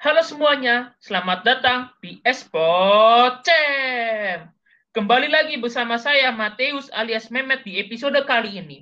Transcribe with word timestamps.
Halo 0.00 0.24
semuanya, 0.24 0.96
selamat 1.04 1.44
datang 1.44 1.92
di 2.00 2.24
Espocem. 2.24 3.52
Kembali 4.96 5.28
lagi 5.28 5.60
bersama 5.60 6.00
saya 6.00 6.32
Mateus 6.32 6.88
alias 6.88 7.28
Mehmet 7.28 7.68
di 7.68 7.76
episode 7.76 8.16
kali 8.24 8.64
ini. 8.64 8.80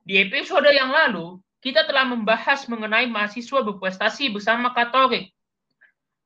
Di 0.00 0.16
episode 0.16 0.72
yang 0.72 0.88
lalu, 0.88 1.36
kita 1.60 1.84
telah 1.84 2.08
membahas 2.08 2.64
mengenai 2.72 3.04
mahasiswa 3.04 3.60
berprestasi 3.60 4.32
bersama 4.32 4.72
Katolik. 4.72 5.28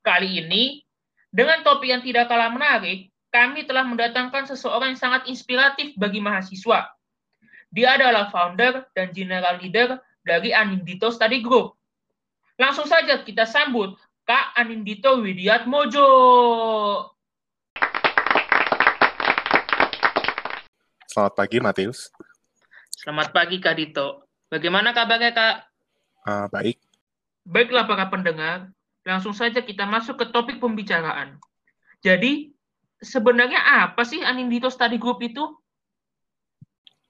Kali 0.07 0.47
ini, 0.47 0.87
dengan 1.35 1.67
topik 1.67 1.91
yang 1.91 2.07
tidak 2.07 2.31
kalah 2.31 2.55
menarik, 2.55 3.11
kami 3.35 3.67
telah 3.67 3.83
mendatangkan 3.83 4.47
seseorang 4.47 4.95
yang 4.95 5.03
sangat 5.03 5.27
inspiratif 5.27 5.91
bagi 5.99 6.23
mahasiswa. 6.23 6.87
Dia 7.75 7.99
adalah 7.99 8.31
founder 8.31 8.87
dan 8.95 9.11
general 9.11 9.59
leader 9.59 9.99
dari 10.23 10.55
Anindito 10.55 11.11
Study 11.11 11.43
Group. 11.43 11.75
Langsung 12.55 12.87
saja 12.87 13.19
kita 13.27 13.51
sambut 13.51 13.99
Kak 14.25 14.57
Anindito 14.57 15.21
Widiat 15.21 15.69
Mojo. 15.69 16.09
Selamat 21.13 21.33
pagi, 21.37 21.61
Matius. 21.61 22.09
Selamat 22.89 23.37
pagi, 23.37 23.61
Kak 23.61 23.77
Dito. 23.77 24.25
Bagaimana 24.49 24.97
kabarnya, 24.97 25.37
Kak? 25.37 25.57
Uh, 26.25 26.49
baik. 26.49 26.81
Baiklah 27.45 27.85
para 27.85 28.09
pendengar, 28.09 28.73
langsung 29.05 29.37
saja 29.37 29.61
kita 29.61 29.85
masuk 29.85 30.17
ke 30.17 30.33
topik 30.33 30.57
pembicaraan. 30.57 31.37
Jadi, 32.01 32.57
sebenarnya 33.05 33.61
apa 33.85 34.09
sih 34.09 34.25
Anindito 34.25 34.73
Study 34.73 34.97
Group 34.97 35.21
itu? 35.21 35.45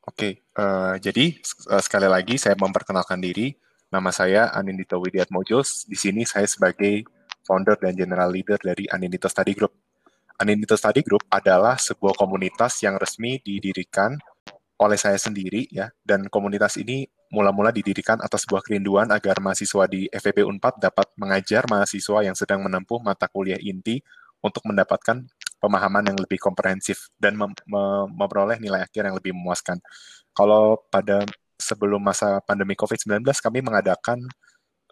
Oke, 0.03 0.19
okay, 0.19 0.33
uh, 0.59 0.99
eh, 0.99 1.01
jadi 1.01 1.39
uh, 1.71 1.79
sekali 1.79 2.11
lagi 2.11 2.43
saya 2.43 2.59
memperkenalkan 2.59 3.23
diri. 3.23 3.55
Nama 3.95 4.11
saya 4.11 4.51
Anindito 4.51 4.99
Widiat 4.99 5.31
Mojos. 5.31 5.87
Di 5.87 5.95
sini 5.95 6.27
saya 6.27 6.51
sebagai 6.51 7.07
founder 7.47 7.79
dan 7.79 7.95
general 7.95 8.27
leader 8.27 8.59
dari 8.59 8.91
Anindito 8.91 9.31
Study 9.31 9.55
Group. 9.55 9.71
Anindito 10.35 10.75
Study 10.75 11.07
Group 11.07 11.23
adalah 11.31 11.79
sebuah 11.79 12.19
komunitas 12.19 12.83
yang 12.83 12.99
resmi 12.99 13.39
didirikan 13.39 14.19
oleh 14.83 14.99
saya 14.99 15.15
sendiri 15.15 15.71
ya 15.71 15.95
dan 16.03 16.27
komunitas 16.27 16.75
ini 16.75 17.07
mula-mula 17.31 17.71
didirikan 17.71 18.19
atas 18.19 18.51
sebuah 18.51 18.67
kerinduan 18.67 19.15
agar 19.15 19.39
mahasiswa 19.39 19.87
di 19.87 20.11
FEB 20.11 20.43
Unpad 20.43 20.83
dapat 20.83 21.15
mengajar 21.15 21.63
mahasiswa 21.71 22.27
yang 22.27 22.35
sedang 22.35 22.67
menempuh 22.67 22.99
mata 22.99 23.31
kuliah 23.31 23.63
inti 23.63 24.03
untuk 24.43 24.67
mendapatkan 24.67 25.23
pemahaman 25.63 26.11
yang 26.11 26.19
lebih 26.19 26.43
komprehensif 26.43 27.15
dan 27.15 27.39
mem 27.39 27.55
memperoleh 28.11 28.59
nilai 28.59 28.91
akhir 28.91 29.07
yang 29.07 29.15
lebih 29.15 29.39
memuaskan. 29.39 29.79
Kalau 30.35 30.83
pada 30.91 31.23
sebelum 31.65 32.05
masa 32.05 32.45
pandemi 32.45 32.77
COVID-19 32.77 33.25
kami 33.41 33.65
mengadakan 33.65 34.21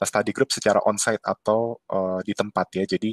uh, 0.00 0.06
study 0.08 0.32
group 0.32 0.48
secara 0.48 0.80
on-site 0.88 1.20
atau 1.20 1.76
uh, 1.92 2.24
di 2.24 2.32
tempat 2.32 2.66
ya. 2.72 2.84
Jadi 2.88 3.12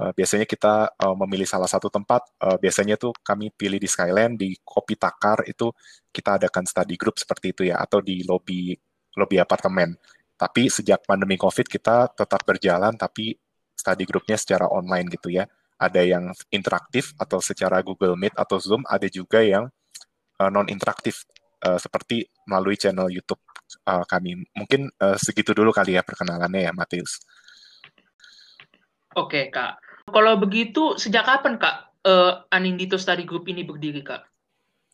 uh, 0.00 0.12
biasanya 0.16 0.48
kita 0.48 0.96
uh, 0.96 1.16
memilih 1.20 1.44
salah 1.44 1.68
satu 1.68 1.92
tempat, 1.92 2.24
uh, 2.40 2.56
biasanya 2.56 2.96
tuh 2.96 3.12
kami 3.20 3.52
pilih 3.52 3.76
di 3.76 3.88
Skyland, 3.88 4.40
di 4.40 4.56
Kopi 4.64 4.96
Takar 4.96 5.44
itu 5.44 5.68
kita 6.08 6.40
adakan 6.40 6.64
study 6.64 6.96
group 6.96 7.20
seperti 7.20 7.52
itu 7.52 7.62
ya, 7.68 7.76
atau 7.76 8.00
di 8.00 8.24
lobby 8.24 8.72
lobby 9.16 9.36
apartemen. 9.36 9.96
Tapi 10.36 10.68
sejak 10.68 11.04
pandemi 11.08 11.40
COVID 11.40 11.66
kita 11.68 12.12
tetap 12.12 12.44
berjalan, 12.44 12.92
tapi 12.96 13.36
study 13.72 14.04
groupnya 14.04 14.36
secara 14.36 14.68
online 14.68 15.08
gitu 15.12 15.32
ya. 15.32 15.48
Ada 15.76 16.04
yang 16.04 16.32
interaktif 16.52 17.12
atau 17.20 17.40
secara 17.40 17.80
Google 17.84 18.16
Meet 18.16 18.36
atau 18.36 18.56
Zoom, 18.60 18.84
ada 18.88 19.08
juga 19.08 19.40
yang 19.44 19.68
uh, 20.40 20.50
non 20.52 20.68
interaktif 20.68 21.24
uh, 21.66 21.78
seperti 21.82 22.22
melalui 22.46 22.78
channel 22.78 23.10
YouTube 23.10 23.42
uh, 23.90 24.06
kami. 24.06 24.46
Mungkin 24.54 24.86
uh, 25.02 25.18
segitu 25.18 25.50
dulu 25.50 25.74
kali 25.74 25.98
ya 25.98 26.06
perkenalannya 26.06 26.70
ya, 26.70 26.72
Matius. 26.72 27.18
Oke, 29.18 29.50
Kak. 29.50 29.82
Kalau 30.06 30.38
begitu, 30.38 30.94
sejak 30.94 31.26
kapan, 31.26 31.58
Kak, 31.58 31.98
uh, 32.06 32.46
Anindito 32.54 32.94
Study 32.94 33.26
Group 33.26 33.50
ini 33.50 33.66
berdiri, 33.66 34.06
Kak? 34.06 34.22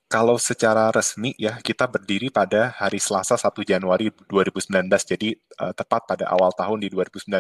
Kalau 0.09 0.37
secara 0.37 0.93
resmi 0.93 1.33
ya, 1.41 1.57
kita 1.61 1.89
berdiri 1.89 2.29
pada 2.29 2.73
hari 2.77 3.01
Selasa 3.01 3.37
1 3.37 3.65
Januari 3.65 4.13
2019. 4.29 4.69
Jadi 5.09 5.33
uh, 5.57 5.73
tepat 5.73 6.05
pada 6.05 6.29
awal 6.29 6.53
tahun 6.53 6.85
di 6.85 6.89
2019, 6.93 7.33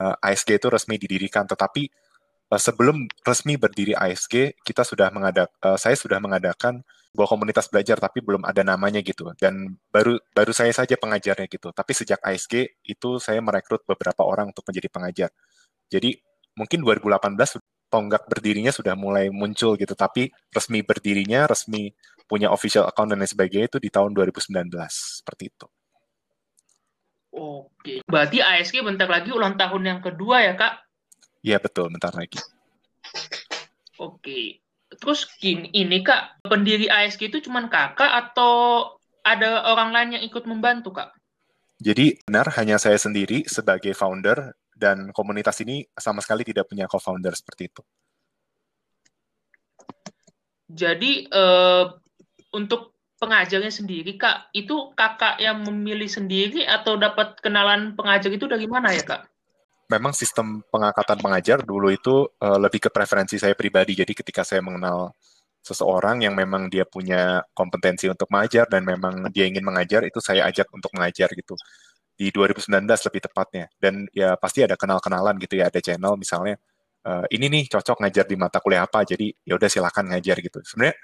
uh, 0.00 0.16
ASG 0.20 0.60
itu 0.60 0.68
resmi 0.68 1.00
didirikan. 1.00 1.48
Tetapi 1.48 1.88
sebelum 2.60 3.08
resmi 3.24 3.56
berdiri 3.56 3.96
ASG, 3.96 4.60
kita 4.60 4.84
sudah 4.84 5.08
mengadak, 5.08 5.48
uh, 5.64 5.78
saya 5.80 5.96
sudah 5.96 6.20
mengadakan 6.20 6.84
sebuah 7.12 7.28
komunitas 7.28 7.68
belajar 7.68 8.00
tapi 8.00 8.24
belum 8.24 8.44
ada 8.48 8.64
namanya 8.64 9.04
gitu. 9.04 9.28
Dan 9.36 9.76
baru 9.92 10.16
baru 10.32 10.52
saya 10.56 10.72
saja 10.72 10.96
pengajarnya 10.96 11.44
gitu. 11.48 11.68
Tapi 11.72 11.92
sejak 11.92 12.20
ASG 12.24 12.80
itu 12.88 13.20
saya 13.20 13.40
merekrut 13.44 13.84
beberapa 13.84 14.24
orang 14.24 14.48
untuk 14.52 14.64
menjadi 14.64 14.88
pengajar. 14.88 15.30
Jadi 15.92 16.16
mungkin 16.56 16.80
2018 16.80 17.60
tonggak 17.92 18.24
berdirinya 18.24 18.72
sudah 18.72 18.96
mulai 18.96 19.28
muncul 19.28 19.76
gitu. 19.76 19.92
Tapi 19.92 20.32
resmi 20.48 20.80
berdirinya 20.80 21.44
resmi 21.44 21.92
punya 22.24 22.48
official 22.48 22.88
account 22.88 23.12
dan 23.12 23.20
lain 23.20 23.28
sebagainya 23.28 23.68
itu 23.68 23.78
di 23.80 23.92
tahun 23.92 24.16
2019 24.16 24.72
seperti 24.88 25.52
itu. 25.52 25.68
Oke, 27.32 28.04
berarti 28.08 28.44
ASG 28.44 28.80
bentar 28.84 29.08
lagi 29.08 29.32
ulang 29.32 29.56
tahun 29.56 29.84
yang 29.84 30.00
kedua 30.00 30.44
ya 30.44 30.56
kak? 30.56 30.91
Iya 31.42 31.58
betul, 31.58 31.90
bentar 31.90 32.14
lagi. 32.14 32.38
Oke, 33.98 34.62
Terus 35.00 35.24
gini, 35.40 35.72
ini 35.72 36.04
Kak, 36.04 36.44
pendiri 36.44 36.90
ASG 36.90 37.32
itu 37.32 37.38
cuma 37.48 37.64
Kakak 37.64 38.12
atau 38.12 38.86
ada 39.24 39.64
orang 39.72 39.94
lain 39.94 40.10
yang 40.18 40.24
ikut 40.26 40.44
membantu 40.44 40.92
Kak? 40.92 41.16
Jadi 41.80 42.20
benar 42.28 42.52
hanya 42.60 42.76
saya 42.76 43.00
sendiri 43.00 43.48
sebagai 43.48 43.96
founder 43.96 44.52
dan 44.76 45.10
komunitas 45.10 45.58
ini 45.64 45.86
sama 45.96 46.20
sekali 46.20 46.44
tidak 46.44 46.68
punya 46.68 46.86
co-founder 46.86 47.32
seperti 47.32 47.72
itu. 47.72 47.82
Jadi 50.72 51.28
uh, 51.28 51.92
untuk 52.54 52.94
pengajarnya 53.16 53.72
sendiri 53.72 54.20
Kak, 54.20 54.52
itu 54.52 54.92
Kakak 54.92 55.40
yang 55.40 55.64
memilih 55.64 56.10
sendiri 56.10 56.68
atau 56.68 57.00
dapat 57.00 57.40
kenalan 57.40 57.96
pengajar 57.96 58.30
itu 58.30 58.44
dari 58.44 58.68
mana 58.68 58.92
ya 58.92 59.02
Kak? 59.02 59.31
Memang 59.92 60.16
sistem 60.16 60.64
pengangkatan 60.72 61.20
pengajar 61.20 61.58
dulu 61.60 61.92
itu 61.92 62.24
uh, 62.40 62.58
lebih 62.58 62.88
ke 62.88 62.90
preferensi 62.90 63.36
saya 63.36 63.52
pribadi. 63.52 63.92
Jadi 63.92 64.12
ketika 64.16 64.40
saya 64.40 64.64
mengenal 64.64 65.12
seseorang 65.62 66.24
yang 66.26 66.34
memang 66.34 66.66
dia 66.72 66.82
punya 66.88 67.44
kompetensi 67.54 68.10
untuk 68.10 68.26
mengajar 68.32 68.66
dan 68.66 68.82
memang 68.82 69.30
dia 69.30 69.44
ingin 69.46 69.62
mengajar, 69.62 70.02
itu 70.08 70.18
saya 70.18 70.48
ajak 70.50 70.66
untuk 70.74 70.90
mengajar 70.96 71.30
gitu. 71.36 71.54
Di 72.16 72.32
2019 72.34 72.88
lebih 72.88 73.20
tepatnya. 73.28 73.64
Dan 73.76 74.08
ya 74.10 74.34
pasti 74.40 74.64
ada 74.64 74.74
kenal-kenalan 74.74 75.36
gitu 75.38 75.60
ya, 75.60 75.70
ada 75.70 75.78
channel 75.78 76.18
misalnya, 76.18 76.56
uh, 77.06 77.24
ini 77.30 77.46
nih 77.52 77.64
cocok 77.70 78.02
ngajar 78.02 78.24
di 78.26 78.36
mata 78.40 78.58
kuliah 78.58 78.88
apa, 78.88 79.06
jadi 79.06 79.30
ya 79.46 79.54
udah 79.60 79.68
silakan 79.70 80.16
ngajar 80.16 80.36
gitu. 80.42 80.58
Sebenarnya 80.66 80.96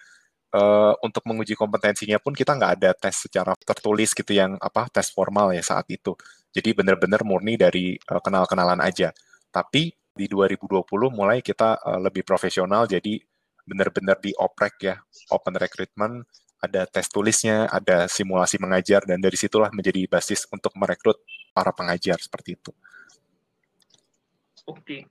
uh, 0.55 0.95
untuk 1.05 1.23
menguji 1.29 1.55
kompetensinya 1.59 2.19
pun 2.23 2.33
kita 2.33 2.57
nggak 2.57 2.73
ada 2.81 2.91
tes 2.97 3.15
secara 3.29 3.53
tertulis 3.61 4.13
gitu 4.17 4.33
yang 4.33 4.57
apa 4.61 4.89
tes 4.89 5.13
formal 5.13 5.53
ya 5.53 5.63
saat 5.65 5.87
itu. 5.93 6.17
Jadi 6.49 6.73
benar-benar 6.73 7.23
murni 7.23 7.61
dari 7.61 7.95
uh, 7.95 8.21
kenal-kenalan 8.23 8.81
aja. 8.81 9.13
Tapi 9.53 9.93
di 9.93 10.27
2020 10.27 10.83
mulai 11.15 11.45
kita 11.45 11.79
uh, 11.79 12.01
lebih 12.03 12.27
profesional 12.27 12.89
jadi 12.91 13.21
benar-benar 13.69 14.17
di 14.19 14.33
oprek 14.33 14.75
ya, 14.81 14.97
open 15.29 15.61
recruitment, 15.61 16.25
ada 16.59 16.89
tes 16.89 17.07
tulisnya, 17.13 17.69
ada 17.71 18.11
simulasi 18.11 18.59
mengajar 18.59 19.05
dan 19.05 19.21
dari 19.21 19.37
situlah 19.37 19.71
menjadi 19.71 20.09
basis 20.09 20.49
untuk 20.51 20.73
merekrut 20.75 21.21
para 21.53 21.71
pengajar 21.71 22.19
seperti 22.19 22.57
itu. 22.57 22.73
Oke. 24.67 25.07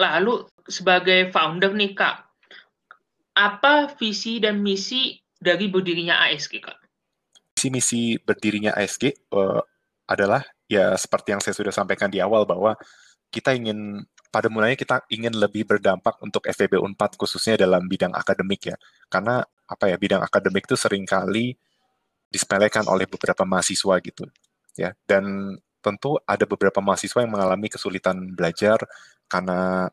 Lalu 0.00 0.48
sebagai 0.66 1.30
founder 1.30 1.76
nih 1.76 1.94
Kak, 1.94 2.16
apa 3.38 3.92
visi 3.96 4.42
dan 4.42 4.60
misi 4.60 5.14
dari 5.38 5.70
berdirinya 5.70 6.26
ASG, 6.26 6.52
Kak? 6.58 6.78
Visi 7.54 7.68
misi 7.70 8.02
berdirinya 8.18 8.74
ASG 8.74 9.30
uh, 9.30 9.38
eh, 9.38 9.62
adalah 10.12 10.44
ya 10.68 10.94
seperti 10.96 11.32
yang 11.36 11.42
saya 11.42 11.56
sudah 11.56 11.72
sampaikan 11.74 12.08
di 12.12 12.20
awal 12.20 12.44
bahwa 12.44 12.76
kita 13.32 13.56
ingin 13.56 14.04
pada 14.32 14.48
mulanya 14.48 14.76
kita 14.76 15.04
ingin 15.12 15.36
lebih 15.36 15.68
berdampak 15.68 16.16
untuk 16.24 16.44
FEB 16.48 16.80
Unpad 16.80 17.20
khususnya 17.20 17.60
dalam 17.60 17.84
bidang 17.84 18.12
akademik 18.16 18.72
ya. 18.72 18.76
Karena 19.08 19.44
apa 19.44 19.88
ya 19.88 19.96
bidang 20.00 20.24
akademik 20.24 20.64
itu 20.68 20.76
sering 20.76 21.04
kali 21.04 21.56
disepelekan 22.32 22.88
oleh 22.88 23.04
beberapa 23.04 23.44
mahasiswa 23.44 23.94
gitu 24.00 24.24
ya. 24.76 24.96
Dan 25.04 25.56
tentu 25.84 26.16
ada 26.24 26.48
beberapa 26.48 26.80
mahasiswa 26.80 27.20
yang 27.20 27.32
mengalami 27.34 27.68
kesulitan 27.68 28.32
belajar 28.32 28.80
karena 29.28 29.90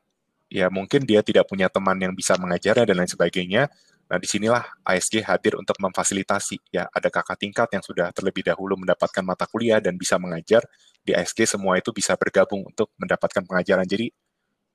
ya 0.48 0.72
mungkin 0.72 1.04
dia 1.04 1.20
tidak 1.20 1.50
punya 1.50 1.68
teman 1.68 2.00
yang 2.00 2.14
bisa 2.16 2.40
mengajarnya 2.40 2.88
dan 2.88 2.96
lain 2.96 3.12
sebagainya. 3.12 3.68
Nah, 4.10 4.18
di 4.18 4.26
sinilah 4.26 4.66
ASG 4.82 5.22
hadir 5.22 5.54
untuk 5.54 5.78
memfasilitasi. 5.78 6.58
Ya, 6.74 6.90
ada 6.90 7.14
kakak 7.14 7.38
tingkat 7.38 7.70
yang 7.70 7.86
sudah 7.86 8.10
terlebih 8.10 8.42
dahulu 8.42 8.74
mendapatkan 8.82 9.22
mata 9.22 9.46
kuliah 9.46 9.78
dan 9.78 9.94
bisa 10.02 10.18
mengajar. 10.18 10.66
Di 11.06 11.14
ASG 11.14 11.46
semua 11.46 11.78
itu 11.78 11.94
bisa 11.94 12.18
bergabung 12.18 12.66
untuk 12.66 12.90
mendapatkan 12.98 13.46
pengajaran. 13.46 13.86
Jadi, 13.86 14.10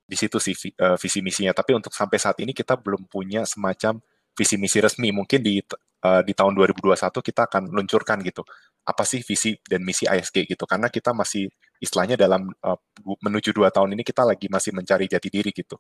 di 0.07 0.17
situ 0.17 0.39
sih 0.39 0.55
uh, 0.79 0.95
visi 0.95 1.19
misinya. 1.19 1.51
Tapi 1.51 1.75
untuk 1.75 1.91
sampai 1.91 2.23
saat 2.23 2.39
ini 2.39 2.55
kita 2.55 2.79
belum 2.79 3.11
punya 3.11 3.43
semacam 3.43 3.99
visi 4.39 4.55
misi 4.55 4.79
resmi. 4.79 5.11
Mungkin 5.11 5.43
di 5.43 5.59
uh, 6.07 6.23
di 6.23 6.31
tahun 6.31 6.55
2021 6.55 6.95
kita 7.11 7.43
akan 7.51 7.63
luncurkan 7.75 8.23
gitu. 8.23 8.47
Apa 8.87 9.03
sih 9.03 9.19
visi 9.27 9.59
dan 9.67 9.83
misi 9.83 10.07
ASG 10.07 10.47
gitu. 10.47 10.63
Karena 10.63 10.87
kita 10.87 11.11
masih 11.11 11.51
istilahnya 11.83 12.15
dalam 12.15 12.55
uh, 12.63 12.79
menuju 13.03 13.51
dua 13.51 13.75
tahun 13.75 13.99
ini 13.99 14.07
kita 14.07 14.23
lagi 14.23 14.47
masih 14.47 14.71
mencari 14.77 15.11
jati 15.11 15.27
diri 15.27 15.51
gitu. 15.51 15.75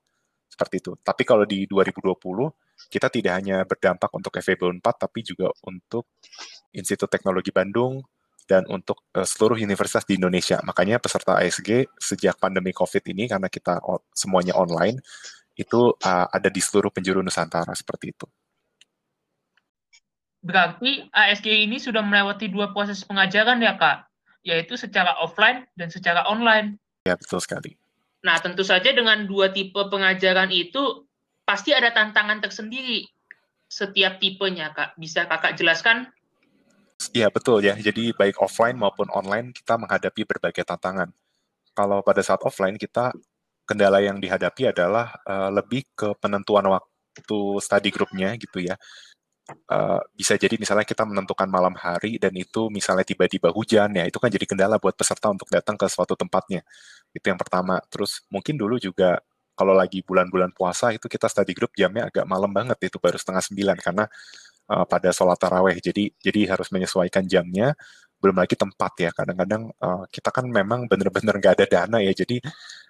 Seperti 0.54 0.78
itu. 0.78 0.94
Tapi 1.02 1.26
kalau 1.26 1.42
di 1.42 1.66
2020 1.66 2.14
kita 2.86 3.10
tidak 3.10 3.32
hanya 3.42 3.66
berdampak 3.66 4.10
untuk 4.14 4.30
FEB 4.38 4.78
4 4.78 4.82
tapi 4.82 5.26
juga 5.26 5.50
untuk 5.66 6.06
Institut 6.70 7.10
Teknologi 7.10 7.50
Bandung 7.50 8.06
dan 8.46 8.62
untuk 8.70 9.02
uh, 9.18 9.26
seluruh 9.26 9.58
universitas 9.58 10.06
di 10.06 10.14
Indonesia. 10.14 10.62
Makanya 10.62 11.02
peserta 11.02 11.42
ASG 11.42 11.90
sejak 11.98 12.38
pandemi 12.38 12.70
COVID 12.70 13.02
ini 13.10 13.26
karena 13.26 13.50
kita 13.50 13.82
semuanya 14.14 14.54
online 14.54 15.02
itu 15.58 15.90
uh, 15.98 16.26
ada 16.30 16.46
di 16.46 16.62
seluruh 16.62 16.94
penjuru 16.94 17.18
Nusantara 17.18 17.74
seperti 17.74 18.14
itu. 18.14 18.26
Berarti 20.44 21.10
ASG 21.10 21.66
ini 21.66 21.82
sudah 21.82 22.04
melewati 22.04 22.46
dua 22.52 22.70
proses 22.70 23.02
pengajaran 23.02 23.58
ya 23.58 23.74
Kak? 23.74 24.14
yaitu 24.44 24.76
secara 24.76 25.16
offline 25.18 25.64
dan 25.74 25.88
secara 25.88 26.28
online. 26.28 26.76
Ya, 27.08 27.16
betul 27.16 27.40
sekali. 27.40 27.80
Nah, 28.24 28.40
tentu 28.40 28.64
saja 28.64 28.88
dengan 28.90 29.28
dua 29.28 29.52
tipe 29.52 29.76
pengajaran 29.76 30.48
itu 30.48 31.04
pasti 31.44 31.76
ada 31.76 31.92
tantangan 31.92 32.40
tersendiri 32.40 33.04
setiap 33.68 34.16
tipenya, 34.16 34.72
Kak. 34.72 34.96
Bisa 34.96 35.28
Kakak 35.28 35.60
jelaskan? 35.60 36.08
Iya, 37.12 37.28
betul 37.28 37.60
ya. 37.60 37.76
Jadi 37.76 38.16
baik 38.16 38.40
offline 38.40 38.80
maupun 38.80 39.12
online 39.12 39.52
kita 39.52 39.76
menghadapi 39.76 40.24
berbagai 40.24 40.64
tantangan. 40.64 41.12
Kalau 41.76 42.00
pada 42.00 42.24
saat 42.24 42.40
offline 42.40 42.80
kita 42.80 43.12
kendala 43.68 44.00
yang 44.00 44.16
dihadapi 44.16 44.72
adalah 44.72 45.12
uh, 45.28 45.52
lebih 45.52 45.84
ke 45.92 46.16
penentuan 46.16 46.64
waktu 46.68 47.38
study 47.60 47.92
grupnya 47.92 48.36
gitu 48.36 48.60
ya 48.60 48.76
uh, 49.50 50.00
bisa 50.16 50.34
jadi 50.40 50.56
misalnya 50.56 50.86
kita 50.88 51.04
menentukan 51.04 51.48
malam 51.48 51.76
hari 51.76 52.16
dan 52.16 52.32
itu 52.36 52.72
misalnya 52.72 53.04
tiba-tiba 53.04 53.52
hujan 53.52 53.92
ya 53.92 54.04
itu 54.08 54.16
kan 54.16 54.32
jadi 54.32 54.46
kendala 54.48 54.76
buat 54.80 54.96
peserta 54.96 55.28
untuk 55.28 55.48
datang 55.52 55.76
ke 55.76 55.86
suatu 55.88 56.16
tempatnya. 56.16 56.64
Itu 57.12 57.26
yang 57.28 57.38
pertama. 57.38 57.78
Terus 57.92 58.24
mungkin 58.32 58.56
dulu 58.56 58.80
juga 58.80 59.20
kalau 59.54 59.70
lagi 59.76 60.02
bulan-bulan 60.02 60.50
puasa 60.50 60.90
itu 60.90 61.06
kita 61.06 61.30
study 61.30 61.54
group 61.54 61.72
jamnya 61.78 62.10
agak 62.10 62.26
malam 62.26 62.50
banget 62.50 62.90
itu 62.90 62.98
baru 62.98 63.14
setengah 63.14 63.42
sembilan 63.44 63.76
karena 63.78 64.04
uh, 64.72 64.84
pada 64.88 65.10
sholat 65.14 65.38
taraweh. 65.38 65.76
Jadi 65.78 66.10
jadi 66.18 66.56
harus 66.56 66.68
menyesuaikan 66.74 67.24
jamnya 67.28 67.76
belum 68.18 68.40
lagi 68.40 68.56
tempat 68.58 68.92
ya. 68.98 69.10
Kadang-kadang 69.14 69.70
uh, 69.78 70.04
kita 70.10 70.30
kan 70.34 70.48
memang 70.48 70.90
bener-bener 70.90 71.34
nggak 71.38 71.54
ada 71.62 71.66
dana 71.68 71.98
ya. 72.02 72.12
Jadi 72.16 72.40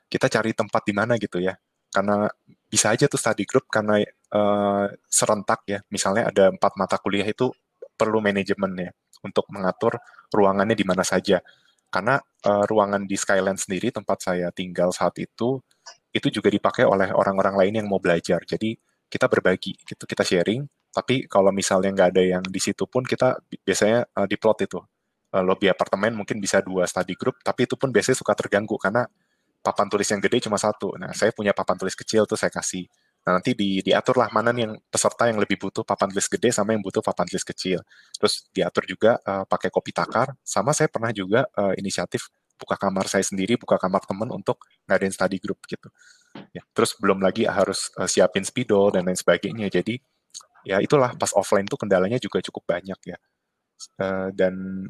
kita 0.08 0.26
cari 0.30 0.54
tempat 0.56 0.82
di 0.86 0.94
mana 0.96 1.18
gitu 1.20 1.42
ya. 1.42 1.52
Karena 1.92 2.26
bisa 2.75 2.91
aja 2.91 3.06
tuh 3.06 3.23
study 3.23 3.47
group 3.47 3.71
karena 3.71 4.03
uh, 4.35 4.91
serentak 5.06 5.62
ya. 5.71 5.79
Misalnya 5.94 6.35
ada 6.35 6.50
empat 6.50 6.75
mata 6.75 6.99
kuliah 6.99 7.23
itu 7.23 7.55
perlu 7.94 8.19
manajemen 8.19 8.75
ya 8.75 8.91
untuk 9.23 9.47
mengatur 9.55 10.03
ruangannya 10.35 10.75
di 10.75 10.82
mana 10.82 11.06
saja. 11.06 11.38
Karena 11.87 12.19
uh, 12.19 12.67
ruangan 12.67 13.06
di 13.06 13.15
Skyland 13.15 13.62
sendiri 13.62 13.94
tempat 13.94 14.26
saya 14.26 14.50
tinggal 14.50 14.91
saat 14.91 15.15
itu 15.23 15.62
itu 16.11 16.26
juga 16.35 16.50
dipakai 16.50 16.82
oleh 16.82 17.15
orang-orang 17.15 17.55
lain 17.55 17.75
yang 17.79 17.87
mau 17.87 18.03
belajar. 18.03 18.43
Jadi 18.43 18.75
kita 19.06 19.31
berbagi, 19.31 19.79
gitu 19.87 20.03
kita 20.03 20.26
sharing. 20.26 20.67
Tapi 20.91 21.31
kalau 21.31 21.55
misalnya 21.55 21.94
nggak 21.94 22.09
ada 22.11 22.23
yang 22.23 22.43
di 22.43 22.59
situ 22.59 22.91
pun 22.91 23.06
kita 23.06 23.38
biasanya 23.62 24.03
uh, 24.19 24.26
diplot 24.26 24.67
itu 24.67 24.82
lobby 25.35 25.67
apartemen 25.67 26.15
mungkin 26.15 26.38
bisa 26.38 26.62
dua 26.62 26.87
study 26.87 27.19
group, 27.19 27.43
tapi 27.43 27.67
itu 27.67 27.75
pun 27.75 27.91
biasanya 27.91 28.23
suka 28.23 28.38
terganggu 28.38 28.79
karena 28.79 29.03
papan 29.64 29.88
tulis 29.88 30.05
yang 30.12 30.20
gede 30.20 30.44
cuma 30.44 30.61
satu. 30.61 30.93
Nah, 31.00 31.16
saya 31.16 31.32
punya 31.32 31.56
papan 31.56 31.81
tulis 31.81 31.96
kecil 31.96 32.28
tuh 32.28 32.37
saya 32.37 32.52
kasih. 32.52 32.84
Nah, 33.25 33.40
nanti 33.40 33.56
di, 33.56 33.81
diaturlah 33.81 34.28
mana 34.28 34.52
yang 34.52 34.76
peserta 34.93 35.25
yang 35.25 35.40
lebih 35.40 35.56
butuh 35.56 35.81
papan 35.81 36.12
tulis 36.12 36.28
gede 36.28 36.52
sama 36.52 36.76
yang 36.76 36.84
butuh 36.84 37.00
papan 37.00 37.25
tulis 37.25 37.40
kecil. 37.40 37.81
Terus 38.20 38.52
diatur 38.52 38.84
juga 38.84 39.16
uh, 39.25 39.49
pakai 39.49 39.72
kopi 39.72 39.96
takar. 39.96 40.37
Sama 40.44 40.76
saya 40.76 40.93
pernah 40.93 41.08
juga 41.08 41.49
uh, 41.56 41.72
inisiatif 41.81 42.28
buka 42.61 42.76
kamar 42.76 43.08
saya 43.08 43.25
sendiri, 43.25 43.56
buka 43.56 43.81
kamar 43.81 44.05
teman 44.05 44.28
untuk 44.28 44.61
ngadain 44.84 45.11
study 45.11 45.40
group 45.40 45.64
gitu. 45.64 45.88
Ya, 46.52 46.61
terus 46.76 46.93
belum 47.00 47.25
lagi 47.25 47.49
harus 47.49 47.88
uh, 47.96 48.05
siapin 48.05 48.44
spidol 48.44 48.93
dan 48.93 49.08
lain 49.08 49.16
sebagainya. 49.16 49.72
Jadi 49.72 49.96
ya 50.69 50.84
itulah 50.84 51.16
pas 51.16 51.32
offline 51.32 51.64
tuh 51.64 51.81
kendalanya 51.81 52.20
juga 52.20 52.44
cukup 52.44 52.76
banyak 52.76 53.00
ya. 53.08 53.16
Uh, 53.96 54.28
dan 54.37 54.84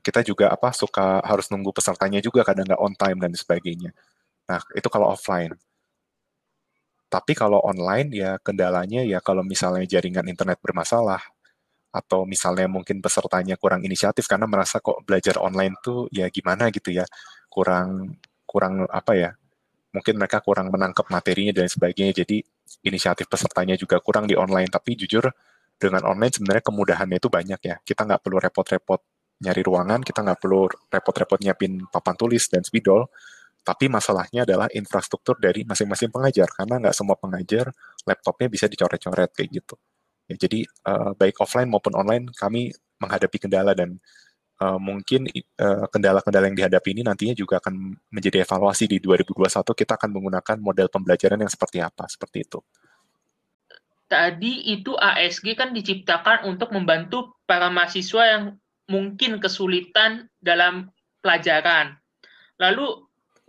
kita 0.00 0.20
juga 0.26 0.50
apa 0.52 0.70
suka 0.74 1.20
harus 1.22 1.50
nunggu 1.52 1.70
pesertanya 1.74 2.18
juga 2.22 2.42
kadang 2.46 2.66
nggak 2.68 2.80
on 2.82 2.94
time 2.94 3.18
dan 3.22 3.32
sebagainya. 3.34 3.90
Nah 4.48 4.60
itu 4.74 4.88
kalau 4.90 5.12
offline. 5.12 5.54
Tapi 7.08 7.32
kalau 7.32 7.60
online 7.64 8.12
ya 8.12 8.36
kendalanya 8.40 9.00
ya 9.00 9.18
kalau 9.24 9.40
misalnya 9.40 9.84
jaringan 9.88 10.28
internet 10.28 10.60
bermasalah 10.60 11.20
atau 11.88 12.28
misalnya 12.28 12.68
mungkin 12.68 13.00
pesertanya 13.00 13.56
kurang 13.56 13.80
inisiatif 13.80 14.28
karena 14.28 14.44
merasa 14.44 14.76
kok 14.76 15.00
belajar 15.08 15.40
online 15.40 15.72
tuh 15.80 16.04
ya 16.12 16.28
gimana 16.28 16.68
gitu 16.68 16.92
ya 16.92 17.08
kurang 17.48 18.20
kurang 18.44 18.84
apa 18.92 19.12
ya 19.16 19.30
mungkin 19.96 20.20
mereka 20.20 20.44
kurang 20.44 20.68
menangkap 20.68 21.08
materinya 21.08 21.56
dan 21.56 21.66
sebagainya 21.66 22.12
jadi 22.24 22.44
inisiatif 22.84 23.24
pesertanya 23.24 23.72
juga 23.80 23.96
kurang 24.04 24.28
di 24.28 24.36
online 24.36 24.68
tapi 24.68 25.00
jujur 25.00 25.32
dengan 25.80 26.04
online 26.04 26.32
sebenarnya 26.34 26.64
kemudahannya 26.68 27.16
itu 27.16 27.28
banyak 27.32 27.60
ya 27.64 27.76
kita 27.80 28.04
nggak 28.04 28.20
perlu 28.20 28.36
repot-repot 28.36 29.00
nyari 29.38 29.62
ruangan, 29.62 30.02
kita 30.02 30.20
nggak 30.26 30.38
perlu 30.42 30.66
repot-repot 30.90 31.38
nyiapin 31.42 31.86
papan 31.88 32.14
tulis 32.18 32.50
dan 32.50 32.66
spidol, 32.66 33.06
tapi 33.62 33.86
masalahnya 33.86 34.42
adalah 34.48 34.66
infrastruktur 34.74 35.38
dari 35.38 35.62
masing-masing 35.62 36.10
pengajar, 36.10 36.48
karena 36.50 36.80
nggak 36.82 36.94
semua 36.96 37.14
pengajar 37.14 37.70
laptopnya 38.02 38.48
bisa 38.50 38.66
dicoret-coret 38.66 39.30
kayak 39.36 39.50
gitu. 39.62 39.74
Ya, 40.28 40.36
jadi 40.36 40.64
uh, 40.84 41.16
baik 41.16 41.40
offline 41.40 41.70
maupun 41.70 41.96
online 41.96 42.28
kami 42.36 42.68
menghadapi 43.00 43.38
kendala 43.48 43.72
dan 43.72 43.96
uh, 44.60 44.76
mungkin 44.76 45.24
kendala-kendala 45.88 46.44
uh, 46.44 46.48
yang 46.52 46.58
dihadapi 46.58 46.88
ini 46.92 47.02
nantinya 47.06 47.32
juga 47.32 47.62
akan 47.64 47.96
menjadi 48.12 48.44
evaluasi 48.44 48.90
di 48.90 48.98
2021 49.00 49.48
kita 49.72 49.96
akan 49.96 50.10
menggunakan 50.12 50.56
model 50.60 50.88
pembelajaran 50.92 51.40
yang 51.40 51.48
seperti 51.48 51.80
apa, 51.80 52.04
seperti 52.10 52.44
itu. 52.44 52.60
Tadi 54.08 54.72
itu 54.72 54.96
ASG 54.96 55.52
kan 55.52 55.76
diciptakan 55.76 56.48
untuk 56.48 56.72
membantu 56.72 57.36
para 57.44 57.68
mahasiswa 57.68 58.24
yang 58.24 58.44
mungkin 58.88 59.38
kesulitan 59.38 60.32
dalam 60.40 60.88
pelajaran. 61.20 62.00
Lalu 62.58 63.04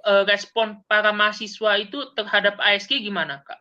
eh, 0.06 0.24
respon 0.28 0.84
para 0.86 1.16
mahasiswa 1.16 1.80
itu 1.80 2.12
terhadap 2.14 2.60
ASG 2.60 3.00
gimana, 3.02 3.42
Kak? 3.42 3.58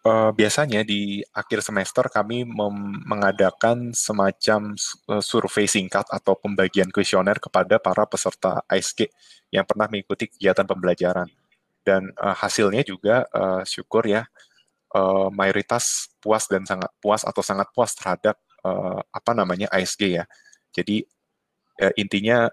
Uh, 0.00 0.32
biasanya 0.32 0.80
di 0.80 1.20
akhir 1.36 1.60
semester 1.60 2.08
kami 2.08 2.48
mengadakan 3.04 3.92
semacam 3.92 4.72
uh, 5.12 5.20
survei 5.20 5.68
singkat 5.68 6.08
atau 6.08 6.32
pembagian 6.40 6.88
kuesioner 6.88 7.36
kepada 7.36 7.76
para 7.76 8.08
peserta 8.08 8.64
ASG 8.64 9.12
yang 9.52 9.68
pernah 9.68 9.92
mengikuti 9.92 10.32
kegiatan 10.32 10.64
pembelajaran. 10.64 11.28
Dan 11.84 12.12
hasilnya 12.16 12.84
juga 12.84 13.24
syukur 13.64 14.04
ya, 14.04 14.28
mayoritas 15.32 16.12
puas 16.20 16.44
dan 16.44 16.62
sangat 16.68 16.92
puas 17.00 17.24
atau 17.24 17.40
sangat 17.40 17.72
puas 17.72 17.96
terhadap 17.96 18.36
apa 19.10 19.32
namanya 19.32 19.64
ASG 19.72 20.20
ya. 20.20 20.28
Jadi 20.70 21.02
uh, 21.82 21.92
intinya 21.98 22.46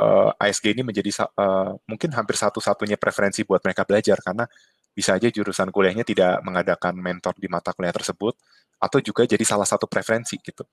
uh, 0.00 0.30
eh, 0.32 0.48
ASG 0.48 0.72
ini 0.72 0.82
menjadi 0.86 1.10
uh, 1.36 1.76
mungkin 1.84 2.10
hampir 2.16 2.36
satu-satunya 2.40 2.96
preferensi 2.96 3.44
buat 3.44 3.60
mereka 3.60 3.84
belajar 3.84 4.18
karena 4.24 4.48
bisa 4.90 5.14
aja 5.14 5.28
jurusan 5.30 5.70
kuliahnya 5.70 6.02
tidak 6.02 6.42
mengadakan 6.42 6.98
mentor 6.98 7.36
di 7.38 7.46
mata 7.46 7.70
kuliah 7.76 7.94
tersebut 7.94 8.34
atau 8.80 8.98
juga 8.98 9.22
jadi 9.28 9.44
salah 9.46 9.68
satu 9.68 9.86
preferensi 9.86 10.40
gitu. 10.40 10.64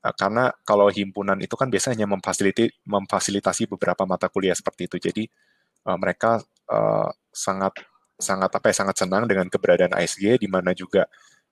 Karena 0.00 0.52
kalau 0.64 0.92
himpunan 0.92 1.36
itu 1.40 1.56
kan 1.56 1.68
biasanya 1.72 2.04
memfasilitasi, 2.04 2.84
memfasilitasi 2.84 3.62
beberapa 3.68 4.04
mata 4.04 4.28
kuliah 4.28 4.52
seperti 4.56 4.88
itu. 4.88 4.96
Jadi 5.00 5.24
uh, 5.88 5.96
mereka 5.96 6.40
uh, 6.68 7.08
sangat 7.32 7.72
sangat 8.20 8.52
apa 8.52 8.68
ya 8.68 8.84
sangat 8.84 8.96
senang 9.00 9.24
dengan 9.24 9.48
keberadaan 9.48 9.96
ASG 9.96 10.36
di 10.36 10.48
mana 10.48 10.76
juga 10.76 11.08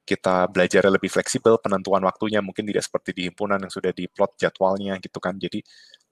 kita 0.08 0.48
belajar 0.48 0.88
lebih 0.88 1.12
fleksibel, 1.12 1.60
penentuan 1.60 2.00
waktunya 2.08 2.40
mungkin 2.40 2.64
tidak 2.64 2.88
seperti 2.88 3.12
di 3.12 3.22
himpunan 3.28 3.60
yang 3.60 3.68
sudah 3.68 3.92
diplot 3.92 4.40
jadwalnya 4.40 4.96
gitu 5.04 5.20
kan. 5.20 5.36
Jadi 5.36 5.60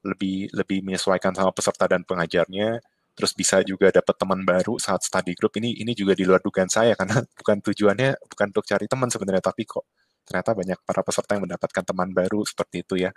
lebih 0.04 0.52
lebih 0.52 0.84
menyesuaikan 0.84 1.32
sama 1.32 1.50
peserta 1.56 1.88
dan 1.88 2.04
pengajarnya. 2.04 2.84
Terus 3.16 3.32
bisa 3.32 3.64
juga 3.64 3.88
dapat 3.88 4.12
teman 4.20 4.44
baru 4.44 4.76
saat 4.76 5.00
study 5.00 5.32
group 5.32 5.56
ini 5.56 5.80
ini 5.80 5.96
juga 5.96 6.12
di 6.12 6.28
luar 6.28 6.44
dugaan 6.44 6.68
saya 6.68 6.92
karena 6.92 7.24
bukan 7.40 7.56
tujuannya 7.64 8.20
bukan 8.28 8.46
untuk 8.52 8.64
cari 8.68 8.84
teman 8.84 9.08
sebenarnya 9.08 9.40
tapi 9.48 9.64
kok 9.64 9.88
ternyata 10.28 10.52
banyak 10.52 10.78
para 10.84 11.00
peserta 11.00 11.30
yang 11.38 11.48
mendapatkan 11.48 11.84
teman 11.86 12.12
baru 12.12 12.44
seperti 12.44 12.84
itu 12.84 12.94
ya. 13.00 13.10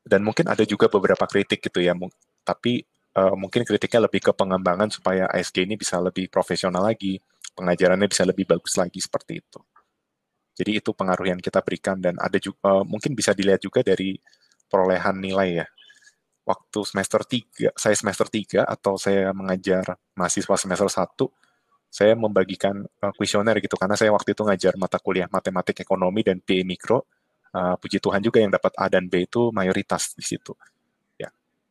Dan 0.00 0.24
mungkin 0.24 0.48
ada 0.48 0.64
juga 0.64 0.88
beberapa 0.88 1.28
kritik 1.28 1.60
gitu 1.60 1.84
ya, 1.84 1.92
tapi 2.40 2.80
uh, 3.20 3.36
mungkin 3.36 3.68
kritiknya 3.68 4.08
lebih 4.08 4.20
ke 4.24 4.32
pengembangan 4.32 4.88
supaya 4.88 5.28
ASG 5.28 5.68
ini 5.68 5.76
bisa 5.76 6.00
lebih 6.00 6.32
profesional 6.32 6.88
lagi 6.88 7.20
pengajarannya 7.54 8.08
bisa 8.08 8.22
lebih 8.26 8.48
bagus 8.48 8.76
lagi 8.78 8.98
seperti 9.02 9.40
itu. 9.42 9.60
Jadi 10.56 10.82
itu 10.82 10.90
pengaruh 10.92 11.32
yang 11.32 11.40
kita 11.40 11.64
berikan 11.64 11.96
dan 11.96 12.20
ada 12.20 12.36
juga 12.36 12.58
uh, 12.68 12.84
mungkin 12.84 13.16
bisa 13.16 13.32
dilihat 13.32 13.64
juga 13.64 13.80
dari 13.80 14.18
perolehan 14.68 15.16
nilai 15.16 15.64
ya. 15.64 15.66
Waktu 16.44 16.82
semester 16.82 17.22
3, 17.22 17.76
saya 17.78 17.94
semester 17.94 18.26
3 18.26 18.66
atau 18.66 18.98
saya 18.98 19.30
mengajar 19.30 19.94
mahasiswa 20.18 20.56
semester 20.58 20.90
1, 20.90 21.06
saya 21.90 22.12
membagikan 22.18 22.82
uh, 22.82 23.12
kuesioner 23.14 23.56
gitu 23.62 23.78
karena 23.78 23.94
saya 23.94 24.10
waktu 24.10 24.34
itu 24.34 24.42
ngajar 24.44 24.74
mata 24.76 24.98
kuliah 24.98 25.30
matematik 25.30 25.80
ekonomi 25.82 26.26
dan 26.26 26.42
PE 26.42 26.66
mikro. 26.66 27.06
Uh, 27.50 27.74
puji 27.82 27.98
Tuhan 27.98 28.22
juga 28.22 28.38
yang 28.38 28.54
dapat 28.54 28.70
A 28.78 28.86
dan 28.86 29.10
B 29.10 29.26
itu 29.26 29.50
mayoritas 29.50 30.14
di 30.14 30.22
situ. 30.22 30.54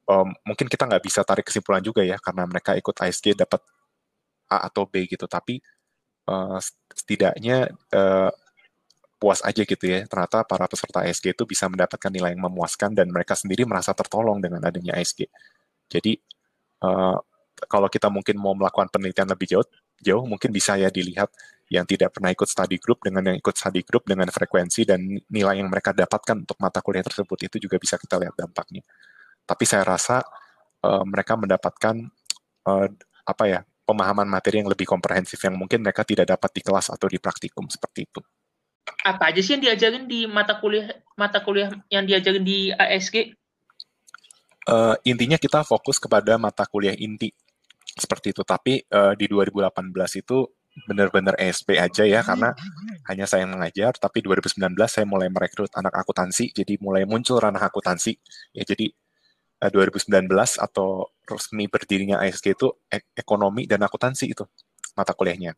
Um, 0.10 0.34
mungkin 0.42 0.66
kita 0.66 0.90
nggak 0.90 1.06
bisa 1.06 1.22
tarik 1.22 1.46
kesimpulan 1.46 1.86
juga 1.86 2.02
ya 2.02 2.18
karena 2.18 2.50
mereka 2.50 2.74
ikut 2.74 2.98
ASG 2.98 3.38
dapat 3.38 3.62
A 4.50 4.68
atau 4.68 4.84
B 4.90 5.06
gitu 5.06 5.26
tapi 5.30 5.62
uh, 6.30 6.60
setidaknya 6.94 7.70
uh, 7.94 8.32
puas 9.20 9.44
aja 9.44 9.62
gitu 9.64 9.86
ya. 9.86 10.06
Ternyata 10.08 10.48
para 10.48 10.66
peserta 10.66 11.04
ASG 11.06 11.36
itu 11.36 11.44
bisa 11.48 11.68
mendapatkan 11.72 12.12
nilai 12.12 12.34
yang 12.36 12.44
memuaskan 12.50 12.96
dan 12.98 13.12
mereka 13.12 13.36
sendiri 13.38 13.64
merasa 13.68 13.92
tertolong 13.94 14.40
dengan 14.42 14.64
adanya 14.66 14.98
ASG 14.98 15.28
jadi 15.90 16.14
uh, 16.86 17.18
kalau 17.68 17.90
kita 17.92 18.08
mungkin 18.08 18.38
mau 18.40 18.54
melakukan 18.56 18.88
penelitian 18.94 19.28
lebih 19.28 19.50
jauh 19.50 19.68
jauh 20.00 20.24
mungkin 20.24 20.54
bisa 20.54 20.80
ya 20.80 20.88
dilihat 20.88 21.28
yang 21.68 21.84
tidak 21.84 22.16
pernah 22.16 22.32
ikut 22.32 22.48
study 22.48 22.80
group 22.80 23.04
dengan 23.04 23.34
yang 23.34 23.38
ikut 23.38 23.52
study 23.58 23.84
group 23.84 24.08
dengan 24.08 24.30
frekuensi 24.32 24.88
dan 24.88 25.04
nilai 25.28 25.60
yang 25.60 25.68
mereka 25.68 25.92
dapatkan 25.92 26.48
untuk 26.48 26.56
mata 26.62 26.80
kuliah 26.80 27.04
tersebut 27.04 27.52
itu 27.52 27.68
juga 27.68 27.76
bisa 27.78 28.00
kita 28.00 28.16
lihat 28.18 28.34
dampaknya. 28.34 28.82
Tapi 29.44 29.64
saya 29.68 29.84
rasa 29.86 30.24
uh, 30.86 31.04
mereka 31.06 31.36
mendapatkan 31.38 32.00
uh, 32.66 32.88
apa 33.28 33.44
ya 33.46 33.60
pemahaman 33.90 34.30
materi 34.30 34.62
yang 34.62 34.70
lebih 34.70 34.86
komprehensif 34.86 35.42
yang 35.42 35.58
mungkin 35.58 35.82
mereka 35.82 36.06
tidak 36.06 36.30
dapat 36.30 36.54
di 36.54 36.62
kelas 36.62 36.94
atau 36.94 37.10
di 37.10 37.18
praktikum 37.18 37.66
seperti 37.66 38.06
itu. 38.06 38.22
Apa 39.02 39.34
aja 39.34 39.42
sih 39.42 39.58
yang 39.58 39.66
diajarin 39.66 40.06
di 40.06 40.30
mata 40.30 40.62
kuliah 40.62 40.94
mata 41.18 41.42
kuliah 41.42 41.74
yang 41.90 42.06
diajarin 42.06 42.46
di 42.46 42.70
ASG? 42.70 43.34
Uh, 44.70 44.94
intinya 45.02 45.42
kita 45.42 45.66
fokus 45.66 45.98
kepada 45.98 46.38
mata 46.38 46.70
kuliah 46.70 46.94
inti 46.94 47.34
seperti 47.98 48.38
itu. 48.38 48.46
Tapi 48.46 48.86
uh, 48.94 49.18
di 49.18 49.26
2018 49.26 49.74
itu 50.22 50.46
benar-benar 50.86 51.36
ESP 51.36 51.76
aja 51.76 52.06
ya 52.06 52.22
karena 52.22 52.54
hanya 53.10 53.26
saya 53.26 53.50
yang 53.50 53.58
mengajar. 53.58 53.98
Tapi 53.98 54.22
2019 54.22 54.78
saya 54.86 55.06
mulai 55.10 55.34
merekrut 55.34 55.74
anak 55.74 55.98
akuntansi, 55.98 56.54
jadi 56.54 56.78
mulai 56.78 57.10
muncul 57.10 57.42
ranah 57.42 57.66
akuntansi. 57.66 58.14
Ya 58.54 58.62
jadi 58.62 58.94
2019 59.68 60.32
eh, 60.32 60.50
atau 60.64 61.12
resmi 61.28 61.68
berdirinya 61.68 62.24
ASG 62.24 62.56
itu 62.56 62.72
ek 62.88 63.12
ekonomi 63.12 63.68
dan 63.68 63.84
akuntansi 63.84 64.32
itu 64.32 64.48
mata 64.96 65.12
kuliahnya. 65.12 65.52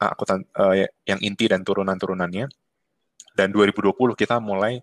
Ah, 0.00 0.12
akuntan 0.12 0.44
uh, 0.56 0.76
yang 1.04 1.20
inti 1.20 1.48
dan 1.48 1.60
turunan-turunannya. 1.60 2.48
Dan 3.36 3.48
2020 3.52 3.92
kita 4.16 4.40
mulai 4.40 4.80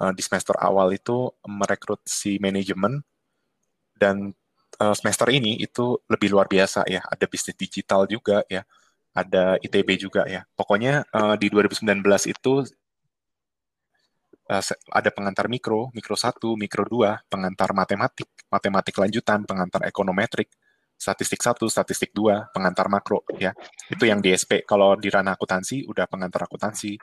uh, 0.00 0.12
di 0.12 0.20
semester 0.20 0.56
awal 0.60 0.92
itu 0.92 1.32
merekrut 1.48 2.04
si 2.04 2.36
manajemen 2.36 3.00
dan 3.96 4.36
uh, 4.80 4.92
semester 4.92 5.28
ini 5.32 5.56
itu 5.56 5.96
lebih 6.08 6.32
luar 6.36 6.48
biasa 6.48 6.84
ya. 6.84 7.00
Ada 7.08 7.24
bisnis 7.24 7.56
digital 7.56 8.04
juga 8.04 8.44
ya. 8.48 8.64
Ada 9.16 9.56
ITB 9.64 10.00
juga 10.00 10.28
ya. 10.28 10.44
Pokoknya 10.52 11.04
uh, 11.16 11.36
di 11.40 11.48
2019 11.48 12.04
itu 12.28 12.52
ada 14.48 15.10
pengantar 15.12 15.44
mikro, 15.52 15.92
mikro 15.92 16.16
1, 16.16 16.40
mikro 16.56 16.88
2, 16.88 17.28
pengantar 17.28 17.76
matematik, 17.76 18.28
matematik 18.48 18.96
lanjutan, 18.96 19.44
pengantar 19.44 19.84
ekonometrik, 19.84 20.48
statistik 20.96 21.44
1, 21.44 21.68
statistik 21.68 22.10
2, 22.16 22.48
pengantar 22.56 22.88
makro 22.88 23.22
ya. 23.36 23.52
Itu 23.92 24.08
yang 24.08 24.24
di 24.24 24.32
SP. 24.32 24.64
Kalau 24.64 24.96
di 24.96 25.12
ranah 25.12 25.36
akuntansi 25.36 25.84
udah 25.84 26.08
pengantar 26.08 26.48
akuntansi. 26.48 26.96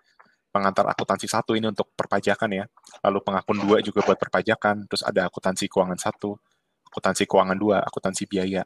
Pengantar 0.49 0.87
akuntansi 0.87 1.27
1 1.27 1.59
ini 1.59 1.67
untuk 1.69 1.91
perpajakan 1.93 2.49
ya. 2.49 2.65
Lalu 3.05 3.19
pengakun 3.21 3.57
2 3.61 3.85
juga 3.85 4.01
buat 4.07 4.17
perpajakan, 4.17 4.87
terus 4.87 5.03
ada 5.03 5.27
akuntansi 5.27 5.67
keuangan 5.67 5.99
1, 5.99 6.31
akuntansi 6.89 7.23
keuangan 7.27 7.57
2, 7.59 7.83
akuntansi 7.83 8.23
biaya, 8.23 8.63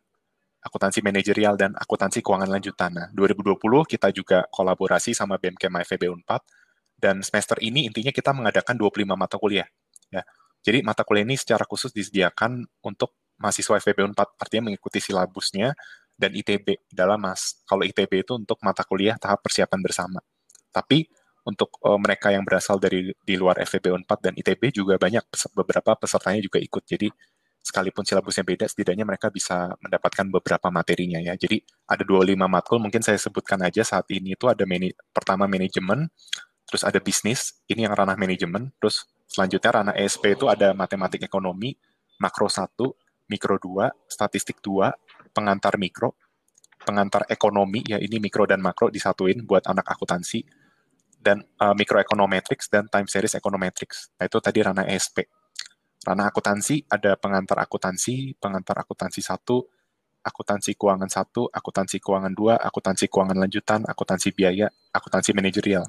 akuntansi 0.62 1.02
manajerial 1.02 1.58
dan 1.58 1.74
akuntansi 1.74 2.22
keuangan 2.22 2.48
lanjutan. 2.48 2.92
Nah, 2.94 3.08
2020 3.12 3.58
kita 3.90 4.14
juga 4.14 4.46
kolaborasi 4.54 5.18
sama 5.18 5.42
BMKM 5.42 5.82
FEB 5.82 6.14
Unpad 6.14 6.42
dan 7.00 7.24
semester 7.24 7.56
ini 7.64 7.88
intinya 7.88 8.12
kita 8.12 8.36
mengadakan 8.36 8.76
25 8.76 9.16
mata 9.16 9.40
kuliah. 9.40 9.68
Ya. 10.12 10.28
Jadi 10.60 10.84
mata 10.84 11.08
kuliah 11.08 11.24
ini 11.24 11.40
secara 11.40 11.64
khusus 11.64 11.96
disediakan 11.96 12.68
untuk 12.84 13.16
mahasiswa 13.40 13.80
FEB 13.80 14.12
4, 14.12 14.20
artinya 14.36 14.68
mengikuti 14.68 15.00
silabusnya, 15.00 15.72
dan 16.20 16.36
ITB 16.36 16.92
dalam 16.92 17.24
mas. 17.24 17.64
Kalau 17.64 17.88
ITB 17.88 18.28
itu 18.28 18.36
untuk 18.36 18.60
mata 18.60 18.84
kuliah 18.84 19.16
tahap 19.16 19.40
persiapan 19.40 19.80
bersama. 19.80 20.20
Tapi 20.76 21.08
untuk 21.48 21.80
uh, 21.88 21.96
mereka 21.96 22.36
yang 22.36 22.44
berasal 22.44 22.76
dari 22.76 23.16
di 23.16 23.36
luar 23.40 23.56
FEB 23.64 23.96
4 24.04 24.06
dan 24.20 24.34
ITB 24.36 24.76
juga 24.76 25.00
banyak 25.00 25.24
beberapa 25.56 25.96
pesertanya 25.96 26.44
juga 26.44 26.60
ikut. 26.60 26.84
Jadi 26.84 27.08
sekalipun 27.64 28.04
silabusnya 28.04 28.44
beda, 28.44 28.66
setidaknya 28.68 29.08
mereka 29.08 29.32
bisa 29.32 29.72
mendapatkan 29.80 30.28
beberapa 30.28 30.68
materinya 30.68 31.24
ya. 31.24 31.40
Jadi 31.40 31.64
ada 31.88 32.04
25 32.04 32.36
matkul, 32.48 32.78
mungkin 32.84 33.00
saya 33.00 33.16
sebutkan 33.16 33.60
aja 33.64 33.84
saat 33.88 34.08
ini 34.12 34.36
itu 34.36 34.46
ada 34.48 34.64
mani, 34.68 34.92
pertama 35.16 35.48
manajemen, 35.48 36.12
terus 36.70 36.86
ada 36.86 37.02
bisnis, 37.02 37.58
ini 37.66 37.90
yang 37.90 37.98
ranah 37.98 38.14
manajemen, 38.14 38.70
terus 38.78 39.10
selanjutnya 39.26 39.82
ranah 39.82 39.96
ESP 39.98 40.38
itu 40.38 40.46
ada 40.46 40.78
matematik 40.78 41.26
ekonomi, 41.26 41.74
makro 42.22 42.46
1, 42.46 42.78
mikro 43.26 43.58
2, 43.58 43.90
statistik 44.06 44.62
2, 44.62 45.34
pengantar 45.34 45.82
mikro, 45.82 46.14
pengantar 46.86 47.26
ekonomi, 47.26 47.82
ya 47.90 47.98
ini 47.98 48.22
mikro 48.22 48.46
dan 48.46 48.62
makro 48.62 48.94
disatuin 48.94 49.42
buat 49.50 49.66
anak 49.66 49.90
akuntansi, 49.90 50.46
dan 51.20 51.44
uh, 51.60 51.76
microeconometrics 51.76 52.72
dan 52.72 52.88
time 52.88 53.10
series 53.10 53.36
econometrics. 53.36 54.14
Nah, 54.16 54.32
itu 54.32 54.40
tadi 54.40 54.64
ranah 54.64 54.88
ESP. 54.88 55.28
Ranah 56.00 56.32
akuntansi 56.32 56.88
ada 56.88 57.20
pengantar 57.20 57.60
akuntansi, 57.60 58.40
pengantar 58.40 58.80
akuntansi 58.80 59.20
1, 59.20 59.36
akuntansi 60.24 60.80
keuangan 60.80 61.12
1, 61.12 61.52
akuntansi 61.52 62.00
keuangan 62.00 62.32
2, 62.32 62.56
akuntansi 62.56 63.06
keuangan 63.12 63.36
lanjutan, 63.36 63.84
akuntansi 63.84 64.32
biaya, 64.32 64.72
akuntansi 64.96 65.36
manajerial. 65.36 65.84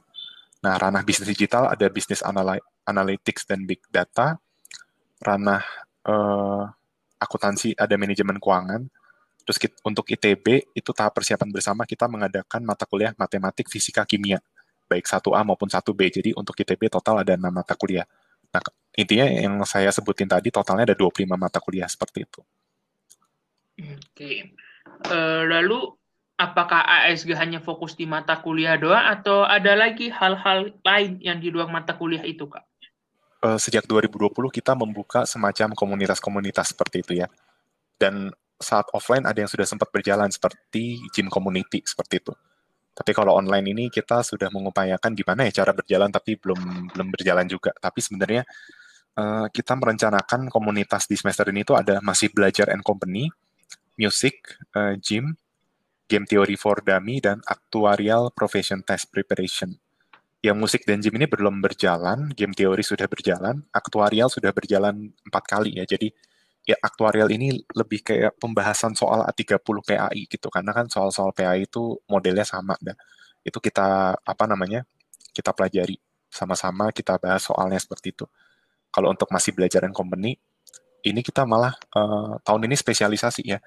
Nah, 0.60 0.76
ranah 0.76 1.00
bisnis 1.00 1.32
digital 1.32 1.72
ada 1.72 1.88
bisnis 1.88 2.20
analytics 2.84 3.48
dan 3.48 3.64
big 3.64 3.80
data, 3.88 4.36
ranah 5.24 5.64
uh, 6.04 6.68
akuntansi 7.16 7.72
ada 7.76 7.96
manajemen 7.96 8.36
keuangan, 8.36 8.84
terus 9.44 9.56
kita, 9.56 9.76
untuk 9.88 10.04
ITB 10.08 10.76
itu 10.76 10.90
tahap 10.92 11.16
persiapan 11.16 11.48
bersama 11.48 11.88
kita 11.88 12.04
mengadakan 12.12 12.60
mata 12.60 12.84
kuliah 12.84 13.16
matematik, 13.16 13.72
fisika, 13.72 14.04
kimia, 14.04 14.36
baik 14.84 15.08
1A 15.08 15.40
maupun 15.46 15.70
1B. 15.70 16.00
Jadi 16.20 16.30
untuk 16.36 16.52
ITB 16.60 16.92
total 16.92 17.24
ada 17.24 17.38
6 17.38 17.48
mata 17.48 17.72
kuliah. 17.78 18.04
Nah, 18.50 18.60
intinya 18.98 19.26
yang 19.30 19.54
saya 19.64 19.88
sebutin 19.94 20.28
tadi 20.28 20.52
totalnya 20.52 20.92
ada 20.92 20.96
25 20.98 21.24
mata 21.38 21.62
kuliah 21.62 21.88
seperti 21.88 22.26
itu. 22.26 22.40
Oke. 23.80 24.52
Uh, 25.08 25.46
lalu 25.48 25.99
apakah 26.40 26.80
ASG 26.80 27.36
hanya 27.36 27.60
fokus 27.60 27.92
di 27.92 28.08
mata 28.08 28.40
kuliah 28.40 28.80
doang 28.80 29.04
atau 29.04 29.44
ada 29.44 29.76
lagi 29.76 30.08
hal-hal 30.08 30.72
lain 30.80 31.20
yang 31.20 31.36
di 31.36 31.52
luar 31.52 31.68
mata 31.68 31.92
kuliah 31.92 32.24
itu, 32.24 32.48
Kak? 32.48 32.64
Uh, 33.44 33.60
sejak 33.60 33.84
2020 33.84 34.32
kita 34.48 34.72
membuka 34.72 35.28
semacam 35.28 35.76
komunitas-komunitas 35.76 36.72
seperti 36.72 37.04
itu 37.04 37.12
ya. 37.20 37.28
Dan 38.00 38.32
saat 38.56 38.88
offline 38.96 39.28
ada 39.28 39.36
yang 39.36 39.48
sudah 39.48 39.68
sempat 39.68 39.92
berjalan 39.92 40.32
seperti 40.32 41.00
gym 41.12 41.28
community 41.28 41.84
seperti 41.84 42.24
itu. 42.24 42.32
Tapi 42.92 43.16
kalau 43.16 43.36
online 43.36 43.72
ini 43.72 43.84
kita 43.88 44.20
sudah 44.20 44.52
mengupayakan 44.52 45.16
gimana 45.16 45.48
ya 45.48 45.64
cara 45.64 45.72
berjalan 45.72 46.12
tapi 46.12 46.36
belum 46.36 46.92
belum 46.92 47.08
berjalan 47.16 47.48
juga. 47.48 47.72
Tapi 47.72 48.00
sebenarnya 48.04 48.44
uh, 49.16 49.48
kita 49.48 49.72
merencanakan 49.76 50.52
komunitas 50.52 51.08
di 51.08 51.16
semester 51.16 51.48
ini 51.48 51.64
itu 51.64 51.72
ada 51.72 52.04
masih 52.04 52.28
belajar 52.28 52.68
and 52.68 52.84
company, 52.84 53.32
music, 53.96 54.36
uh, 54.76 55.00
gym, 55.00 55.32
Game 56.10 56.26
Theory 56.26 56.58
for 56.58 56.82
Dummy, 56.82 57.22
dan 57.22 57.38
Actuarial 57.46 58.34
Profession 58.34 58.82
Test 58.82 59.14
Preparation. 59.14 59.78
Yang 60.42 60.56
musik 60.58 60.82
dan 60.82 60.98
gym 60.98 61.14
ini 61.20 61.30
belum 61.30 61.62
berjalan, 61.62 62.34
game 62.34 62.56
teori 62.56 62.80
sudah 62.82 63.06
berjalan, 63.06 63.60
aktuarial 63.70 64.26
sudah 64.32 64.50
berjalan 64.50 65.12
empat 65.28 65.44
kali 65.46 65.78
ya. 65.78 65.86
Jadi 65.86 66.10
ya 66.66 66.74
aktuarial 66.80 67.28
ini 67.30 67.60
lebih 67.76 68.00
kayak 68.02 68.40
pembahasan 68.40 68.96
soal 68.98 69.22
A30 69.28 69.60
PAI 69.62 70.26
gitu, 70.26 70.48
karena 70.48 70.72
kan 70.74 70.90
soal-soal 70.90 71.30
PAI 71.36 71.68
itu 71.68 72.00
modelnya 72.08 72.42
sama. 72.48 72.74
Dan 72.80 72.96
itu 73.44 73.60
kita 73.60 74.16
apa 74.16 74.44
namanya 74.50 74.82
kita 75.30 75.54
pelajari 75.54 76.00
sama-sama 76.32 76.88
kita 76.94 77.20
bahas 77.20 77.44
soalnya 77.44 77.76
seperti 77.76 78.16
itu. 78.16 78.24
Kalau 78.90 79.12
untuk 79.12 79.28
masih 79.30 79.52
belajar 79.52 79.84
dan 79.84 79.92
company, 79.92 80.40
ini 81.04 81.20
kita 81.20 81.44
malah 81.44 81.76
uh, 81.94 82.40
tahun 82.42 82.64
ini 82.64 82.76
spesialisasi 82.80 83.42
ya. 83.44 83.58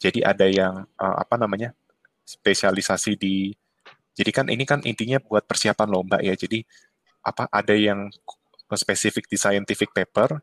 Jadi 0.00 0.24
ada 0.24 0.46
yang 0.46 0.86
uh, 0.96 1.16
apa 1.20 1.36
namanya 1.36 1.74
spesialisasi 2.30 3.18
di 3.18 3.50
jadi 4.14 4.30
kan 4.34 4.46
ini 4.52 4.64
kan 4.68 4.84
intinya 4.86 5.18
buat 5.22 5.46
persiapan 5.46 5.88
lomba 5.90 6.18
ya. 6.20 6.34
Jadi 6.36 6.62
apa 7.24 7.48
ada 7.50 7.74
yang 7.74 8.10
spesifik 8.74 9.26
di 9.26 9.36
scientific 9.40 9.90
paper, 9.96 10.38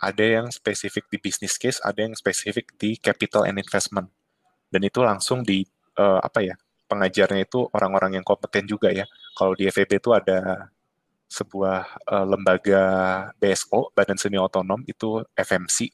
ada 0.00 0.24
yang 0.24 0.48
spesifik 0.50 1.06
di 1.12 1.18
business 1.20 1.60
case, 1.60 1.78
ada 1.84 2.00
yang 2.02 2.16
spesifik 2.16 2.72
di 2.80 2.96
capital 2.96 3.44
and 3.46 3.60
investment. 3.60 4.08
Dan 4.72 4.86
itu 4.86 5.04
langsung 5.04 5.44
di 5.44 5.66
uh, 5.98 6.18
apa 6.22 6.42
ya? 6.42 6.56
pengajarnya 6.90 7.46
itu 7.46 7.70
orang-orang 7.70 8.18
yang 8.18 8.26
kompeten 8.26 8.66
juga 8.66 8.90
ya. 8.90 9.06
Kalau 9.38 9.54
di 9.54 9.70
FEB 9.70 10.02
itu 10.02 10.10
ada 10.10 10.66
sebuah 11.30 11.86
uh, 12.10 12.26
lembaga 12.26 12.82
BSO, 13.38 13.94
Badan 13.94 14.18
Seni 14.18 14.34
Otonom 14.34 14.82
itu 14.90 15.22
FMC 15.38 15.86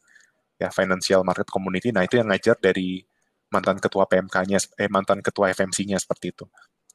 ya 0.56 0.72
Financial 0.72 1.20
Market 1.20 1.52
Community. 1.52 1.92
Nah, 1.92 2.08
itu 2.08 2.16
yang 2.16 2.32
ngajar 2.32 2.56
dari 2.56 3.04
mantan 3.50 3.78
ketua 3.78 4.04
PMK-nya, 4.10 4.58
eh 4.78 4.90
mantan 4.90 5.22
ketua 5.22 5.50
FMC-nya 5.54 5.98
seperti 6.00 6.34
itu. 6.34 6.44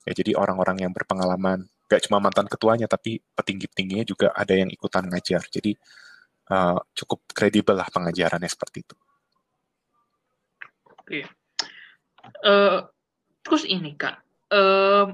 Ya, 0.03 0.11
jadi 0.17 0.33
orang-orang 0.33 0.81
yang 0.81 0.91
berpengalaman, 0.91 1.69
gak 1.85 2.09
cuma 2.09 2.17
mantan 2.17 2.49
ketuanya, 2.49 2.89
tapi 2.89 3.21
petinggi-petingginya 3.37 4.05
juga 4.07 4.33
ada 4.33 4.57
yang 4.57 4.67
ikutan 4.67 5.05
ngajar. 5.05 5.45
Jadi 5.47 5.77
uh, 6.49 6.79
cukup 6.97 7.29
kredibel 7.31 7.77
lah 7.77 7.87
pengajarannya 7.87 8.49
seperti 8.49 8.83
itu. 8.83 8.95
Oke. 10.97 11.21
Uh, 12.41 12.85
terus 13.45 13.63
ini 13.65 13.93
kak, 13.97 14.21
uh, 14.53 15.11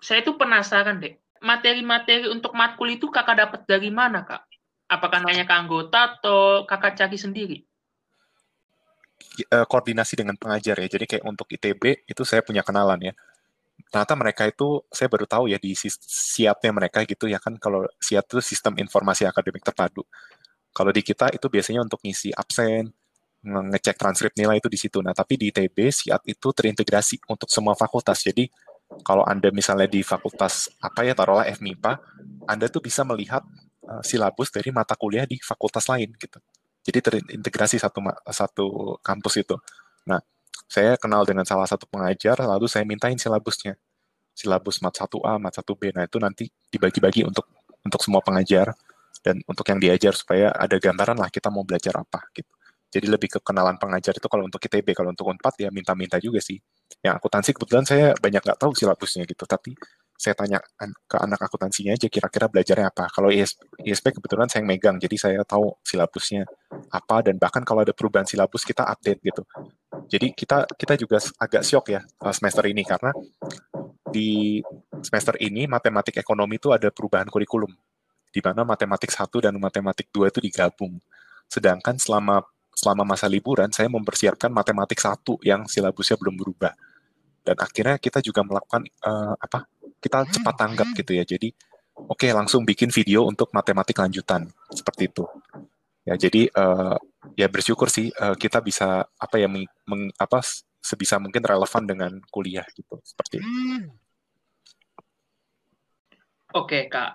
saya 0.00 0.20
tuh 0.24 0.34
penasaran 0.40 0.98
deh, 0.98 1.14
materi-materi 1.44 2.28
untuk 2.28 2.52
matkul 2.56 2.88
itu 2.90 3.08
kakak 3.08 3.46
dapat 3.46 3.60
dari 3.64 3.90
mana 3.92 4.24
kak? 4.26 4.44
Apakah 4.90 5.22
nanya 5.22 5.46
ke 5.46 5.54
anggota 5.54 6.18
atau 6.18 6.66
kakak 6.66 6.98
cari 6.98 7.14
sendiri? 7.14 7.58
Uh, 9.50 9.64
koordinasi 9.64 10.20
dengan 10.20 10.36
pengajar 10.36 10.76
ya. 10.80 10.88
Jadi 10.88 11.04
kayak 11.16 11.24
untuk 11.24 11.48
ITB 11.48 12.04
itu 12.08 12.22
saya 12.28 12.44
punya 12.44 12.60
kenalan 12.60 13.00
ya. 13.00 13.12
Ternyata 13.88 14.14
mereka 14.16 14.42
itu 14.44 14.84
saya 14.92 15.08
baru 15.08 15.24
tahu 15.24 15.48
ya 15.48 15.56
di 15.56 15.72
siapnya 16.04 16.70
mereka 16.70 17.00
gitu 17.08 17.24
ya 17.24 17.40
kan 17.40 17.56
kalau 17.56 17.88
siap 17.96 18.28
itu 18.28 18.38
sistem 18.44 18.76
informasi 18.76 19.24
akademik 19.24 19.64
terpadu. 19.64 20.04
Kalau 20.70 20.92
di 20.92 21.02
kita 21.02 21.32
itu 21.32 21.46
biasanya 21.50 21.82
untuk 21.82 21.98
ngisi 22.04 22.30
absen, 22.36 22.92
ngecek 23.42 23.96
transkrip 23.96 24.32
nilai 24.36 24.60
itu 24.60 24.68
di 24.68 24.78
situ. 24.78 25.00
Nah, 25.00 25.16
tapi 25.16 25.40
di 25.40 25.48
ITB 25.50 25.88
SIAT 25.88 26.22
itu 26.28 26.48
terintegrasi 26.52 27.24
untuk 27.26 27.48
semua 27.48 27.72
fakultas. 27.72 28.20
Jadi 28.20 28.46
kalau 29.02 29.24
Anda 29.24 29.48
misalnya 29.54 29.88
di 29.88 30.04
fakultas 30.04 30.68
apa 30.82 31.06
ya 31.06 31.14
taruhlah 31.16 31.48
FMIPA, 31.48 31.92
Anda 32.46 32.66
tuh 32.68 32.84
bisa 32.84 33.06
melihat 33.06 33.42
uh, 33.86 34.02
silabus 34.04 34.52
dari 34.52 34.70
mata 34.74 34.94
kuliah 34.98 35.24
di 35.24 35.40
fakultas 35.40 35.88
lain 35.88 36.12
gitu. 36.18 36.38
Jadi 36.90 36.98
terintegrasi 37.06 37.78
satu 37.78 38.02
satu 38.26 38.66
kampus 38.98 39.46
itu. 39.46 39.54
Nah, 40.10 40.18
saya 40.66 40.98
kenal 40.98 41.22
dengan 41.22 41.46
salah 41.46 41.70
satu 41.70 41.86
pengajar, 41.86 42.34
lalu 42.42 42.66
saya 42.66 42.82
mintain 42.82 43.14
silabusnya. 43.14 43.78
Silabus 44.34 44.82
mat 44.82 44.98
1A, 44.98 45.38
mat 45.38 45.54
1B. 45.54 45.94
Nah, 45.94 46.02
itu 46.10 46.18
nanti 46.18 46.50
dibagi-bagi 46.66 47.22
untuk 47.22 47.46
untuk 47.86 48.02
semua 48.02 48.18
pengajar 48.26 48.74
dan 49.22 49.38
untuk 49.46 49.62
yang 49.70 49.78
diajar 49.78 50.18
supaya 50.18 50.50
ada 50.50 50.82
gambaran 50.82 51.14
lah 51.14 51.30
kita 51.30 51.46
mau 51.46 51.62
belajar 51.62 51.94
apa 51.94 52.26
gitu. 52.34 52.50
Jadi 52.90 53.06
lebih 53.06 53.38
ke 53.38 53.38
kenalan 53.38 53.78
pengajar 53.78 54.18
itu 54.18 54.26
kalau 54.26 54.50
untuk 54.50 54.58
ITB, 54.58 54.90
kalau 54.98 55.14
untuk 55.14 55.30
UNPAD 55.30 55.62
ya 55.62 55.70
minta-minta 55.70 56.18
juga 56.18 56.42
sih. 56.42 56.58
Yang 57.06 57.22
akuntansi 57.22 57.54
kebetulan 57.54 57.86
saya 57.86 58.18
banyak 58.18 58.42
nggak 58.42 58.58
tahu 58.58 58.74
silabusnya 58.74 59.22
gitu, 59.30 59.46
tapi 59.46 59.78
saya 60.20 60.36
tanya 60.36 60.60
ke 61.08 61.16
anak 61.16 61.40
akuntansinya 61.48 61.96
aja 61.96 62.04
kira-kira 62.12 62.44
belajarnya 62.44 62.92
apa. 62.92 63.08
Kalau 63.08 63.32
ISP, 63.32 63.56
ISP 63.88 64.20
kebetulan 64.20 64.52
saya 64.52 64.60
yang 64.60 64.68
megang, 64.68 64.96
jadi 65.00 65.16
saya 65.16 65.40
tahu 65.48 65.72
silabusnya 65.80 66.44
apa 66.92 67.24
dan 67.24 67.40
bahkan 67.40 67.64
kalau 67.64 67.80
ada 67.80 67.96
perubahan 67.96 68.28
silabus 68.28 68.68
kita 68.68 68.84
update 68.84 69.16
gitu. 69.24 69.42
Jadi 70.12 70.36
kita 70.36 70.68
kita 70.76 71.00
juga 71.00 71.24
agak 71.40 71.64
syok 71.64 71.86
ya 71.96 72.00
eh, 72.04 72.34
semester 72.36 72.68
ini 72.68 72.84
karena 72.84 73.16
di 74.12 74.60
semester 75.00 75.40
ini 75.40 75.64
matematik 75.64 76.20
ekonomi 76.20 76.60
itu 76.60 76.68
ada 76.68 76.92
perubahan 76.92 77.24
kurikulum 77.32 77.72
di 78.28 78.44
mana 78.44 78.60
matematik 78.68 79.08
1 79.08 79.24
dan 79.40 79.56
matematik 79.56 80.12
2 80.12 80.28
itu 80.28 80.40
digabung. 80.44 81.00
Sedangkan 81.48 81.96
selama 81.96 82.44
selama 82.76 83.16
masa 83.16 83.24
liburan 83.24 83.72
saya 83.72 83.88
mempersiapkan 83.88 84.52
matematik 84.52 85.00
satu 85.00 85.40
yang 85.40 85.64
silabusnya 85.64 86.20
belum 86.20 86.36
berubah 86.36 86.76
dan 87.44 87.56
akhirnya 87.56 87.96
kita 87.96 88.20
juga 88.20 88.44
melakukan 88.44 88.84
uh, 89.04 89.34
apa 89.36 89.66
kita 90.00 90.28
cepat 90.28 90.54
tanggap 90.56 90.88
gitu 90.96 91.12
ya 91.16 91.24
jadi 91.24 91.48
oke 91.96 92.20
okay, 92.20 92.30
langsung 92.32 92.64
bikin 92.64 92.92
video 92.92 93.28
untuk 93.28 93.52
matematik 93.52 94.00
lanjutan 94.00 94.48
seperti 94.72 95.08
itu 95.08 95.24
ya 96.04 96.14
jadi 96.16 96.48
uh, 96.52 96.96
ya 97.36 97.46
bersyukur 97.48 97.88
sih 97.92 98.08
uh, 98.16 98.36
kita 98.36 98.64
bisa 98.64 99.04
apa 99.04 99.36
ya 99.36 99.48
meng, 99.48 99.68
meng, 99.84 100.08
apa 100.16 100.40
sebisa 100.80 101.20
mungkin 101.20 101.44
relevan 101.44 101.84
dengan 101.84 102.12
kuliah 102.32 102.64
gitu 102.72 102.96
seperti 103.04 103.44
itu. 103.44 103.48
Oke 106.50 106.90
kak, 106.90 107.14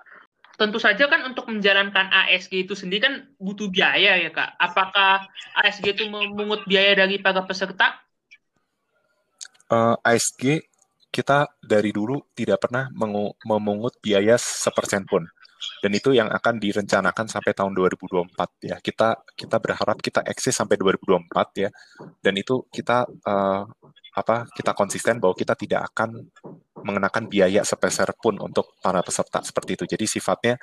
tentu 0.55 0.79
saja 0.79 1.11
kan 1.11 1.27
untuk 1.27 1.51
menjalankan 1.51 2.07
ASG 2.07 2.69
itu 2.69 2.73
sendiri 2.77 3.03
kan 3.03 3.13
butuh 3.35 3.67
biaya 3.67 4.15
ya 4.15 4.31
kak. 4.31 4.55
Apakah 4.55 5.27
ASG 5.59 5.91
itu 5.91 6.07
memungut 6.07 6.63
biaya 6.63 7.03
dari 7.03 7.19
para 7.19 7.43
peserta? 7.43 8.04
Uh, 9.65 9.97
eh, 10.05 10.13
ASG 10.13 10.43
kita 11.15 11.47
dari 11.63 11.95
dulu 11.95 12.19
tidak 12.35 12.67
pernah 12.67 12.91
memungut 13.47 14.03
biaya 14.03 14.35
sepersen 14.35 15.07
pun. 15.07 15.23
Dan 15.79 15.91
itu 15.95 16.11
yang 16.11 16.27
akan 16.27 16.59
direncanakan 16.59 17.25
sampai 17.31 17.55
tahun 17.55 17.71
2024 17.71 18.67
ya. 18.67 18.75
Kita 18.83 19.23
kita 19.33 19.57
berharap 19.63 19.97
kita 20.03 20.21
eksis 20.27 20.51
sampai 20.51 20.75
2024 20.75 21.63
ya. 21.63 21.69
Dan 22.19 22.35
itu 22.35 22.67
kita 22.67 23.07
uh, 23.07 23.63
apa 24.15 24.47
kita 24.51 24.71
konsisten 24.75 25.23
bahwa 25.23 25.35
kita 25.35 25.55
tidak 25.55 25.87
akan 25.93 26.27
mengenakan 26.83 27.25
biaya 27.31 27.63
sepeser 27.63 28.11
pun 28.19 28.35
untuk 28.43 28.75
para 28.83 28.99
peserta 28.99 29.39
seperti 29.41 29.79
itu. 29.79 29.85
Jadi 29.87 30.05
sifatnya 30.05 30.55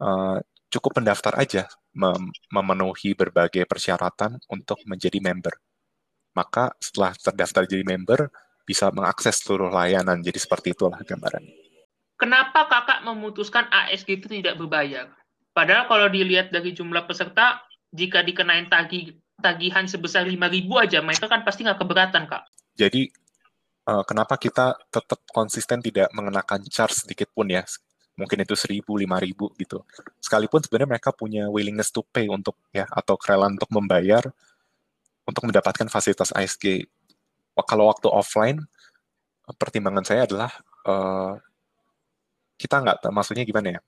uh, 0.00 0.40
cukup 0.72 1.02
pendaftar 1.02 1.36
aja 1.36 1.68
mem 1.92 2.30
memenuhi 2.48 3.12
berbagai 3.12 3.66
persyaratan 3.68 4.40
untuk 4.48 4.80
menjadi 4.86 5.18
member. 5.20 5.54
Maka 6.36 6.72
setelah 6.78 7.12
terdaftar 7.18 7.66
jadi 7.66 7.82
member 7.82 8.30
bisa 8.62 8.88
mengakses 8.94 9.42
seluruh 9.42 9.70
layanan. 9.70 10.22
Jadi 10.22 10.38
seperti 10.38 10.72
itulah 10.76 11.00
gambaran. 11.02 11.42
Kenapa 12.20 12.68
kakak 12.68 13.00
memutuskan 13.02 13.66
ASG 13.72 14.20
itu 14.20 14.26
tidak 14.28 14.60
berbayar? 14.60 15.08
Padahal 15.50 15.88
kalau 15.90 16.06
dilihat 16.06 16.52
dari 16.54 16.70
jumlah 16.76 17.08
peserta, 17.08 17.64
jika 17.90 18.22
dikenain 18.22 18.70
tagi, 18.70 19.18
tagihan 19.40 19.88
sebesar 19.88 20.28
5.000 20.28 20.38
aja, 20.78 20.98
mereka 21.02 21.26
kan 21.26 21.42
pasti 21.42 21.66
nggak 21.66 21.80
keberatan, 21.80 22.28
Kak. 22.28 22.46
Jadi 22.78 23.10
uh, 23.90 24.04
kenapa 24.06 24.38
kita 24.38 24.78
tetap 24.92 25.20
konsisten 25.34 25.82
tidak 25.82 26.12
mengenakan 26.14 26.62
charge 26.70 27.02
sedikit 27.02 27.32
pun 27.34 27.50
ya 27.50 27.66
mungkin 28.18 28.44
itu 28.44 28.52
seribu 28.52 29.00
lima 29.00 29.16
ribu 29.16 29.48
gitu 29.56 29.80
sekalipun 30.20 30.60
sebenarnya 30.60 30.98
mereka 30.98 31.10
punya 31.14 31.48
willingness 31.48 31.88
to 31.88 32.04
pay 32.04 32.28
untuk 32.28 32.52
ya 32.68 32.84
atau 32.84 33.16
kerelaan 33.16 33.56
untuk 33.56 33.72
membayar 33.72 34.20
untuk 35.30 35.46
mendapatkan 35.46 35.86
fasilitas 35.86 36.34
ASG 36.34 36.90
kalau 37.62 37.86
waktu 37.92 38.08
offline 38.10 38.58
pertimbangan 39.54 40.02
saya 40.02 40.26
adalah 40.26 40.50
uh, 40.88 41.38
kita 42.58 42.82
nggak 42.82 43.06
maksudnya 43.14 43.46
gimana 43.46 43.78
ya 43.78 43.80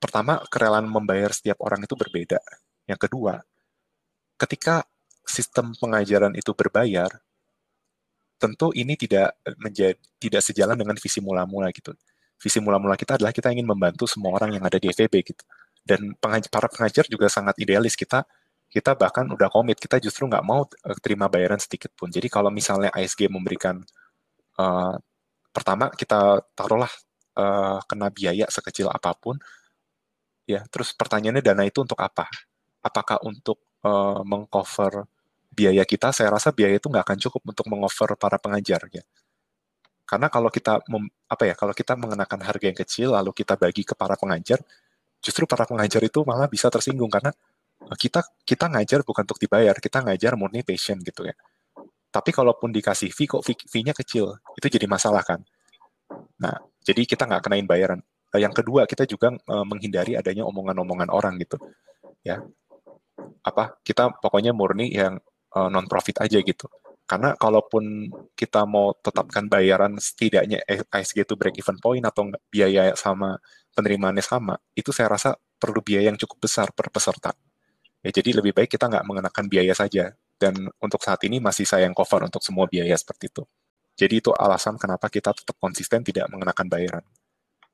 pertama 0.00 0.40
kerelaan 0.48 0.88
membayar 0.88 1.32
setiap 1.32 1.60
orang 1.64 1.84
itu 1.84 1.94
berbeda 1.96 2.40
yang 2.88 3.00
kedua 3.00 3.44
ketika 4.40 4.84
sistem 5.24 5.72
pengajaran 5.76 6.36
itu 6.36 6.52
berbayar 6.52 7.08
tentu 8.44 8.74
ini 8.76 8.94
tidak 8.98 9.40
menjadi 9.56 9.96
tidak 10.20 10.42
sejalan 10.44 10.76
dengan 10.76 10.96
visi 11.00 11.24
mula-mula 11.24 11.72
gitu. 11.72 11.96
Visi 12.36 12.60
mula-mula 12.60 12.98
kita 12.98 13.16
adalah 13.16 13.32
kita 13.32 13.48
ingin 13.48 13.64
membantu 13.64 14.04
semua 14.04 14.36
orang 14.36 14.52
yang 14.52 14.64
ada 14.66 14.76
di 14.76 14.92
FEB 14.92 15.14
gitu. 15.24 15.42
Dan 15.80 16.12
pengajar, 16.20 16.50
para 16.52 16.68
pengajar 16.68 17.08
juga 17.08 17.32
sangat 17.32 17.56
idealis 17.56 17.96
kita 17.96 18.28
kita 18.74 18.98
bahkan 18.98 19.22
udah 19.30 19.46
komit 19.54 19.78
kita 19.78 20.02
justru 20.02 20.26
nggak 20.26 20.42
mau 20.42 20.66
uh, 20.66 20.98
terima 20.98 21.30
bayaran 21.30 21.62
sedikit 21.62 21.94
pun. 21.94 22.10
Jadi 22.10 22.26
kalau 22.26 22.50
misalnya 22.50 22.90
ASG 22.90 23.30
memberikan 23.30 23.78
uh, 24.58 24.98
pertama 25.54 25.94
kita 25.94 26.42
taruhlah 26.58 26.90
uh, 27.38 27.78
kena 27.86 28.10
biaya 28.10 28.50
sekecil 28.50 28.90
apa 28.90 29.14
pun, 29.14 29.38
ya 30.50 30.66
terus 30.66 30.90
pertanyaannya 30.98 31.42
dana 31.44 31.62
itu 31.62 31.86
untuk 31.86 31.98
apa? 32.02 32.26
Apakah 32.82 33.22
untuk 33.22 33.62
uh, 33.86 34.26
mengcover 34.26 35.06
biaya 35.54 35.86
kita, 35.86 36.10
saya 36.10 36.34
rasa 36.34 36.50
biaya 36.50 36.76
itu 36.82 36.90
nggak 36.90 37.04
akan 37.06 37.18
cukup 37.30 37.42
untuk 37.54 37.66
mengoffer 37.70 38.10
para 38.18 38.42
pengajar 38.42 38.82
ya. 38.90 39.06
Karena 40.04 40.28
kalau 40.28 40.52
kita 40.52 40.84
mem, 40.90 41.08
apa 41.30 41.48
ya, 41.48 41.54
kalau 41.56 41.72
kita 41.72 41.96
mengenakan 41.96 42.40
harga 42.44 42.64
yang 42.66 42.76
kecil 42.76 43.08
lalu 43.16 43.32
kita 43.32 43.56
bagi 43.56 43.86
ke 43.86 43.96
para 43.96 44.18
pengajar, 44.20 44.60
justru 45.24 45.48
para 45.48 45.64
pengajar 45.64 46.04
itu 46.04 46.20
malah 46.28 46.50
bisa 46.50 46.68
tersinggung 46.68 47.08
karena 47.08 47.32
eh, 47.32 47.53
kita 47.98 48.24
kita 48.42 48.70
ngajar 48.72 49.00
bukan 49.04 49.28
untuk 49.28 49.40
dibayar, 49.40 49.76
kita 49.76 50.00
ngajar 50.04 50.34
murni 50.40 50.64
passion 50.64 50.98
gitu 51.04 51.28
ya. 51.28 51.34
Tapi 52.14 52.30
kalaupun 52.30 52.70
dikasih 52.70 53.10
fee 53.10 53.26
kok 53.26 53.42
fee-nya 53.42 53.90
kecil, 53.90 54.38
itu 54.54 54.66
jadi 54.70 54.86
masalah 54.86 55.26
kan. 55.26 55.42
Nah, 56.38 56.54
jadi 56.86 57.02
kita 57.04 57.26
nggak 57.26 57.42
kenain 57.42 57.66
bayaran. 57.66 58.00
Eh, 58.34 58.40
yang 58.42 58.54
kedua, 58.54 58.86
kita 58.86 59.02
juga 59.06 59.34
uh, 59.34 59.66
menghindari 59.66 60.14
adanya 60.14 60.46
omongan-omongan 60.46 61.10
orang 61.10 61.34
gitu. 61.42 61.58
Ya, 62.22 62.40
apa 63.44 63.76
kita 63.84 64.14
pokoknya 64.22 64.54
murni 64.56 64.94
yang 64.94 65.18
uh, 65.54 65.68
non-profit 65.70 66.22
aja 66.24 66.38
gitu. 66.40 66.66
Karena 67.04 67.36
kalaupun 67.36 68.08
kita 68.32 68.64
mau 68.64 68.96
tetapkan 68.96 69.44
bayaran 69.44 70.00
setidaknya 70.00 70.64
ASG 70.88 71.28
itu 71.28 71.36
break 71.36 71.60
even 71.60 71.76
point 71.76 72.00
atau 72.00 72.32
biaya 72.48 72.96
sama 72.96 73.36
penerimaannya 73.76 74.24
sama, 74.24 74.56
itu 74.72 74.88
saya 74.88 75.12
rasa 75.12 75.30
perlu 75.60 75.84
biaya 75.84 76.08
yang 76.08 76.16
cukup 76.16 76.48
besar 76.48 76.72
per 76.72 76.88
peserta. 76.88 77.36
Ya, 78.04 78.10
jadi 78.12 78.36
lebih 78.36 78.52
baik 78.52 78.76
kita 78.76 78.84
nggak 78.92 79.04
mengenakan 79.08 79.44
biaya 79.48 79.72
saja. 79.72 80.12
Dan 80.36 80.68
untuk 80.76 81.00
saat 81.00 81.24
ini 81.24 81.40
masih 81.40 81.64
saya 81.64 81.88
yang 81.88 81.96
cover 81.96 82.28
untuk 82.28 82.44
semua 82.44 82.68
biaya 82.68 82.92
seperti 83.00 83.32
itu. 83.32 83.42
Jadi 83.96 84.14
itu 84.20 84.30
alasan 84.36 84.76
kenapa 84.76 85.08
kita 85.08 85.32
tetap 85.32 85.56
konsisten 85.56 86.04
tidak 86.04 86.28
mengenakan 86.28 86.66
bayaran. 86.68 87.04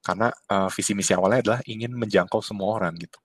Karena 0.01 0.31
uh, 0.31 0.71
visi 0.71 0.95
misi 0.95 1.13
awalnya 1.13 1.41
adalah 1.43 1.61
ingin 1.67 1.93
menjangkau 1.99 2.41
semua 2.45 2.79
orang 2.79 2.95
gitu. 3.01 3.19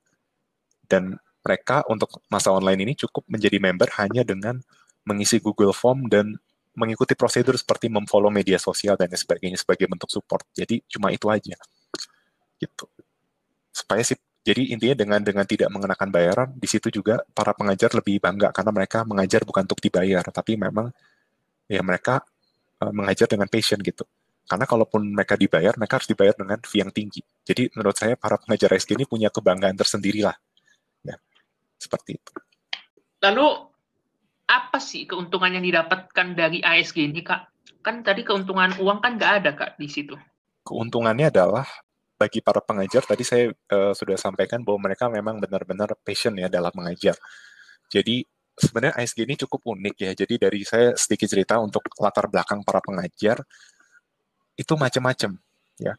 Dan 0.82 1.14
mereka 1.46 1.86
untuk 1.94 2.26
masa 2.26 2.50
online 2.50 2.90
ini 2.90 2.94
cukup 2.98 3.22
menjadi 3.30 3.62
member 3.62 3.86
hanya 4.02 4.26
dengan 4.26 4.58
mengisi 5.06 5.38
Google 5.38 5.78
Form 5.78 6.10
dan 6.10 6.34
mengikuti 6.74 7.14
prosedur 7.14 7.56
seperti 7.56 7.88
memfollow 7.88 8.34
media 8.34 8.58
sosial 8.58 8.98
dan 9.00 9.08
sebagainya 9.14 9.62
sebagai 9.62 9.86
bentuk 9.88 10.10
support. 10.10 10.44
Jadi 10.58 10.82
cuma 10.90 11.14
itu 11.14 11.30
aja. 11.30 11.56
Gitu. 12.58 12.86
Supaya 13.72 14.02
si 14.02 14.18
Jadi 14.46 14.70
intinya 14.70 14.94
dengan 14.94 15.20
dengan 15.26 15.46
tidak 15.50 15.74
mengenakan 15.74 16.10
bayaran, 16.14 16.50
di 16.54 16.70
situ 16.70 16.94
juga 16.94 17.26
para 17.34 17.50
pengajar 17.58 17.90
lebih 17.98 18.22
bangga 18.22 18.54
karena 18.54 18.70
mereka 18.70 19.02
mengajar 19.02 19.42
bukan 19.42 19.66
untuk 19.66 19.82
dibayar, 19.82 20.22
tapi 20.30 20.54
memang 20.54 20.94
ya 21.66 21.82
mereka 21.82 22.22
uh, 22.78 22.94
mengajar 22.94 23.26
dengan 23.26 23.50
passion 23.50 23.82
gitu. 23.82 24.06
Karena 24.46 24.70
kalaupun 24.70 25.02
mereka 25.02 25.34
dibayar, 25.34 25.74
mereka 25.74 25.98
harus 25.98 26.06
dibayar 26.06 26.38
dengan 26.38 26.62
fee 26.62 26.86
yang 26.86 26.94
tinggi. 26.94 27.26
Jadi 27.42 27.74
menurut 27.74 27.98
saya 27.98 28.14
para 28.14 28.38
pengajar 28.38 28.78
SG 28.78 28.94
ini 28.94 29.10
punya 29.10 29.34
kebanggaan 29.34 29.74
tersendiri 29.74 30.22
lah. 30.22 30.38
Ya, 31.02 31.18
seperti 31.82 32.22
itu. 32.22 32.32
Lalu 33.26 33.66
apa 34.46 34.78
sih 34.78 35.10
keuntungan 35.10 35.50
yang 35.50 35.66
didapatkan 35.66 36.38
dari 36.38 36.62
ASG 36.62 37.10
ini, 37.10 37.26
Kak? 37.26 37.50
Kan 37.82 38.06
tadi 38.06 38.22
keuntungan 38.22 38.78
uang 38.78 39.02
kan 39.02 39.18
nggak 39.18 39.34
ada, 39.42 39.52
Kak, 39.58 39.82
di 39.82 39.90
situ. 39.90 40.14
Keuntungannya 40.62 41.34
adalah 41.34 41.66
bagi 42.16 42.40
para 42.40 42.64
pengajar 42.64 43.04
tadi 43.04 43.28
saya 43.28 43.52
uh, 43.52 43.92
sudah 43.92 44.16
sampaikan 44.16 44.64
bahwa 44.64 44.88
mereka 44.90 45.12
memang 45.12 45.40
benar-benar 45.40 45.96
passion 46.00 46.36
ya 46.40 46.48
dalam 46.48 46.72
mengajar. 46.72 47.16
Jadi 47.92 48.24
sebenarnya 48.56 48.96
ASG 48.96 49.28
ini 49.28 49.36
cukup 49.36 49.76
unik 49.76 49.96
ya. 50.00 50.12
Jadi 50.16 50.40
dari 50.40 50.64
saya 50.64 50.96
sedikit 50.96 51.28
cerita 51.28 51.60
untuk 51.60 51.84
latar 52.00 52.32
belakang 52.32 52.64
para 52.64 52.80
pengajar 52.80 53.44
itu 54.56 54.74
macam-macam 54.80 55.36
ya. 55.80 55.94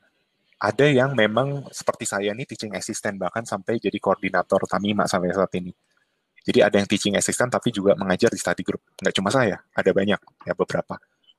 Ada 0.56 0.88
yang 0.88 1.12
memang 1.12 1.68
seperti 1.68 2.08
saya 2.08 2.32
nih 2.32 2.48
teaching 2.48 2.72
assistant 2.72 3.20
bahkan 3.20 3.44
sampai 3.44 3.76
jadi 3.76 4.00
koordinator 4.00 4.64
Tamima 4.64 5.04
sampai 5.04 5.36
saat 5.36 5.52
ini. 5.60 5.68
Jadi 6.46 6.64
ada 6.64 6.80
yang 6.80 6.88
teaching 6.88 7.12
assistant 7.20 7.52
tapi 7.52 7.68
juga 7.68 7.92
mengajar 7.92 8.32
di 8.32 8.40
study 8.40 8.64
group. 8.64 8.80
Nggak 8.96 9.14
cuma 9.20 9.28
saya, 9.28 9.60
ada 9.76 9.90
banyak 9.92 10.20
ya 10.48 10.52
beberapa. 10.56 10.96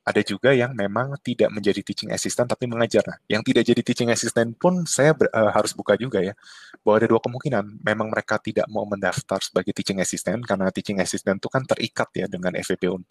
Ada 0.08 0.24
juga 0.24 0.56
yang 0.56 0.72
memang 0.72 1.20
tidak 1.20 1.52
menjadi 1.52 1.84
teaching 1.84 2.08
assistant 2.16 2.48
tapi 2.48 2.64
mengajar. 2.64 3.04
Nah, 3.04 3.20
yang 3.28 3.44
tidak 3.44 3.68
jadi 3.68 3.84
teaching 3.84 4.08
assistant 4.08 4.56
pun 4.56 4.88
saya 4.88 5.12
ber, 5.12 5.28
uh, 5.28 5.52
harus 5.52 5.76
buka 5.76 6.00
juga 6.00 6.24
ya. 6.24 6.32
Bahwa 6.80 6.96
ada 6.96 7.06
dua 7.12 7.20
kemungkinan. 7.20 7.84
Memang 7.84 8.08
mereka 8.08 8.40
tidak 8.40 8.64
mau 8.72 8.88
mendaftar 8.88 9.36
sebagai 9.44 9.76
teaching 9.76 10.00
assistant 10.00 10.40
karena 10.48 10.72
teaching 10.72 10.96
assistant 10.96 11.36
itu 11.36 11.52
kan 11.52 11.60
terikat 11.68 12.08
ya 12.16 12.24
dengan 12.24 12.56
FVP 12.56 12.88
4. 12.88 13.04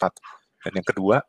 Dan 0.66 0.72
yang 0.74 0.86
kedua, 0.90 1.22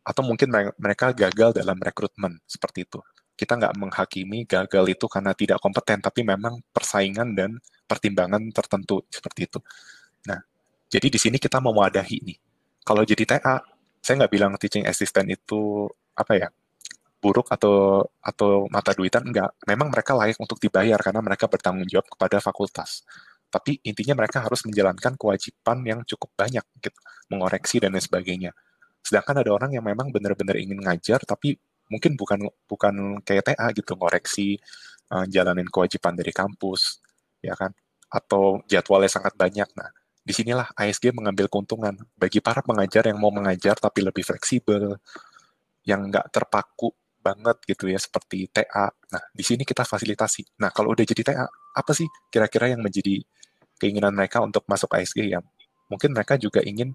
atau 0.00 0.22
mungkin 0.24 0.48
mereka 0.80 1.12
gagal 1.12 1.60
dalam 1.60 1.76
rekrutmen 1.76 2.40
seperti 2.48 2.88
itu. 2.88 3.02
Kita 3.36 3.52
nggak 3.60 3.76
menghakimi 3.76 4.48
gagal 4.48 4.96
itu 4.96 5.04
karena 5.12 5.36
tidak 5.36 5.60
kompeten, 5.60 6.00
tapi 6.00 6.24
memang 6.24 6.64
persaingan 6.72 7.36
dan 7.36 7.60
pertimbangan 7.84 8.40
tertentu 8.48 9.04
seperti 9.12 9.44
itu. 9.44 9.60
Nah, 10.24 10.40
jadi 10.88 11.12
di 11.12 11.18
sini 11.20 11.36
kita 11.36 11.60
mewadahi 11.60 12.24
nih. 12.24 12.38
Kalau 12.80 13.04
jadi 13.04 13.36
TA, 13.36 13.60
saya 14.06 14.22
nggak 14.22 14.32
bilang 14.38 14.52
teaching 14.54 14.86
assistant 14.86 15.26
itu 15.26 15.90
apa 16.14 16.32
ya 16.38 16.48
buruk 17.18 17.50
atau 17.50 18.06
atau 18.22 18.70
mata 18.70 18.94
duitan 18.94 19.26
enggak 19.26 19.50
memang 19.66 19.90
mereka 19.90 20.14
layak 20.14 20.38
untuk 20.38 20.62
dibayar 20.62 20.94
karena 21.02 21.18
mereka 21.18 21.50
bertanggung 21.50 21.90
jawab 21.90 22.06
kepada 22.14 22.38
fakultas. 22.38 23.02
Tapi 23.50 23.82
intinya 23.82 24.14
mereka 24.22 24.46
harus 24.46 24.62
menjalankan 24.62 25.18
kewajiban 25.18 25.78
yang 25.82 26.00
cukup 26.06 26.30
banyak 26.38 26.62
gitu. 26.78 26.98
Mengoreksi 27.34 27.82
dan 27.82 27.98
lain 27.98 28.04
sebagainya. 28.04 28.50
Sedangkan 29.02 29.42
ada 29.42 29.50
orang 29.50 29.74
yang 29.74 29.82
memang 29.82 30.14
benar-benar 30.14 30.54
ingin 30.54 30.78
ngajar 30.78 31.18
tapi 31.26 31.58
mungkin 31.90 32.14
bukan 32.14 32.46
bukan 32.70 32.94
kayak 33.26 33.54
TA 33.54 33.66
gitu. 33.74 33.98
Ngoreksi 33.98 34.54
uh, 35.10 35.26
jalanin 35.26 35.66
kewajiban 35.66 36.14
dari 36.14 36.30
kampus 36.30 37.02
ya 37.42 37.58
kan? 37.58 37.74
Atau 38.06 38.62
jadwalnya 38.70 39.10
sangat 39.10 39.34
banyak. 39.34 39.66
Nah 39.74 39.90
di 40.26 40.34
sinilah 40.34 40.74
ASG 40.74 41.14
mengambil 41.14 41.46
keuntungan 41.46 41.94
bagi 42.18 42.42
para 42.42 42.58
pengajar 42.58 43.06
yang 43.06 43.22
mau 43.22 43.30
mengajar 43.30 43.78
tapi 43.78 44.02
lebih 44.02 44.26
fleksibel, 44.26 44.98
yang 45.86 46.10
nggak 46.10 46.34
terpaku 46.34 46.90
banget 47.22 47.62
gitu 47.62 47.86
ya 47.86 47.98
seperti 47.98 48.50
TA. 48.50 48.90
Nah 48.90 49.22
di 49.30 49.46
sini 49.46 49.62
kita 49.62 49.86
fasilitasi. 49.86 50.58
Nah 50.58 50.74
kalau 50.74 50.98
udah 50.98 51.06
jadi 51.06 51.22
TA, 51.22 51.46
apa 51.46 51.92
sih 51.94 52.10
kira-kira 52.26 52.74
yang 52.74 52.82
menjadi 52.82 53.22
keinginan 53.78 54.10
mereka 54.18 54.42
untuk 54.42 54.66
masuk 54.66 54.90
ASG 54.98 55.30
ya? 55.30 55.38
Mungkin 55.86 56.10
mereka 56.10 56.34
juga 56.34 56.58
ingin 56.66 56.90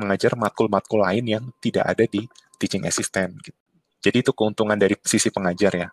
mengajar 0.00 0.32
matkul-matkul 0.32 1.04
lain 1.04 1.24
yang 1.28 1.44
tidak 1.60 1.84
ada 1.84 2.08
di 2.08 2.24
teaching 2.56 2.88
assistant. 2.88 3.36
Gitu. 3.44 3.56
Jadi 4.00 4.16
itu 4.24 4.32
keuntungan 4.32 4.80
dari 4.80 4.96
sisi 5.04 5.28
pengajar 5.28 5.72
ya, 5.76 5.88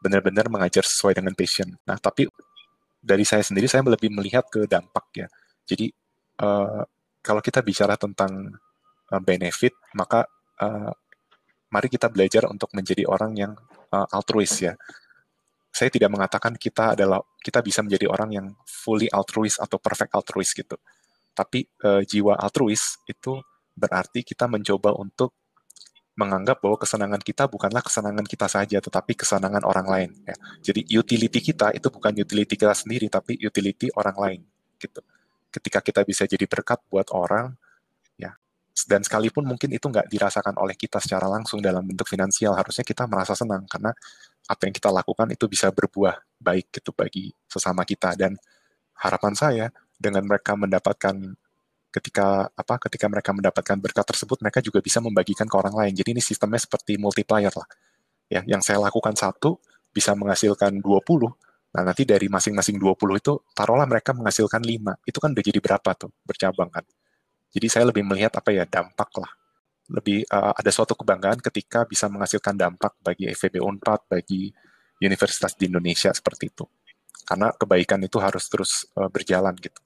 benar-benar 0.00 0.48
mengajar 0.48 0.88
sesuai 0.88 1.20
dengan 1.20 1.36
passion. 1.36 1.76
Nah 1.84 2.00
tapi 2.00 2.24
dari 3.04 3.28
saya 3.28 3.44
sendiri 3.44 3.68
saya 3.68 3.84
lebih 3.84 4.08
melihat 4.08 4.48
ke 4.48 4.64
dampak 4.64 5.04
ya. 5.12 5.28
Jadi 5.68 5.92
uh, 6.40 6.82
kalau 7.22 7.40
kita 7.40 7.62
bicara 7.62 7.94
tentang 7.94 8.50
uh, 9.12 9.22
benefit, 9.22 9.76
maka 9.94 10.26
uh, 10.58 10.92
mari 11.70 11.88
kita 11.88 12.08
belajar 12.08 12.48
untuk 12.50 12.72
menjadi 12.74 13.06
orang 13.06 13.32
yang 13.38 13.52
uh, 13.92 14.06
altruis 14.10 14.52
ya. 14.58 14.74
Saya 15.72 15.88
tidak 15.88 16.12
mengatakan 16.12 16.52
kita 16.60 16.92
adalah 16.92 17.24
kita 17.40 17.64
bisa 17.64 17.80
menjadi 17.80 18.04
orang 18.10 18.30
yang 18.36 18.46
fully 18.68 19.08
altruis 19.08 19.56
atau 19.56 19.80
perfect 19.80 20.12
altruis 20.12 20.52
gitu. 20.52 20.76
Tapi 21.32 21.64
uh, 21.86 22.04
jiwa 22.04 22.36
altruis 22.36 23.00
itu 23.08 23.40
berarti 23.72 24.20
kita 24.20 24.44
mencoba 24.52 24.92
untuk 24.92 25.32
menganggap 26.12 26.60
bahwa 26.60 26.76
kesenangan 26.76 27.24
kita 27.24 27.48
bukanlah 27.48 27.80
kesenangan 27.80 28.28
kita 28.28 28.44
saja, 28.44 28.84
tetapi 28.84 29.16
kesenangan 29.16 29.64
orang 29.64 29.86
lain. 29.88 30.10
Ya. 30.28 30.36
Jadi 30.60 30.84
utility 30.92 31.40
kita 31.40 31.72
itu 31.72 31.88
bukan 31.88 32.12
utility 32.12 32.52
kita 32.52 32.76
sendiri, 32.76 33.08
tapi 33.08 33.40
utility 33.40 33.88
orang 33.96 34.16
lain. 34.20 34.40
Gitu 34.76 35.00
ketika 35.52 35.84
kita 35.84 36.00
bisa 36.08 36.24
jadi 36.24 36.48
berkat 36.48 36.80
buat 36.88 37.12
orang, 37.12 37.52
ya, 38.16 38.32
dan 38.88 39.04
sekalipun 39.04 39.44
mungkin 39.44 39.68
itu 39.70 39.84
nggak 39.84 40.08
dirasakan 40.08 40.56
oleh 40.56 40.72
kita 40.74 40.96
secara 40.98 41.28
langsung 41.28 41.60
dalam 41.60 41.84
bentuk 41.84 42.08
finansial, 42.08 42.56
harusnya 42.56 42.82
kita 42.82 43.04
merasa 43.04 43.36
senang 43.36 43.68
karena 43.68 43.92
apa 44.48 44.62
yang 44.66 44.74
kita 44.74 44.90
lakukan 44.90 45.28
itu 45.30 45.44
bisa 45.46 45.70
berbuah 45.70 46.16
baik 46.40 46.72
gitu 46.74 46.90
bagi 46.96 47.30
sesama 47.46 47.86
kita 47.86 48.18
dan 48.18 48.34
harapan 48.98 49.34
saya 49.36 49.66
dengan 50.00 50.26
mereka 50.26 50.58
mendapatkan 50.58 51.14
ketika 51.92 52.48
apa 52.48 52.74
ketika 52.88 53.06
mereka 53.06 53.30
mendapatkan 53.36 53.76
berkat 53.76 54.06
tersebut 54.08 54.40
mereka 54.40 54.64
juga 54.64 54.80
bisa 54.80 54.98
membagikan 54.98 55.44
ke 55.44 55.54
orang 55.54 55.76
lain. 55.76 55.92
Jadi 55.92 56.16
ini 56.16 56.22
sistemnya 56.24 56.58
seperti 56.58 56.96
multiplier 56.96 57.52
lah. 57.52 57.68
Ya, 58.32 58.40
yang 58.48 58.64
saya 58.64 58.80
lakukan 58.80 59.12
satu 59.12 59.60
bisa 59.92 60.16
menghasilkan 60.16 60.80
20, 60.80 61.28
Nah, 61.72 61.82
nanti 61.88 62.04
dari 62.04 62.28
masing-masing 62.28 62.76
20 62.76 63.16
itu, 63.16 63.32
taruhlah 63.56 63.88
mereka 63.88 64.12
menghasilkan 64.12 64.60
5. 64.60 64.92
Itu 65.08 65.18
kan 65.24 65.32
udah 65.32 65.44
jadi 65.44 65.56
berapa 65.56 65.90
tuh, 65.96 66.12
bercabang 66.28 66.68
kan. 66.68 66.84
Jadi 67.52 67.66
saya 67.68 67.88
lebih 67.88 68.04
melihat 68.04 68.36
apa 68.36 68.52
ya, 68.52 68.68
dampak 68.68 69.08
lah. 69.16 69.32
Lebih 69.88 70.28
uh, 70.28 70.52
ada 70.52 70.68
suatu 70.68 70.92
kebanggaan 70.92 71.40
ketika 71.40 71.88
bisa 71.88 72.12
menghasilkan 72.12 72.56
dampak 72.56 72.96
bagi 73.00 73.28
FEB 73.32 73.64
Unpad, 73.64 74.04
bagi 74.08 74.52
universitas 75.00 75.56
di 75.56 75.72
Indonesia 75.72 76.12
seperti 76.12 76.52
itu. 76.52 76.64
Karena 77.24 77.48
kebaikan 77.56 78.00
itu 78.04 78.20
harus 78.20 78.52
terus 78.52 78.84
uh, 78.92 79.08
berjalan 79.08 79.56
gitu. 79.56 79.80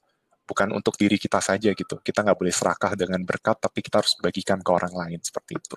Bukan 0.46 0.74
untuk 0.74 0.98
diri 0.98 1.18
kita 1.18 1.38
saja 1.38 1.70
gitu. 1.70 2.02
Kita 2.02 2.22
nggak 2.22 2.38
boleh 2.38 2.54
serakah 2.54 2.98
dengan 2.98 3.22
berkat, 3.22 3.62
tapi 3.62 3.82
kita 3.82 4.02
harus 4.02 4.14
bagikan 4.18 4.58
ke 4.58 4.70
orang 4.74 4.94
lain 4.94 5.18
seperti 5.22 5.58
itu. 5.58 5.76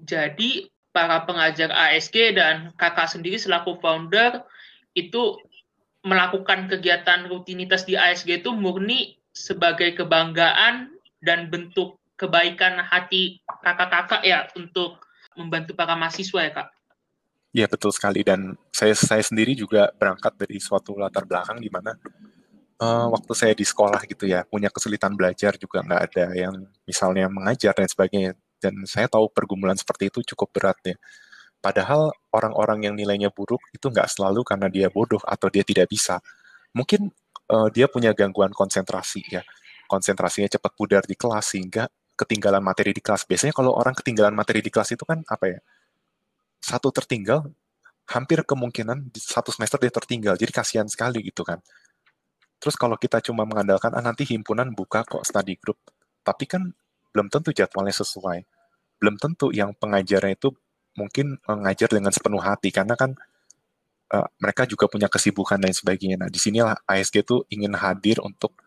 Jadi 0.00 0.50
para 0.92 1.24
pengajar 1.24 1.72
ASG 1.72 2.36
dan 2.36 2.72
kakak 2.76 3.08
sendiri 3.12 3.36
selaku 3.36 3.76
founder 3.80 4.44
itu 4.94 5.40
melakukan 6.06 6.70
kegiatan 6.70 7.26
rutinitas 7.26 7.84
di 7.84 7.98
ASG 7.98 8.40
itu 8.40 8.54
murni 8.54 9.18
sebagai 9.34 9.94
kebanggaan 9.98 10.94
dan 11.20 11.50
bentuk 11.50 11.98
kebaikan 12.18 12.82
hati 12.82 13.42
kakak-kakak 13.62 14.22
ya 14.26 14.46
untuk 14.58 14.98
membantu 15.38 15.74
para 15.78 15.94
mahasiswa 15.94 16.40
ya 16.42 16.52
kak. 16.54 16.68
Iya 17.54 17.66
betul 17.70 17.94
sekali. 17.94 18.26
Dan 18.26 18.58
saya 18.74 18.94
saya 18.94 19.22
sendiri 19.22 19.54
juga 19.54 19.90
berangkat 19.94 20.34
dari 20.34 20.58
suatu 20.58 20.98
latar 20.98 21.24
belakang 21.24 21.62
di 21.62 21.70
mana 21.70 21.94
uh, 22.82 23.06
waktu 23.14 23.32
saya 23.34 23.54
di 23.54 23.62
sekolah 23.62 24.02
gitu 24.04 24.26
ya 24.26 24.42
punya 24.46 24.68
kesulitan 24.68 25.14
belajar 25.14 25.54
juga 25.56 25.82
nggak 25.86 26.02
ada 26.10 26.24
yang 26.34 26.54
misalnya 26.82 27.30
mengajar 27.30 27.72
dan 27.74 27.86
sebagainya. 27.86 28.34
Dan 28.58 28.74
saya 28.90 29.06
tahu 29.06 29.30
pergumulan 29.30 29.78
seperti 29.78 30.10
itu 30.10 30.34
cukup 30.34 30.50
berat 30.50 30.78
ya 30.82 30.98
Padahal 31.58 32.14
orang-orang 32.30 32.86
yang 32.90 32.94
nilainya 32.94 33.34
buruk 33.34 33.58
itu 33.74 33.90
nggak 33.90 34.06
selalu 34.06 34.46
karena 34.46 34.70
dia 34.70 34.86
bodoh 34.88 35.18
atau 35.26 35.50
dia 35.50 35.66
tidak 35.66 35.90
bisa. 35.90 36.22
Mungkin 36.70 37.10
uh, 37.50 37.68
dia 37.74 37.90
punya 37.90 38.14
gangguan 38.14 38.54
konsentrasi 38.54 39.26
ya. 39.26 39.42
Konsentrasinya 39.90 40.46
cepat 40.46 40.72
pudar 40.78 41.02
di 41.02 41.18
kelas 41.18 41.56
sehingga 41.56 41.90
ketinggalan 42.14 42.62
materi 42.62 42.94
di 42.94 43.02
kelas. 43.02 43.26
Biasanya 43.26 43.54
kalau 43.56 43.74
orang 43.74 43.96
ketinggalan 43.96 44.34
materi 44.36 44.62
di 44.62 44.70
kelas 44.70 44.94
itu 44.94 45.02
kan 45.02 45.24
apa 45.26 45.58
ya? 45.58 45.58
Satu 46.62 46.90
tertinggal, 46.94 47.46
hampir 48.10 48.42
kemungkinan 48.42 49.14
satu 49.14 49.50
semester 49.50 49.78
dia 49.82 49.90
tertinggal. 49.90 50.34
Jadi 50.38 50.52
kasihan 50.54 50.86
sekali 50.86 51.26
gitu 51.26 51.42
kan. 51.42 51.58
Terus 52.58 52.74
kalau 52.74 52.98
kita 52.98 53.22
cuma 53.22 53.46
mengandalkan, 53.46 53.94
ah 53.94 54.02
nanti 54.02 54.26
himpunan 54.26 54.74
buka 54.74 55.06
kok 55.06 55.22
study 55.22 55.54
group. 55.58 55.78
Tapi 56.26 56.44
kan 56.46 56.62
belum 57.14 57.30
tentu 57.30 57.54
jadwalnya 57.54 57.94
sesuai. 57.94 58.42
Belum 58.98 59.14
tentu 59.14 59.54
yang 59.54 59.70
pengajarnya 59.78 60.34
itu 60.34 60.50
mungkin 60.98 61.38
mengajar 61.46 61.86
dengan 61.86 62.10
sepenuh 62.10 62.42
hati 62.42 62.74
karena 62.74 62.98
kan 62.98 63.14
uh, 64.10 64.26
mereka 64.42 64.66
juga 64.66 64.90
punya 64.90 65.06
kesibukan 65.06 65.62
dan 65.62 65.70
sebagainya. 65.70 66.18
Nah, 66.18 66.30
di 66.30 66.42
sinilah 66.42 66.74
ASG 66.82 67.22
itu 67.22 67.46
ingin 67.54 67.78
hadir 67.78 68.18
untuk 68.18 68.58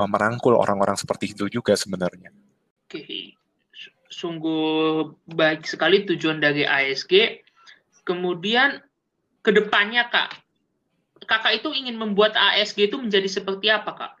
uh, 0.00 0.08
merangkul 0.08 0.56
orang-orang 0.56 0.96
seperti 0.96 1.36
itu 1.36 1.52
juga 1.52 1.76
sebenarnya. 1.76 2.32
Oke, 2.88 3.36
sungguh 4.08 5.12
baik 5.28 5.68
sekali 5.68 6.08
tujuan 6.08 6.40
dari 6.40 6.64
ASG. 6.64 7.44
Kemudian 8.04 8.80
ke 9.44 9.52
depannya 9.52 10.08
kak, 10.08 10.44
kakak 11.26 11.64
itu 11.64 11.72
ingin 11.72 11.96
membuat 11.96 12.36
ASG 12.36 12.92
itu 12.92 12.96
menjadi 13.00 13.26
seperti 13.26 13.72
apa, 13.72 13.90
Kak? 13.96 14.12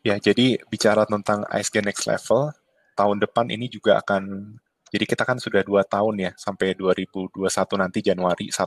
Ya, 0.00 0.16
jadi 0.16 0.60
bicara 0.72 1.04
tentang 1.04 1.44
ASG 1.48 1.84
Next 1.84 2.08
Level, 2.08 2.52
tahun 2.96 3.20
depan 3.20 3.52
ini 3.52 3.68
juga 3.68 4.00
akan, 4.00 4.56
jadi 4.90 5.04
kita 5.06 5.22
kan 5.22 5.38
sudah 5.38 5.62
dua 5.62 5.86
tahun 5.86 6.18
ya, 6.18 6.30
sampai 6.34 6.74
2021 6.74 7.30
nanti 7.78 7.98
Januari 8.02 8.50
1, 8.50 8.58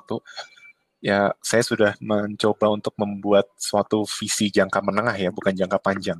ya 1.03 1.35
saya 1.43 1.63
sudah 1.67 1.91
mencoba 1.99 2.71
untuk 2.71 2.95
membuat 2.95 3.51
suatu 3.59 4.07
visi 4.07 4.47
jangka 4.47 4.79
menengah 4.79 5.15
ya, 5.19 5.29
bukan 5.35 5.51
jangka 5.51 5.83
panjang. 5.83 6.19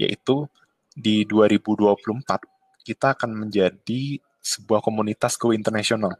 Yaitu 0.00 0.48
di 0.96 1.28
2024 1.28 2.24
kita 2.88 3.12
akan 3.12 3.46
menjadi 3.46 4.16
sebuah 4.40 4.80
komunitas 4.80 5.36
go 5.36 5.52
internasional. 5.52 6.16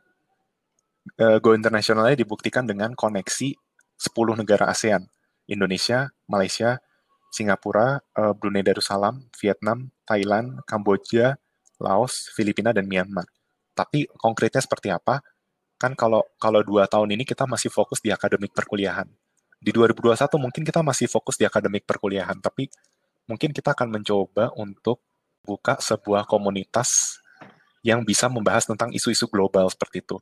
Uh, 1.16 1.40
go 1.40 1.56
internasionalnya 1.56 2.20
dibuktikan 2.20 2.68
dengan 2.68 2.92
koneksi 2.92 3.56
10 3.96 4.12
negara 4.36 4.68
ASEAN, 4.68 5.08
Indonesia, 5.48 6.12
Malaysia, 6.28 6.76
Singapura, 7.32 8.04
uh, 8.20 8.36
Brunei 8.36 8.60
Darussalam, 8.60 9.24
Vietnam, 9.40 9.88
Thailand, 10.04 10.60
Kamboja, 10.68 11.40
Laos, 11.78 12.30
Filipina, 12.34 12.74
dan 12.74 12.86
Myanmar. 12.86 13.26
Tapi 13.74 14.10
konkretnya 14.18 14.58
seperti 14.58 14.90
apa? 14.90 15.22
Kan 15.78 15.94
kalau 15.94 16.26
kalau 16.42 16.62
dua 16.66 16.90
tahun 16.90 17.14
ini 17.14 17.22
kita 17.22 17.46
masih 17.46 17.70
fokus 17.70 18.02
di 18.02 18.10
akademik 18.10 18.50
perkuliahan. 18.50 19.06
Di 19.58 19.70
2021 19.70 20.38
mungkin 20.38 20.62
kita 20.66 20.82
masih 20.82 21.06
fokus 21.10 21.38
di 21.38 21.46
akademik 21.46 21.86
perkuliahan, 21.86 22.38
tapi 22.42 22.70
mungkin 23.30 23.54
kita 23.54 23.74
akan 23.74 23.90
mencoba 23.98 24.54
untuk 24.58 25.02
buka 25.46 25.78
sebuah 25.78 26.26
komunitas 26.26 27.22
yang 27.86 28.02
bisa 28.02 28.26
membahas 28.26 28.66
tentang 28.66 28.90
isu-isu 28.90 29.30
global 29.30 29.70
seperti 29.70 30.02
itu. 30.02 30.18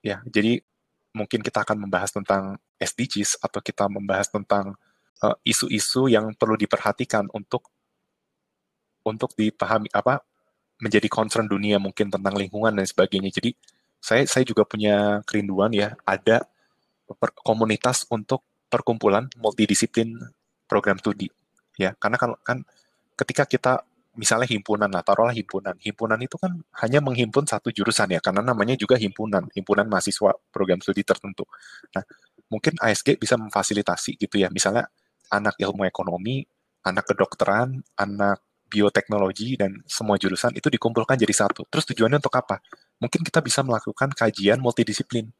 Ya, 0.00 0.24
jadi 0.28 0.64
mungkin 1.16 1.40
kita 1.40 1.64
akan 1.64 1.88
membahas 1.88 2.12
tentang 2.12 2.60
SDGs 2.76 3.40
atau 3.40 3.60
kita 3.64 3.88
membahas 3.88 4.28
tentang 4.28 4.76
eh, 5.24 5.36
isu-isu 5.48 6.08
uh, 6.08 6.12
yang 6.12 6.36
perlu 6.36 6.60
diperhatikan 6.60 7.28
untuk 7.32 7.72
untuk 9.06 9.32
dipahami 9.38 9.88
apa 9.96 10.20
menjadi 10.80 11.08
concern 11.08 11.48
dunia 11.48 11.80
mungkin 11.80 12.12
tentang 12.12 12.34
lingkungan 12.36 12.76
dan 12.76 12.86
sebagainya. 12.86 13.32
Jadi 13.32 13.56
saya 14.00 14.22
saya 14.28 14.44
juga 14.44 14.62
punya 14.68 15.24
kerinduan 15.24 15.72
ya 15.72 15.96
ada 16.04 16.44
komunitas 17.42 18.04
untuk 18.12 18.44
perkumpulan 18.66 19.30
multidisiplin 19.38 20.18
program 20.66 20.98
studi 20.98 21.30
ya 21.78 21.94
karena 21.96 22.18
kan 22.18 22.34
kan 22.42 22.58
ketika 23.16 23.46
kita 23.46 23.72
misalnya 24.16 24.48
himpunan 24.48 24.88
lah, 24.88 25.04
taruhlah 25.04 25.36
himpunan. 25.36 25.76
Himpunan 25.78 26.16
itu 26.24 26.40
kan 26.40 26.56
hanya 26.82 26.98
menghimpun 27.04 27.44
satu 27.44 27.68
jurusan 27.68 28.10
ya, 28.16 28.20
karena 28.24 28.40
namanya 28.40 28.74
juga 28.74 28.96
himpunan, 28.96 29.44
himpunan 29.52 29.86
mahasiswa 29.86 30.32
program 30.48 30.80
studi 30.80 31.04
tertentu. 31.04 31.44
Nah, 31.92 32.02
mungkin 32.48 32.80
ASG 32.80 33.20
bisa 33.20 33.36
memfasilitasi 33.36 34.16
gitu 34.16 34.40
ya, 34.40 34.48
misalnya 34.48 34.88
anak 35.30 35.60
ilmu 35.60 35.84
ekonomi, 35.84 36.42
anak 36.82 37.04
kedokteran, 37.12 37.84
anak 38.00 38.40
bioteknologi, 38.66 39.56
dan 39.58 39.82
semua 39.86 40.18
jurusan 40.18 40.52
itu 40.54 40.66
dikumpulkan 40.66 41.16
jadi 41.18 41.32
satu. 41.32 41.64
Terus 41.70 41.84
tujuannya 41.92 42.18
untuk 42.18 42.34
apa? 42.36 42.60
Mungkin 42.98 43.22
kita 43.22 43.40
bisa 43.40 43.62
melakukan 43.62 44.12
kajian 44.12 44.58
multidisiplin. 44.58 45.30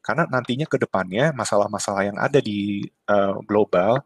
Karena 0.00 0.24
nantinya 0.26 0.64
ke 0.64 0.80
depannya 0.80 1.34
masalah-masalah 1.36 2.08
yang 2.08 2.18
ada 2.18 2.40
di 2.40 2.80
uh, 3.10 3.36
global 3.44 4.00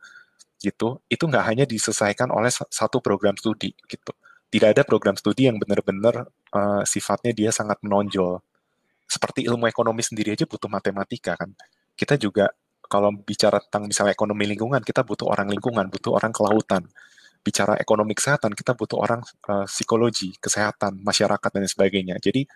gitu 0.65 1.05
itu 1.13 1.25
nggak 1.29 1.45
hanya 1.45 1.65
diselesaikan 1.69 2.33
oleh 2.33 2.49
satu 2.49 3.05
program 3.05 3.37
studi 3.37 3.77
gitu 3.85 4.17
tidak 4.49 4.69
ada 4.73 4.83
program 4.89 5.13
studi 5.19 5.51
yang 5.51 5.61
benar-benar 5.61 6.25
uh, 6.57 6.83
sifatnya 6.89 7.37
dia 7.37 7.51
sangat 7.53 7.77
menonjol 7.85 8.41
seperti 9.05 9.45
ilmu 9.45 9.69
ekonomi 9.69 10.01
sendiri 10.01 10.33
aja 10.33 10.49
butuh 10.49 10.73
matematika 10.73 11.37
kan 11.37 11.53
kita 11.93 12.17
juga 12.17 12.49
kalau 12.89 13.13
bicara 13.13 13.61
tentang 13.61 13.93
misalnya 13.93 14.17
ekonomi 14.17 14.49
lingkungan 14.49 14.81
kita 14.81 15.05
butuh 15.05 15.29
orang 15.29 15.53
lingkungan 15.53 15.85
butuh 15.93 16.17
orang 16.17 16.33
kelautan 16.33 16.89
bicara 17.45 17.77
ekonomi 17.77 18.17
kesehatan 18.17 18.57
kita 18.57 18.73
butuh 18.73 18.99
orang 18.99 19.21
uh, 19.53 19.69
psikologi 19.69 20.33
kesehatan 20.41 21.05
masyarakat 21.05 21.51
dan 21.53 21.69
sebagainya 21.69 22.17
jadi 22.19 22.49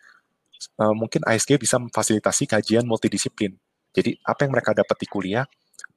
uh, 0.81 0.97
mungkin 0.97 1.23
ASG 1.29 1.61
bisa 1.61 1.77
memfasilitasi 1.77 2.49
kajian 2.49 2.89
multidisiplin 2.89 3.53
jadi 3.93 4.17
apa 4.25 4.49
yang 4.49 4.53
mereka 4.57 4.73
dapat 4.73 4.97
di 4.97 5.07
kuliah 5.07 5.45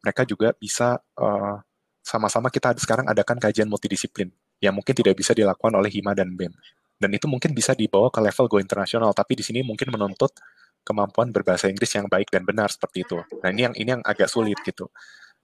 mereka 0.04 0.28
juga 0.28 0.52
bisa 0.52 1.00
uh, 1.18 1.58
sama-sama 2.02 2.50
kita 2.50 2.74
sekarang 2.82 3.06
adakan 3.08 3.38
kajian 3.38 3.70
multidisiplin 3.70 4.34
yang 4.62 4.74
mungkin 4.74 4.94
tidak 4.94 5.18
bisa 5.18 5.34
dilakukan 5.34 5.74
oleh 5.74 5.90
HIMA 5.90 6.18
dan 6.18 6.34
BEM. 6.34 6.54
Dan 7.02 7.10
itu 7.18 7.26
mungkin 7.26 7.54
bisa 7.58 7.74
dibawa 7.74 8.14
ke 8.14 8.22
level 8.22 8.46
go 8.46 8.58
internasional, 8.62 9.10
tapi 9.14 9.34
di 9.34 9.42
sini 9.42 9.66
mungkin 9.66 9.90
menuntut 9.90 10.38
kemampuan 10.86 11.34
berbahasa 11.34 11.70
Inggris 11.70 11.90
yang 11.98 12.06
baik 12.06 12.30
dan 12.30 12.46
benar 12.46 12.70
seperti 12.70 13.06
itu. 13.06 13.18
Nah 13.42 13.50
ini 13.50 13.62
yang 13.70 13.74
ini 13.74 13.90
yang 13.98 14.04
agak 14.06 14.30
sulit 14.30 14.58
gitu. 14.62 14.90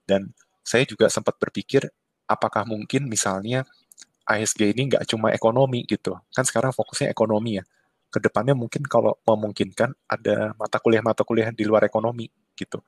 Dan 0.06 0.34
saya 0.62 0.86
juga 0.86 1.10
sempat 1.10 1.34
berpikir 1.38 1.90
apakah 2.28 2.68
mungkin 2.68 3.08
misalnya 3.08 3.64
ASG 4.28 4.76
ini 4.76 4.92
nggak 4.92 5.08
cuma 5.08 5.32
ekonomi 5.32 5.88
gitu. 5.88 6.12
Kan 6.36 6.44
sekarang 6.44 6.76
fokusnya 6.76 7.08
ekonomi 7.08 7.58
ya. 7.58 7.64
Ke 8.12 8.20
depannya 8.20 8.52
mungkin 8.52 8.84
kalau 8.84 9.16
memungkinkan 9.24 9.96
ada 10.04 10.52
mata 10.60 10.76
kuliah-mata 10.76 11.24
kuliah 11.24 11.48
di 11.48 11.64
luar 11.64 11.88
ekonomi 11.88 12.28
gitu. 12.52 12.84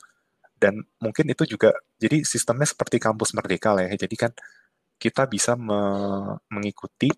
Dan 0.61 0.85
mungkin 1.01 1.33
itu 1.33 1.49
juga 1.49 1.73
jadi 1.97 2.21
sistemnya 2.21 2.69
seperti 2.69 3.01
kampus 3.01 3.33
merdeka 3.33 3.73
lah 3.73 3.89
ya. 3.89 3.97
Jadi 4.05 4.17
kan 4.21 4.33
kita 5.01 5.25
bisa 5.25 5.57
me 5.57 5.81
mengikuti 6.53 7.09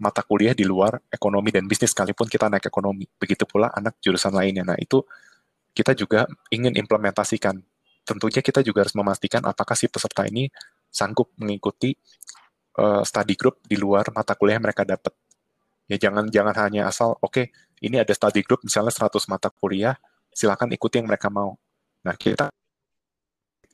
mata 0.00 0.24
kuliah 0.24 0.56
di 0.56 0.64
luar 0.64 0.96
ekonomi 1.12 1.52
dan 1.52 1.68
bisnis 1.68 1.92
sekalipun 1.92 2.24
kita 2.24 2.48
naik 2.48 2.64
ekonomi. 2.64 3.04
Begitu 3.20 3.44
pula 3.44 3.68
anak 3.76 4.00
jurusan 4.00 4.32
lainnya. 4.32 4.64
Nah 4.64 4.78
itu 4.80 5.04
kita 5.76 5.92
juga 5.92 6.24
ingin 6.48 6.72
implementasikan. 6.72 7.60
Tentunya 8.08 8.40
kita 8.40 8.64
juga 8.64 8.88
harus 8.88 8.96
memastikan 8.96 9.44
apakah 9.44 9.76
si 9.76 9.84
peserta 9.92 10.24
ini 10.24 10.48
sanggup 10.98 11.30
mengikuti 11.38 11.94
uh, 12.82 13.06
study 13.06 13.38
group 13.38 13.62
di 13.62 13.78
luar 13.78 14.10
mata 14.10 14.34
kuliah 14.34 14.58
yang 14.58 14.66
mereka 14.66 14.82
dapat 14.82 15.14
ya 15.86 15.96
jangan 15.96 16.26
jangan 16.26 16.54
hanya 16.66 16.90
asal 16.90 17.14
oke 17.22 17.30
okay, 17.30 17.46
ini 17.86 18.02
ada 18.02 18.10
study 18.10 18.42
group 18.42 18.66
misalnya 18.66 18.90
100 18.90 19.14
mata 19.30 19.48
kuliah 19.54 19.94
silakan 20.34 20.74
ikuti 20.74 20.98
yang 20.98 21.06
mereka 21.06 21.30
mau 21.30 21.54
nah 22.02 22.18
kita 22.18 22.50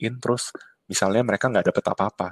in 0.00 0.20
terus 0.20 0.52
misalnya 0.90 1.22
mereka 1.24 1.48
nggak 1.48 1.70
dapat 1.72 1.84
apa-apa. 1.94 2.28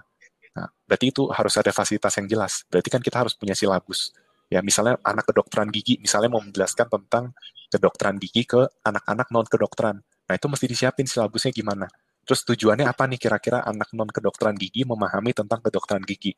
Nah, 0.53 0.69
berarti 0.85 1.07
itu 1.09 1.29
harus 1.33 1.55
ada 1.57 1.73
fasilitas 1.73 2.13
yang 2.21 2.29
jelas. 2.29 2.53
Berarti 2.69 2.89
kan 2.93 3.01
kita 3.01 3.25
harus 3.25 3.33
punya 3.33 3.57
silabus. 3.57 4.13
Ya, 4.53 4.61
misalnya 4.61 5.01
anak 5.01 5.33
kedokteran 5.33 5.73
gigi, 5.73 5.97
misalnya 5.97 6.29
mau 6.29 6.45
menjelaskan 6.45 6.85
tentang 6.93 7.33
kedokteran 7.73 8.21
gigi 8.21 8.45
ke 8.45 8.69
anak-anak 8.85 9.33
non 9.33 9.49
kedokteran. 9.49 10.05
Nah, 10.05 10.35
itu 10.37 10.47
mesti 10.53 10.67
disiapin 10.69 11.09
silabusnya 11.09 11.57
gimana. 11.57 11.89
Terus 12.23 12.41
tujuannya 12.47 12.87
apa 12.87 13.05
nih 13.11 13.19
kira-kira 13.19 13.67
anak 13.67 13.91
non 13.95 14.07
kedokteran 14.07 14.55
gigi 14.55 14.87
memahami 14.87 15.35
tentang 15.35 15.59
kedokteran 15.59 16.03
gigi? 16.07 16.33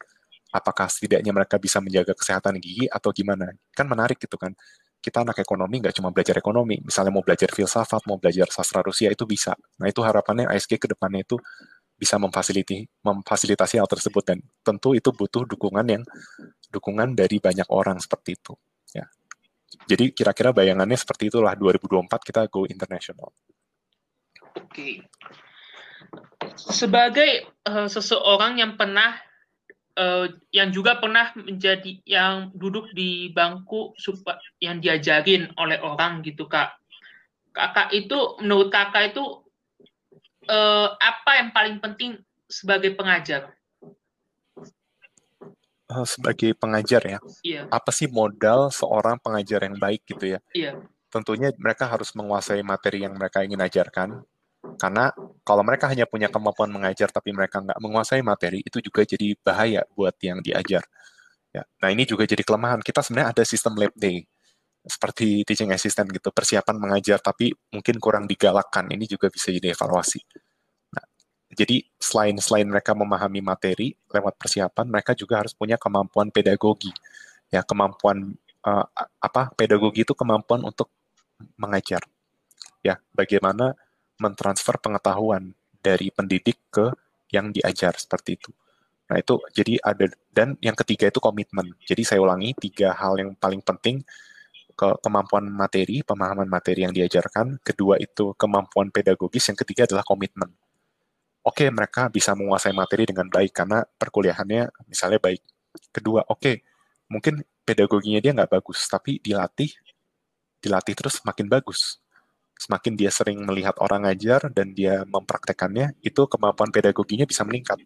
Apakah 0.54 0.86
setidaknya 0.86 1.34
mereka 1.34 1.58
bisa 1.58 1.82
menjaga 1.82 2.14
kesehatan 2.14 2.56
gigi 2.62 2.86
atau 2.88 3.10
gimana? 3.10 3.52
Kan 3.74 3.90
menarik 3.90 4.16
gitu 4.22 4.38
kan 4.38 4.54
kita 5.04 5.20
anak 5.20 5.36
ekonomi 5.44 5.84
nggak 5.84 6.00
cuma 6.00 6.08
belajar 6.08 6.40
ekonomi, 6.40 6.80
misalnya 6.80 7.12
mau 7.12 7.20
belajar 7.20 7.52
filsafat, 7.52 8.08
mau 8.08 8.16
belajar 8.16 8.48
sastra 8.48 8.80
Rusia 8.80 9.12
itu 9.12 9.28
bisa. 9.28 9.52
Nah 9.76 9.92
itu 9.92 10.00
harapannya 10.00 10.48
ASG 10.48 10.80
ke 10.80 10.88
depannya 10.88 11.20
itu 11.20 11.36
bisa 11.92 12.16
memfasiliti, 12.16 12.88
memfasilitasi 13.04 13.76
hal 13.76 13.84
tersebut 13.84 14.24
dan 14.24 14.40
tentu 14.64 14.96
itu 14.96 15.12
butuh 15.12 15.44
dukungan 15.44 15.84
yang 15.84 16.02
dukungan 16.72 17.12
dari 17.12 17.36
banyak 17.36 17.68
orang 17.68 18.00
seperti 18.00 18.40
itu. 18.40 18.56
Ya. 18.96 19.04
Jadi 19.84 20.16
kira-kira 20.16 20.56
bayangannya 20.56 20.96
seperti 20.96 21.28
itulah 21.28 21.52
2024 21.52 22.08
kita 22.24 22.40
go 22.48 22.64
international. 22.64 23.28
Oke. 24.56 25.04
Sebagai 26.54 27.48
uh, 27.66 27.88
seseorang 27.90 28.60
yang 28.60 28.78
pernah 28.78 29.18
uh, 29.98 30.26
yang 30.50 30.70
juga 30.70 30.98
pernah 30.98 31.30
menjadi 31.38 32.02
yang 32.06 32.50
duduk 32.54 32.90
di 32.94 33.30
bangku 33.30 33.94
super, 33.98 34.38
yang 34.58 34.78
diajarin 34.82 35.50
oleh 35.58 35.78
orang 35.82 36.22
gitu 36.22 36.46
kak. 36.50 36.74
Kakak 37.54 37.94
itu 37.94 38.38
menurut 38.42 38.70
kakak 38.70 39.14
itu 39.14 39.24
uh, 40.50 40.88
apa 40.98 41.30
yang 41.38 41.48
paling 41.54 41.78
penting 41.78 42.18
sebagai 42.50 42.94
pengajar? 42.98 43.54
Sebagai 46.02 46.58
pengajar 46.58 47.02
ya? 47.06 47.18
Iya. 47.44 47.62
apa 47.70 47.94
sih 47.94 48.10
modal 48.10 48.74
seorang 48.74 49.14
pengajar 49.22 49.62
yang 49.62 49.78
baik 49.78 50.02
gitu 50.08 50.38
ya? 50.38 50.40
Iya. 50.50 50.82
tentunya 51.14 51.54
mereka 51.54 51.86
harus 51.86 52.10
menguasai 52.18 52.66
materi 52.66 53.06
yang 53.06 53.14
mereka 53.14 53.46
ingin 53.46 53.62
ajarkan 53.62 54.26
karena 54.76 55.12
kalau 55.44 55.62
mereka 55.62 55.86
hanya 55.92 56.08
punya 56.08 56.32
kemampuan 56.32 56.72
mengajar 56.72 57.12
tapi 57.12 57.30
mereka 57.30 57.60
nggak 57.60 57.78
menguasai 57.78 58.24
materi, 58.24 58.64
itu 58.64 58.80
juga 58.80 59.04
jadi 59.04 59.36
bahaya 59.44 59.84
buat 59.92 60.16
yang 60.24 60.40
diajar. 60.40 60.82
Ya. 61.54 61.62
Nah 61.84 61.88
ini 61.94 62.02
juga 62.08 62.26
jadi 62.26 62.42
kelemahan. 62.42 62.82
Kita 62.82 63.04
sebenarnya 63.04 63.30
ada 63.36 63.42
sistem 63.46 63.78
lab 63.78 63.94
day, 63.94 64.26
seperti 64.82 65.46
teaching 65.46 65.70
assistant 65.70 66.10
gitu, 66.10 66.28
persiapan 66.34 66.76
mengajar 66.76 67.22
tapi 67.22 67.54
mungkin 67.70 67.96
kurang 68.02 68.24
digalakkan. 68.26 68.90
Ini 68.90 69.06
juga 69.06 69.30
bisa 69.30 69.54
jadi 69.54 69.72
evaluasi. 69.72 70.20
Nah, 70.92 71.04
jadi 71.54 71.84
selain 71.96 72.36
selain 72.42 72.66
mereka 72.66 72.92
memahami 72.96 73.40
materi 73.44 73.94
lewat 74.10 74.34
persiapan, 74.40 74.86
mereka 74.90 75.14
juga 75.14 75.44
harus 75.44 75.54
punya 75.54 75.78
kemampuan 75.78 76.34
pedagogi. 76.34 76.90
Ya, 77.52 77.62
kemampuan 77.62 78.34
uh, 78.66 78.86
apa? 79.22 79.54
Pedagogi 79.54 80.02
itu 80.02 80.12
kemampuan 80.16 80.66
untuk 80.66 80.90
mengajar. 81.54 82.02
Ya, 82.82 83.00
bagaimana 83.14 83.78
mentransfer 84.20 84.78
pengetahuan 84.78 85.52
dari 85.82 86.08
pendidik 86.14 86.58
ke 86.70 86.92
yang 87.34 87.50
diajar 87.50 87.98
seperti 87.98 88.38
itu. 88.38 88.50
Nah 89.10 89.20
itu 89.20 89.36
jadi 89.52 89.76
ada 89.84 90.08
dan 90.32 90.56
yang 90.64 90.76
ketiga 90.78 91.10
itu 91.12 91.20
komitmen. 91.20 91.76
Jadi 91.84 92.02
saya 92.06 92.24
ulangi 92.24 92.56
tiga 92.56 92.96
hal 92.96 93.20
yang 93.20 93.36
paling 93.36 93.60
penting 93.60 94.00
ke 94.74 94.88
kemampuan 95.04 95.46
materi, 95.46 96.02
pemahaman 96.02 96.48
materi 96.50 96.86
yang 96.88 96.94
diajarkan. 96.94 97.62
Kedua 97.62 98.00
itu 98.00 98.34
kemampuan 98.34 98.90
pedagogis. 98.90 99.46
Yang 99.50 99.62
ketiga 99.66 99.86
adalah 99.86 100.02
komitmen. 100.02 100.50
Oke, 101.44 101.68
mereka 101.68 102.08
bisa 102.08 102.32
menguasai 102.32 102.72
materi 102.72 103.04
dengan 103.04 103.28
baik 103.28 103.52
karena 103.52 103.84
perkuliahannya 103.84 104.88
misalnya 104.88 105.20
baik. 105.20 105.44
Kedua, 105.92 106.24
oke, 106.26 106.64
mungkin 107.12 107.44
pedagoginya 107.68 108.18
dia 108.24 108.32
nggak 108.32 108.48
bagus, 108.48 108.88
tapi 108.88 109.20
dilatih, 109.20 109.68
dilatih 110.64 110.94
terus 110.96 111.20
makin 111.20 111.46
bagus. 111.52 112.00
Semakin 112.54 112.94
dia 112.94 113.10
sering 113.10 113.42
melihat 113.42 113.74
orang 113.82 114.06
ngajar 114.06 114.48
dan 114.54 114.72
dia 114.72 115.02
mempraktekannya, 115.04 115.98
itu 116.00 116.24
kemampuan 116.30 116.70
pedagoginya 116.70 117.26
bisa 117.26 117.42
meningkat. 117.42 117.82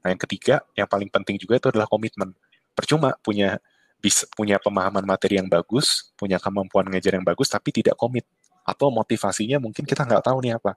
Nah, 0.00 0.08
yang 0.12 0.20
ketiga, 0.20 0.64
yang 0.76 0.88
paling 0.88 1.08
penting 1.08 1.36
juga 1.40 1.60
itu 1.60 1.68
adalah 1.72 1.88
komitmen. 1.88 2.32
Percuma 2.72 3.16
punya 3.20 3.60
bisa 4.00 4.24
punya 4.32 4.56
pemahaman 4.56 5.04
materi 5.04 5.36
yang 5.36 5.48
bagus, 5.48 6.08
punya 6.16 6.40
kemampuan 6.40 6.88
ngajar 6.88 7.20
yang 7.20 7.26
bagus, 7.26 7.52
tapi 7.52 7.68
tidak 7.68 8.00
komit. 8.00 8.24
Atau 8.64 8.88
motivasinya 8.88 9.60
mungkin 9.60 9.84
kita 9.84 10.08
nggak 10.08 10.24
tahu 10.24 10.40
nih 10.40 10.56
apa. 10.56 10.76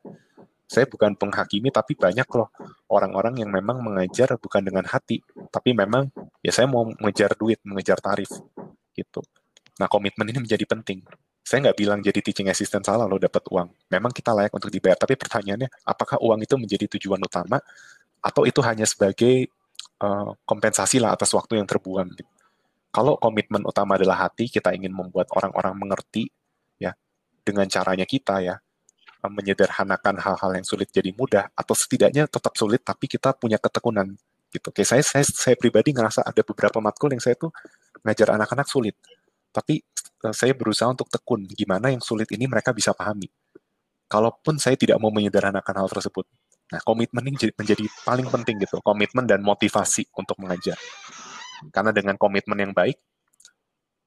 Saya 0.67 0.87
bukan 0.87 1.15
penghakimi, 1.15 1.71
tapi 1.71 1.95
banyak 1.95 2.27
loh 2.33 2.49
orang-orang 2.91 3.43
yang 3.43 3.51
memang 3.51 3.79
mengajar 3.83 4.35
bukan 4.39 4.63
dengan 4.63 4.83
hati, 4.87 5.23
tapi 5.51 5.71
memang 5.71 6.09
ya 6.43 6.51
saya 6.51 6.67
mau 6.67 6.83
mengejar 6.83 7.35
duit, 7.37 7.59
mengejar 7.63 7.99
tarif, 7.99 8.31
gitu. 8.95 9.21
Nah, 9.77 9.87
komitmen 9.87 10.27
ini 10.29 10.39
menjadi 10.43 10.65
penting. 10.67 11.05
Saya 11.43 11.69
nggak 11.69 11.77
bilang 11.77 11.99
jadi 11.99 12.23
teaching 12.23 12.47
assistant 12.47 12.87
salah 12.87 13.03
loh 13.03 13.19
dapat 13.19 13.43
uang. 13.51 13.67
Memang 13.91 14.15
kita 14.15 14.31
layak 14.31 14.55
untuk 14.55 14.71
dibayar, 14.71 14.95
tapi 14.95 15.19
pertanyaannya, 15.19 15.67
apakah 15.83 16.15
uang 16.23 16.39
itu 16.39 16.55
menjadi 16.55 16.87
tujuan 16.95 17.19
utama 17.19 17.59
atau 18.23 18.47
itu 18.47 18.63
hanya 18.63 18.87
sebagai 18.87 19.51
uh, 19.99 20.31
kompensasi 20.47 21.03
lah 21.03 21.11
atas 21.11 21.35
waktu 21.35 21.59
yang 21.59 21.67
terbuang. 21.67 22.15
Kalau 22.93 23.19
komitmen 23.19 23.67
utama 23.67 23.99
adalah 23.99 24.23
hati, 24.29 24.47
kita 24.47 24.71
ingin 24.71 24.95
membuat 24.95 25.27
orang-orang 25.35 25.75
mengerti 25.75 26.31
ya 26.79 26.95
dengan 27.43 27.67
caranya 27.67 28.07
kita 28.07 28.39
ya 28.39 28.55
menyederhanakan 29.23 30.19
hal-hal 30.19 30.51
yang 30.51 30.67
sulit 30.67 30.91
jadi 30.91 31.15
mudah 31.15 31.47
atau 31.55 31.71
setidaknya 31.71 32.27
tetap 32.27 32.59
sulit 32.59 32.83
tapi 32.83 33.07
kita 33.07 33.31
punya 33.31 33.55
ketekunan 33.55 34.19
gitu. 34.51 34.67
Oke, 34.69 34.83
saya 34.83 34.99
saya 34.99 35.23
saya 35.23 35.55
pribadi 35.55 35.95
ngerasa 35.95 36.27
ada 36.27 36.41
beberapa 36.43 36.83
matkul 36.83 37.15
yang 37.15 37.23
saya 37.23 37.39
tuh 37.39 37.49
ngajar 38.03 38.35
anak-anak 38.35 38.67
sulit. 38.67 38.95
Tapi 39.55 39.79
saya 40.31 40.55
berusaha 40.55 40.87
untuk 40.87 41.11
tekun 41.11 41.43
gimana 41.43 41.91
yang 41.91 41.99
sulit 41.99 42.31
ini 42.31 42.47
mereka 42.47 42.71
bisa 42.71 42.95
pahami. 42.95 43.27
Kalaupun 44.07 44.55
saya 44.61 44.79
tidak 44.79 45.01
mau 45.01 45.11
menyederhanakan 45.11 45.83
hal 45.83 45.89
tersebut. 45.91 46.23
Nah, 46.71 46.79
komitmen 46.85 47.27
ini 47.27 47.51
menjadi 47.51 47.83
paling 48.07 48.29
penting 48.31 48.61
gitu, 48.63 48.79
komitmen 48.79 49.27
dan 49.27 49.43
motivasi 49.43 50.07
untuk 50.15 50.39
mengajar. 50.39 50.79
Karena 51.73 51.91
dengan 51.91 52.15
komitmen 52.15 52.55
yang 52.55 52.71
baik, 52.71 52.97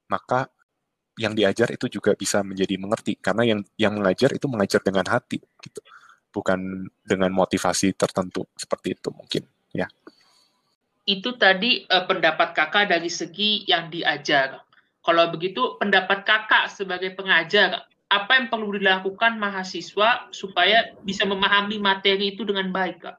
maka 0.09 0.49
yang 1.17 1.33
diajar 1.33 1.73
itu 1.73 1.89
juga 1.89 2.13
bisa 2.13 2.45
menjadi 2.45 2.77
mengerti 2.77 3.17
karena 3.17 3.41
yang 3.41 3.59
yang 3.73 3.97
mengajar 3.97 4.33
itu 4.37 4.45
mengajar 4.45 4.81
dengan 4.85 5.05
hati 5.09 5.41
gitu. 5.41 5.81
Bukan 6.29 6.85
dengan 7.01 7.33
motivasi 7.33 7.97
tertentu 7.97 8.45
seperti 8.53 8.93
itu 8.93 9.09
mungkin, 9.09 9.43
ya. 9.73 9.89
Itu 11.07 11.39
tadi 11.39 11.87
uh, 11.87 12.03
pendapat 12.05 12.53
Kakak 12.53 12.91
dari 12.93 13.09
segi 13.09 13.65
yang 13.65 13.89
diajar. 13.89 14.66
Kalau 15.07 15.31
begitu 15.31 15.79
pendapat 15.79 16.27
Kakak 16.27 16.67
sebagai 16.67 17.15
pengajar 17.15 17.87
apa 18.11 18.31
yang 18.35 18.51
perlu 18.51 18.75
dilakukan 18.75 19.39
mahasiswa 19.39 20.27
supaya 20.35 20.91
bisa 20.99 21.23
memahami 21.23 21.79
materi 21.79 22.35
itu 22.35 22.43
dengan 22.43 22.67
baik, 22.75 23.07
Kak? 23.07 23.15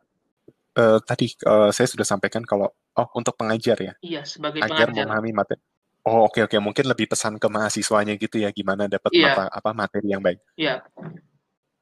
Uh, 0.77 1.01
tadi 1.01 1.33
uh, 1.49 1.73
saya 1.73 1.89
sudah 1.89 2.05
sampaikan 2.05 2.45
kalau 2.45 2.69
oh 2.93 3.09
untuk 3.17 3.41
pengajar 3.41 3.81
ya. 3.81 3.97
Iya, 4.05 4.29
sebagai 4.29 4.61
Agar 4.61 4.93
pengajar. 4.93 5.09
memahami 5.09 5.31
materi. 5.33 5.61
Oh, 6.05 6.29
oke 6.29 6.37
okay, 6.37 6.43
oke, 6.45 6.53
okay. 6.53 6.61
mungkin 6.61 6.85
lebih 6.93 7.09
pesan 7.09 7.41
ke 7.41 7.49
mahasiswanya 7.49 8.21
gitu 8.21 8.37
ya 8.37 8.53
gimana 8.53 8.85
dapat 8.85 9.09
iya. 9.17 9.33
apa, 9.33 9.45
apa 9.49 9.71
materi 9.73 10.13
yang 10.13 10.21
baik. 10.21 10.45
Iya. 10.61 10.85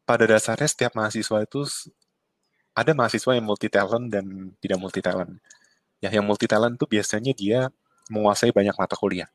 Pada 0.07 0.23
dasarnya 0.23 0.71
setiap 0.71 0.95
mahasiswa 0.95 1.43
itu 1.43 1.67
ada 2.79 2.95
mahasiswa 2.95 3.35
yang 3.35 3.43
multi 3.43 3.67
talent 3.67 4.07
dan 4.07 4.55
tidak 4.63 4.79
multi 4.79 5.03
talent. 5.03 5.35
Ya, 5.99 6.15
yang 6.15 6.23
multi 6.23 6.47
talent 6.47 6.79
itu 6.79 6.87
biasanya 6.87 7.35
dia 7.35 7.61
menguasai 8.07 8.55
banyak 8.55 8.79
mata 8.79 8.95
kuliah 8.95 9.27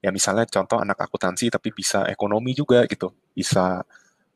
ya 0.00 0.10
misalnya 0.10 0.48
contoh 0.48 0.80
anak 0.80 0.96
akuntansi 0.96 1.52
tapi 1.52 1.76
bisa 1.76 2.08
ekonomi 2.08 2.56
juga 2.56 2.88
gitu 2.88 3.12
bisa 3.36 3.84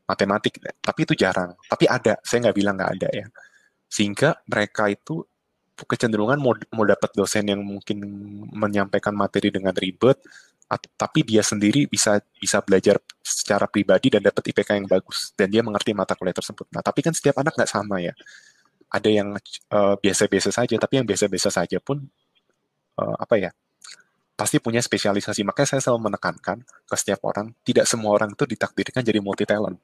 matematik 0.05 0.61
tapi 0.81 1.09
itu 1.09 1.17
jarang 1.17 1.57
tapi 1.65 1.89
ada 1.89 2.21
saya 2.21 2.49
nggak 2.49 2.57
bilang 2.57 2.77
nggak 2.77 2.91
ada 3.01 3.09
ya 3.09 3.27
sehingga 3.89 4.37
mereka 4.45 4.89
itu 4.89 5.25
kecenderungan 5.75 6.39
mau 6.39 6.55
mau 6.71 6.85
dapat 6.87 7.11
dosen 7.17 7.51
yang 7.51 7.59
mungkin 7.59 7.99
menyampaikan 8.53 9.11
materi 9.11 9.51
dengan 9.51 9.75
ribet 9.75 10.21
tapi 10.97 11.21
dia 11.21 11.45
sendiri 11.45 11.85
bisa 11.85 12.17
bisa 12.41 12.57
belajar 12.63 12.97
secara 13.21 13.69
pribadi 13.69 14.09
dan 14.09 14.25
dapat 14.25 14.49
IPK 14.49 14.81
yang 14.81 14.87
bagus 14.89 15.29
dan 15.37 15.51
dia 15.51 15.61
mengerti 15.61 15.93
mata 15.93 16.17
kuliah 16.17 16.33
tersebut. 16.33 16.65
Nah, 16.73 16.81
tapi 16.81 17.05
kan 17.05 17.13
setiap 17.13 17.37
anak 17.37 17.53
nggak 17.53 17.69
sama 17.69 18.01
ya. 18.01 18.17
Ada 18.89 19.09
yang 19.13 19.37
eh, 19.37 19.95
biasa-biasa 20.01 20.49
uh, 20.49 20.55
saja, 20.63 20.75
tapi 20.81 20.93
yang 20.97 21.05
biasa-biasa 21.05 21.49
saja 21.53 21.77
pun 21.77 22.01
uh, 22.97 23.15
apa 23.21 23.35
ya 23.37 23.49
pasti 24.35 24.59
punya 24.59 24.83
spesialisasi. 24.83 25.47
Makanya 25.47 25.75
saya 25.75 25.81
selalu 25.81 26.11
menekankan 26.11 26.61
ke 26.63 26.95
setiap 26.99 27.23
orang, 27.25 27.55
tidak 27.63 27.87
semua 27.87 28.13
orang 28.13 28.35
itu 28.35 28.43
ditakdirkan 28.43 29.01
jadi 29.01 29.19
multi 29.23 29.47
talent. 29.47 29.79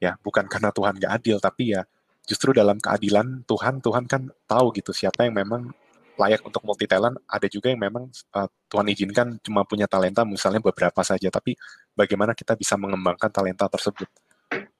Ya, 0.00 0.16
bukan 0.20 0.48
karena 0.48 0.72
Tuhan 0.72 0.96
gak 0.96 1.12
adil, 1.20 1.36
tapi 1.40 1.76
ya 1.76 1.84
justru 2.24 2.52
dalam 2.52 2.76
keadilan 2.80 3.44
Tuhan, 3.48 3.80
Tuhan 3.84 4.04
kan 4.08 4.28
tahu 4.48 4.72
gitu 4.76 4.92
siapa 4.92 5.26
yang 5.28 5.36
memang 5.36 5.72
layak 6.20 6.44
untuk 6.44 6.60
multi 6.64 6.84
talent. 6.84 7.16
Ada 7.24 7.48
juga 7.48 7.72
yang 7.72 7.80
memang 7.80 8.08
uh, 8.36 8.48
Tuhan 8.68 8.86
izinkan 8.92 9.40
cuma 9.40 9.64
punya 9.64 9.88
talenta 9.88 10.24
misalnya 10.24 10.60
beberapa 10.60 11.00
saja, 11.00 11.32
tapi 11.32 11.56
bagaimana 11.96 12.36
kita 12.36 12.56
bisa 12.56 12.76
mengembangkan 12.76 13.32
talenta 13.32 13.64
tersebut. 13.68 14.08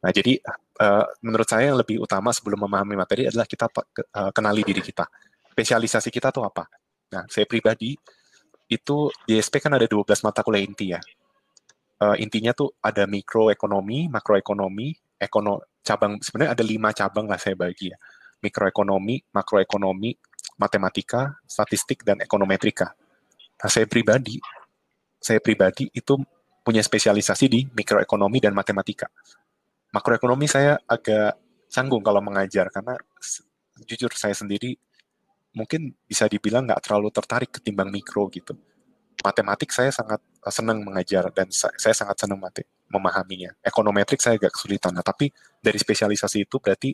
Nah, 0.01 0.11
jadi 0.13 0.41
uh, 0.81 1.05
menurut 1.25 1.49
saya 1.49 1.73
yang 1.73 1.79
lebih 1.81 2.01
utama 2.05 2.33
sebelum 2.33 2.69
memahami 2.69 2.97
materi 2.97 3.29
adalah 3.29 3.49
kita 3.49 3.69
uh, 3.69 4.31
kenali 4.33 4.65
diri 4.65 4.81
kita. 4.85 5.09
Spesialisasi 5.53 6.09
kita 6.13 6.33
tuh 6.33 6.45
apa? 6.45 6.69
Nah, 7.13 7.25
saya 7.29 7.45
pribadi 7.45 7.97
itu 8.71 9.11
di 9.27 9.35
SP 9.43 9.59
kan 9.59 9.75
ada 9.75 9.85
12 9.85 10.07
mata 10.23 10.47
kuliah 10.47 10.63
inti 10.63 10.95
ya. 10.95 11.01
Uh, 12.01 12.17
intinya 12.17 12.57
tuh 12.57 12.73
ada 12.81 13.05
mikroekonomi, 13.05 14.09
makroekonomi, 14.09 14.95
ekono 15.21 15.61
cabang 15.85 16.17
sebenarnya 16.23 16.57
ada 16.57 16.65
lima 16.65 16.95
cabang 16.97 17.29
lah 17.29 17.37
saya 17.37 17.59
bagi 17.59 17.93
ya. 17.93 17.99
Mikroekonomi, 18.41 19.21
makroekonomi, 19.37 20.17
matematika, 20.57 21.37
statistik 21.45 22.07
dan 22.07 22.25
ekonometrika. 22.25 22.89
Nah, 23.61 23.69
saya 23.69 23.85
pribadi 23.85 24.41
saya 25.21 25.37
pribadi 25.45 25.93
itu 25.93 26.17
punya 26.65 26.81
spesialisasi 26.81 27.45
di 27.53 27.61
mikroekonomi 27.69 28.41
dan 28.41 28.57
matematika. 28.57 29.13
Makroekonomi 29.93 30.49
saya 30.49 30.81
agak 30.89 31.37
canggung 31.69 32.01
kalau 32.01 32.25
mengajar 32.25 32.73
karena 32.73 32.97
jujur 33.85 34.09
saya 34.17 34.33
sendiri 34.33 34.77
mungkin 35.61 35.93
bisa 36.09 36.25
dibilang 36.25 36.65
nggak 36.65 36.81
terlalu 36.81 37.13
tertarik 37.13 37.51
ketimbang 37.53 37.93
mikro 37.93 38.33
gitu. 38.33 38.57
Matematik 39.21 39.69
saya 39.71 39.93
sangat 39.93 40.21
eh, 40.21 40.53
senang 40.55 40.81
mengajar 40.81 41.29
dan 41.37 41.53
saya 41.53 41.93
sangat 41.93 42.17
senang 42.25 42.41
mati 42.41 42.65
memahaminya. 42.89 43.53
Ekonometrik 43.61 44.19
saya 44.19 44.41
agak 44.41 44.57
kesulitan. 44.57 44.97
Nah, 44.97 45.05
tapi 45.05 45.31
dari 45.63 45.79
spesialisasi 45.79 46.49
itu 46.49 46.57
berarti 46.59 46.91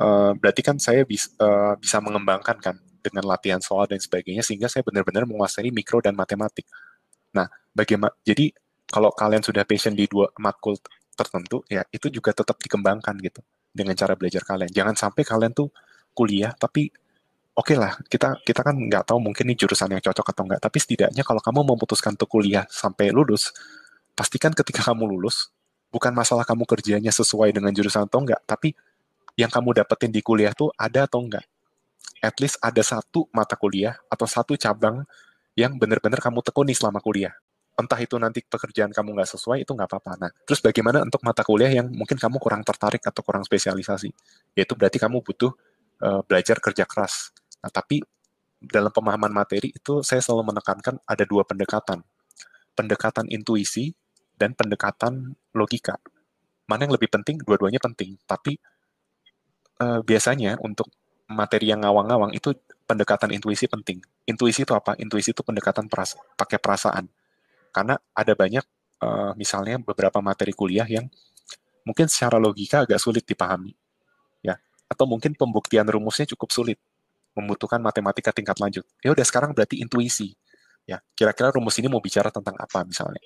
uh, 0.00 0.32
berarti 0.32 0.62
kan 0.64 0.80
saya 0.80 1.04
bis, 1.04 1.28
uh, 1.36 1.76
bisa 1.76 2.00
mengembangkan 2.00 2.56
kan 2.56 2.76
dengan 3.04 3.28
latihan 3.28 3.60
soal 3.60 3.84
dan 3.84 4.00
sebagainya 4.00 4.40
sehingga 4.40 4.68
saya 4.72 4.80
benar-benar 4.80 5.28
menguasai 5.28 5.68
mikro 5.68 6.00
dan 6.00 6.16
matematik. 6.16 6.64
Nah, 7.36 7.48
bagaimana? 7.76 8.12
Jadi 8.24 8.52
kalau 8.88 9.12
kalian 9.12 9.44
sudah 9.44 9.68
passion 9.68 9.92
di 9.92 10.08
dua 10.08 10.32
matkul 10.40 10.80
tertentu, 11.12 11.60
ya 11.68 11.84
itu 11.92 12.08
juga 12.08 12.32
tetap 12.32 12.56
dikembangkan 12.56 13.14
gitu 13.20 13.44
dengan 13.70 13.94
cara 13.94 14.16
belajar 14.16 14.42
kalian. 14.42 14.72
Jangan 14.72 14.96
sampai 14.96 15.22
kalian 15.22 15.52
tuh 15.52 15.68
kuliah 16.16 16.50
tapi 16.56 16.90
oke 17.60 17.68
okay 17.68 17.76
lah 17.76 17.92
kita 18.08 18.40
kita 18.40 18.64
kan 18.64 18.72
nggak 18.72 19.04
tahu 19.04 19.20
mungkin 19.20 19.44
ini 19.44 19.54
jurusan 19.60 19.92
yang 19.92 20.00
cocok 20.00 20.32
atau 20.32 20.42
enggak 20.48 20.60
tapi 20.64 20.78
setidaknya 20.80 21.20
kalau 21.20 21.44
kamu 21.44 21.60
memutuskan 21.76 22.16
untuk 22.16 22.32
kuliah 22.32 22.64
sampai 22.72 23.12
lulus 23.12 23.52
pastikan 24.16 24.56
ketika 24.56 24.80
kamu 24.80 25.04
lulus 25.04 25.52
bukan 25.92 26.16
masalah 26.16 26.48
kamu 26.48 26.64
kerjanya 26.64 27.12
sesuai 27.12 27.52
dengan 27.52 27.76
jurusan 27.76 28.08
atau 28.08 28.24
enggak 28.24 28.40
tapi 28.48 28.72
yang 29.36 29.52
kamu 29.52 29.76
dapetin 29.84 30.08
di 30.08 30.24
kuliah 30.24 30.56
tuh 30.56 30.72
ada 30.80 31.04
atau 31.04 31.20
enggak 31.20 31.44
at 32.24 32.36
least 32.40 32.56
ada 32.64 32.80
satu 32.80 33.28
mata 33.36 33.60
kuliah 33.60 33.92
atau 34.08 34.24
satu 34.24 34.56
cabang 34.56 35.04
yang 35.52 35.76
benar-benar 35.76 36.24
kamu 36.24 36.40
tekuni 36.40 36.72
selama 36.72 37.04
kuliah 37.04 37.36
entah 37.80 37.96
itu 37.96 38.20
nanti 38.20 38.44
pekerjaan 38.44 38.92
kamu 38.92 39.16
nggak 39.16 39.30
sesuai 39.32 39.64
itu 39.64 39.72
nggak 39.72 39.88
apa-apa. 39.88 40.12
Nah, 40.20 40.30
terus 40.44 40.60
bagaimana 40.60 41.00
untuk 41.00 41.24
mata 41.24 41.40
kuliah 41.40 41.72
yang 41.72 41.88
mungkin 41.88 42.20
kamu 42.20 42.36
kurang 42.36 42.60
tertarik 42.60 43.00
atau 43.00 43.24
kurang 43.24 43.40
spesialisasi? 43.40 44.12
Yaitu 44.52 44.76
berarti 44.76 45.00
kamu 45.00 45.24
butuh 45.24 45.56
uh, 46.04 46.20
belajar 46.28 46.60
kerja 46.60 46.84
keras. 46.84 47.32
Nah, 47.60 47.70
tapi 47.72 48.00
dalam 48.60 48.92
pemahaman 48.92 49.32
materi 49.32 49.72
itu 49.72 50.04
saya 50.04 50.20
selalu 50.20 50.52
menekankan 50.52 51.00
ada 51.08 51.24
dua 51.24 51.48
pendekatan. 51.48 52.04
Pendekatan 52.76 53.28
intuisi 53.28 53.92
dan 54.36 54.52
pendekatan 54.56 55.36
logika. 55.56 55.96
Mana 56.68 56.86
yang 56.86 56.94
lebih 56.94 57.10
penting? 57.12 57.40
Dua-duanya 57.42 57.82
penting, 57.82 58.16
tapi 58.24 58.56
uh, 59.82 60.00
biasanya 60.04 60.60
untuk 60.62 60.88
materi 61.30 61.70
yang 61.72 61.82
ngawang-ngawang 61.82 62.32
itu 62.34 62.54
pendekatan 62.84 63.30
intuisi 63.34 63.70
penting. 63.70 64.02
Intuisi 64.26 64.62
itu 64.66 64.74
apa? 64.74 64.94
Intuisi 64.98 65.30
itu 65.30 65.42
pendekatan 65.42 65.86
perasa 65.86 66.18
pakai 66.34 66.58
perasaan. 66.58 67.06
Karena 67.70 67.94
ada 68.14 68.32
banyak 68.34 68.64
uh, 69.02 69.32
misalnya 69.38 69.78
beberapa 69.78 70.18
materi 70.18 70.50
kuliah 70.50 70.86
yang 70.86 71.06
mungkin 71.86 72.10
secara 72.10 72.36
logika 72.36 72.84
agak 72.84 72.98
sulit 72.98 73.22
dipahami. 73.22 73.72
Ya, 74.42 74.58
atau 74.90 75.06
mungkin 75.06 75.38
pembuktian 75.38 75.86
rumusnya 75.86 76.26
cukup 76.34 76.50
sulit, 76.50 76.78
membutuhkan 77.34 77.78
matematika 77.78 78.34
tingkat 78.34 78.58
lanjut. 78.58 78.84
Ya 79.02 79.14
udah 79.14 79.26
sekarang 79.26 79.54
berarti 79.54 79.78
intuisi. 79.80 80.34
Ya, 80.88 80.98
kira-kira 81.14 81.54
rumus 81.54 81.78
ini 81.78 81.86
mau 81.86 82.02
bicara 82.02 82.34
tentang 82.34 82.56
apa 82.58 82.82
misalnya. 82.82 83.22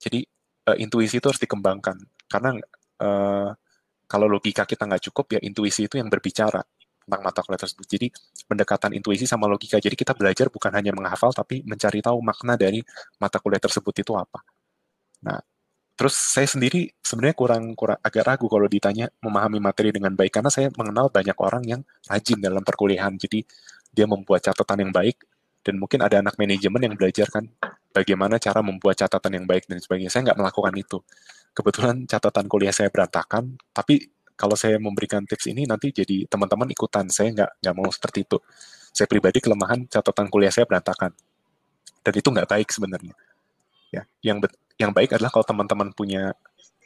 Jadi 0.00 0.26
uh, 0.66 0.76
intuisi 0.80 1.20
itu 1.20 1.26
harus 1.28 1.38
dikembangkan 1.38 1.96
karena 2.26 2.56
uh, 3.04 3.50
kalau 4.10 4.26
logika 4.26 4.66
kita 4.66 4.88
nggak 4.88 5.12
cukup 5.12 5.38
ya 5.38 5.40
intuisi 5.44 5.86
itu 5.86 6.00
yang 6.00 6.10
berbicara 6.10 6.64
tentang 7.04 7.20
mata 7.22 7.40
kuliah 7.42 7.60
tersebut. 7.62 7.86
Jadi 7.86 8.06
pendekatan 8.46 8.90
intuisi 8.94 9.24
sama 9.26 9.46
logika. 9.46 9.78
Jadi 9.78 9.94
kita 9.94 10.14
belajar 10.14 10.50
bukan 10.50 10.70
hanya 10.74 10.90
menghafal 10.90 11.30
tapi 11.30 11.62
mencari 11.62 12.02
tahu 12.02 12.18
makna 12.22 12.58
dari 12.58 12.82
mata 13.18 13.38
kuliah 13.38 13.62
tersebut 13.62 13.94
itu 14.02 14.12
apa. 14.14 14.42
Nah, 15.26 15.38
terus 16.00 16.16
saya 16.16 16.48
sendiri 16.48 16.88
sebenarnya 17.04 17.36
kurang 17.36 17.76
kurang 17.76 18.00
agak 18.00 18.24
ragu 18.24 18.48
kalau 18.48 18.64
ditanya 18.64 19.12
memahami 19.20 19.60
materi 19.60 19.92
dengan 19.92 20.16
baik 20.16 20.32
karena 20.40 20.48
saya 20.48 20.72
mengenal 20.72 21.12
banyak 21.12 21.36
orang 21.36 21.60
yang 21.68 21.84
rajin 22.08 22.40
dalam 22.40 22.64
perkuliahan. 22.64 23.20
Jadi 23.20 23.44
dia 23.92 24.08
membuat 24.08 24.40
catatan 24.48 24.88
yang 24.88 24.92
baik 24.96 25.20
dan 25.60 25.76
mungkin 25.76 26.00
ada 26.00 26.24
anak 26.24 26.40
manajemen 26.40 26.88
yang 26.88 26.96
belajar 26.96 27.28
kan 27.28 27.44
bagaimana 27.92 28.40
cara 28.40 28.64
membuat 28.64 28.96
catatan 28.96 29.44
yang 29.44 29.44
baik 29.44 29.68
dan 29.68 29.76
sebagainya. 29.76 30.08
Saya 30.08 30.32
nggak 30.32 30.40
melakukan 30.40 30.72
itu. 30.80 31.04
Kebetulan 31.52 32.08
catatan 32.08 32.48
kuliah 32.48 32.72
saya 32.72 32.88
berantakan, 32.88 33.60
tapi 33.76 34.08
kalau 34.40 34.56
saya 34.56 34.80
memberikan 34.80 35.20
tips 35.28 35.52
ini 35.52 35.68
nanti 35.68 35.92
jadi 35.92 36.24
teman-teman 36.32 36.72
ikutan. 36.72 37.12
Saya 37.12 37.28
nggak 37.36 37.60
nggak 37.60 37.74
mau 37.76 37.92
seperti 37.92 38.24
itu. 38.24 38.40
Saya 38.88 39.04
pribadi 39.04 39.44
kelemahan 39.44 39.84
catatan 39.84 40.32
kuliah 40.32 40.48
saya 40.48 40.64
berantakan, 40.64 41.12
dan 42.00 42.12
itu 42.16 42.28
nggak 42.32 42.48
baik 42.48 42.72
sebenarnya. 42.72 43.12
Ya, 43.90 44.06
yang 44.22 44.38
yang 44.78 44.94
baik 44.94 45.18
adalah 45.18 45.34
kalau 45.34 45.46
teman-teman 45.46 45.90
punya 45.90 46.32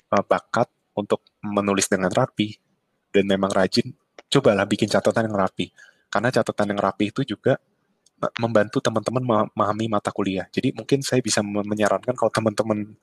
uh, 0.09 0.25
bakat 0.25 0.67
untuk 0.97 1.21
menulis 1.45 1.87
dengan 1.87 2.09
rapi 2.09 2.57
dan 3.13 3.29
memang 3.29 3.53
rajin, 3.53 3.93
cobalah 4.33 4.65
bikin 4.65 4.89
catatan 4.89 5.29
yang 5.29 5.37
rapi. 5.37 5.71
Karena 6.09 6.33
catatan 6.33 6.75
yang 6.75 6.81
rapi 6.81 7.11
itu 7.13 7.23
juga 7.27 7.61
membantu 8.41 8.81
teman-teman 8.81 9.51
memahami 9.53 9.91
mata 9.91 10.09
kuliah. 10.15 10.47
Jadi 10.49 10.73
mungkin 10.73 11.05
saya 11.05 11.21
bisa 11.21 11.43
menyarankan 11.45 12.15
kalau 12.17 12.31
teman-teman 12.33 12.97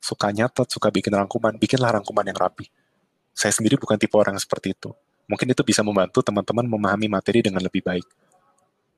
suka 0.00 0.32
nyatet, 0.34 0.68
suka 0.68 0.88
bikin 0.90 1.14
rangkuman, 1.14 1.54
bikinlah 1.56 1.94
rangkuman 1.94 2.24
yang 2.26 2.36
rapi. 2.36 2.68
Saya 3.32 3.54
sendiri 3.54 3.78
bukan 3.78 3.96
tipe 3.96 4.14
orang 4.16 4.36
seperti 4.40 4.74
itu. 4.74 4.90
Mungkin 5.24 5.52
itu 5.52 5.62
bisa 5.64 5.80
membantu 5.80 6.20
teman-teman 6.20 6.68
memahami 6.68 7.08
materi 7.08 7.40
dengan 7.40 7.64
lebih 7.64 7.80
baik. 7.80 8.04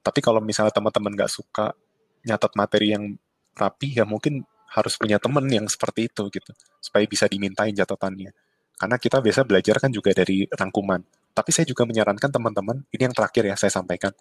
Tapi 0.03 0.19
kalau 0.23 0.43
misalnya 0.43 0.75
teman-teman 0.75 1.15
nggak 1.15 1.31
suka 1.31 1.75
nyatet 2.27 2.53
materi 2.59 2.95
yang 2.95 3.15
rapi, 3.57 3.97
ya 3.97 4.05
mungkin 4.05 4.45
harus 4.77 5.01
punya 5.01 5.17
teman 5.17 5.49
yang 5.49 5.65
seperti 5.71 6.13
itu 6.13 6.29
gitu 6.29 6.53
supaya 6.83 7.09
bisa 7.09 7.25
dimintain 7.31 7.73
catatannya. 7.73 8.31
Karena 8.77 8.97
kita 9.01 9.25
biasa 9.25 9.49
belajar 9.49 9.81
kan 9.81 9.89
juga 9.89 10.13
dari 10.13 10.45
rangkuman. 10.53 11.01
Tapi 11.33 11.51
saya 11.53 11.65
juga 11.65 11.89
menyarankan 11.89 12.29
teman-teman 12.29 12.85
ini 12.93 13.03
yang 13.09 13.17
terakhir 13.17 13.49
ya 13.49 13.57
saya 13.57 13.73
sampaikan. 13.73 14.13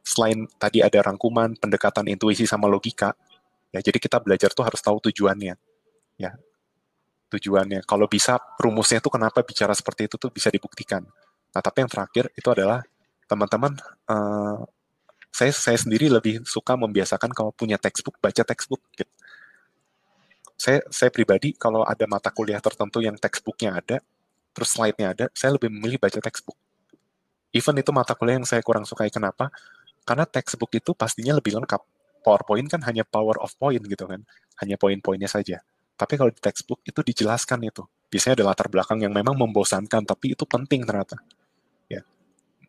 Selain 0.00 0.48
tadi 0.56 0.80
ada 0.80 0.96
rangkuman 1.04 1.58
pendekatan 1.60 2.08
intuisi 2.08 2.48
sama 2.48 2.70
logika 2.70 3.12
ya 3.74 3.82
jadi 3.82 3.98
kita 3.98 4.22
belajar 4.22 4.54
tuh 4.54 4.64
harus 4.64 4.80
tahu 4.80 4.96
tujuannya 5.10 5.54
ya. 6.16 6.32
Tujuannya. 7.26 7.84
Kalau 7.84 8.06
bisa 8.06 8.38
rumusnya 8.56 9.02
tuh 9.02 9.12
kenapa 9.12 9.42
bicara 9.42 9.74
seperti 9.76 10.08
itu 10.08 10.16
tuh 10.16 10.30
bisa 10.32 10.48
dibuktikan. 10.48 11.04
Nah 11.52 11.60
tapi 11.60 11.84
yang 11.84 11.90
terakhir 11.90 12.32
itu 12.32 12.48
adalah 12.48 12.80
teman-teman 13.26 13.76
uh, 14.08 14.62
saya 15.36 15.52
saya 15.52 15.76
sendiri 15.76 16.08
lebih 16.08 16.40
suka 16.48 16.72
membiasakan 16.80 17.28
kalau 17.36 17.52
punya 17.52 17.76
textbook 17.76 18.16
baca 18.24 18.40
textbook 18.40 18.80
gitu 18.96 19.12
saya 20.56 20.80
saya 20.88 21.12
pribadi 21.12 21.52
kalau 21.52 21.84
ada 21.84 22.08
mata 22.08 22.32
kuliah 22.32 22.58
tertentu 22.64 23.04
yang 23.04 23.14
textbooknya 23.20 23.76
ada, 23.76 23.96
terus 24.56 24.72
slide-nya 24.72 25.12
ada, 25.12 25.24
saya 25.36 25.52
lebih 25.54 25.68
memilih 25.68 26.00
baca 26.00 26.16
textbook. 26.16 26.56
Even 27.52 27.76
itu 27.76 27.92
mata 27.92 28.16
kuliah 28.16 28.40
yang 28.40 28.48
saya 28.48 28.64
kurang 28.64 28.88
sukai. 28.88 29.12
Kenapa? 29.12 29.52
Karena 30.08 30.24
textbook 30.24 30.72
itu 30.72 30.96
pastinya 30.96 31.36
lebih 31.36 31.60
lengkap. 31.60 31.82
PowerPoint 32.24 32.66
kan 32.66 32.82
hanya 32.82 33.06
power 33.06 33.38
of 33.38 33.54
point 33.60 33.78
gitu 33.86 34.02
kan, 34.08 34.24
hanya 34.58 34.74
poin-poinnya 34.74 35.30
saja. 35.30 35.62
Tapi 35.94 36.18
kalau 36.18 36.32
di 36.32 36.40
textbook 36.42 36.82
itu 36.82 37.04
dijelaskan 37.04 37.62
itu. 37.62 37.86
Biasanya 38.10 38.42
ada 38.42 38.44
latar 38.50 38.66
belakang 38.66 38.98
yang 38.98 39.14
memang 39.14 39.38
membosankan, 39.38 40.02
tapi 40.02 40.34
itu 40.34 40.42
penting 40.48 40.82
ternyata. 40.82 41.20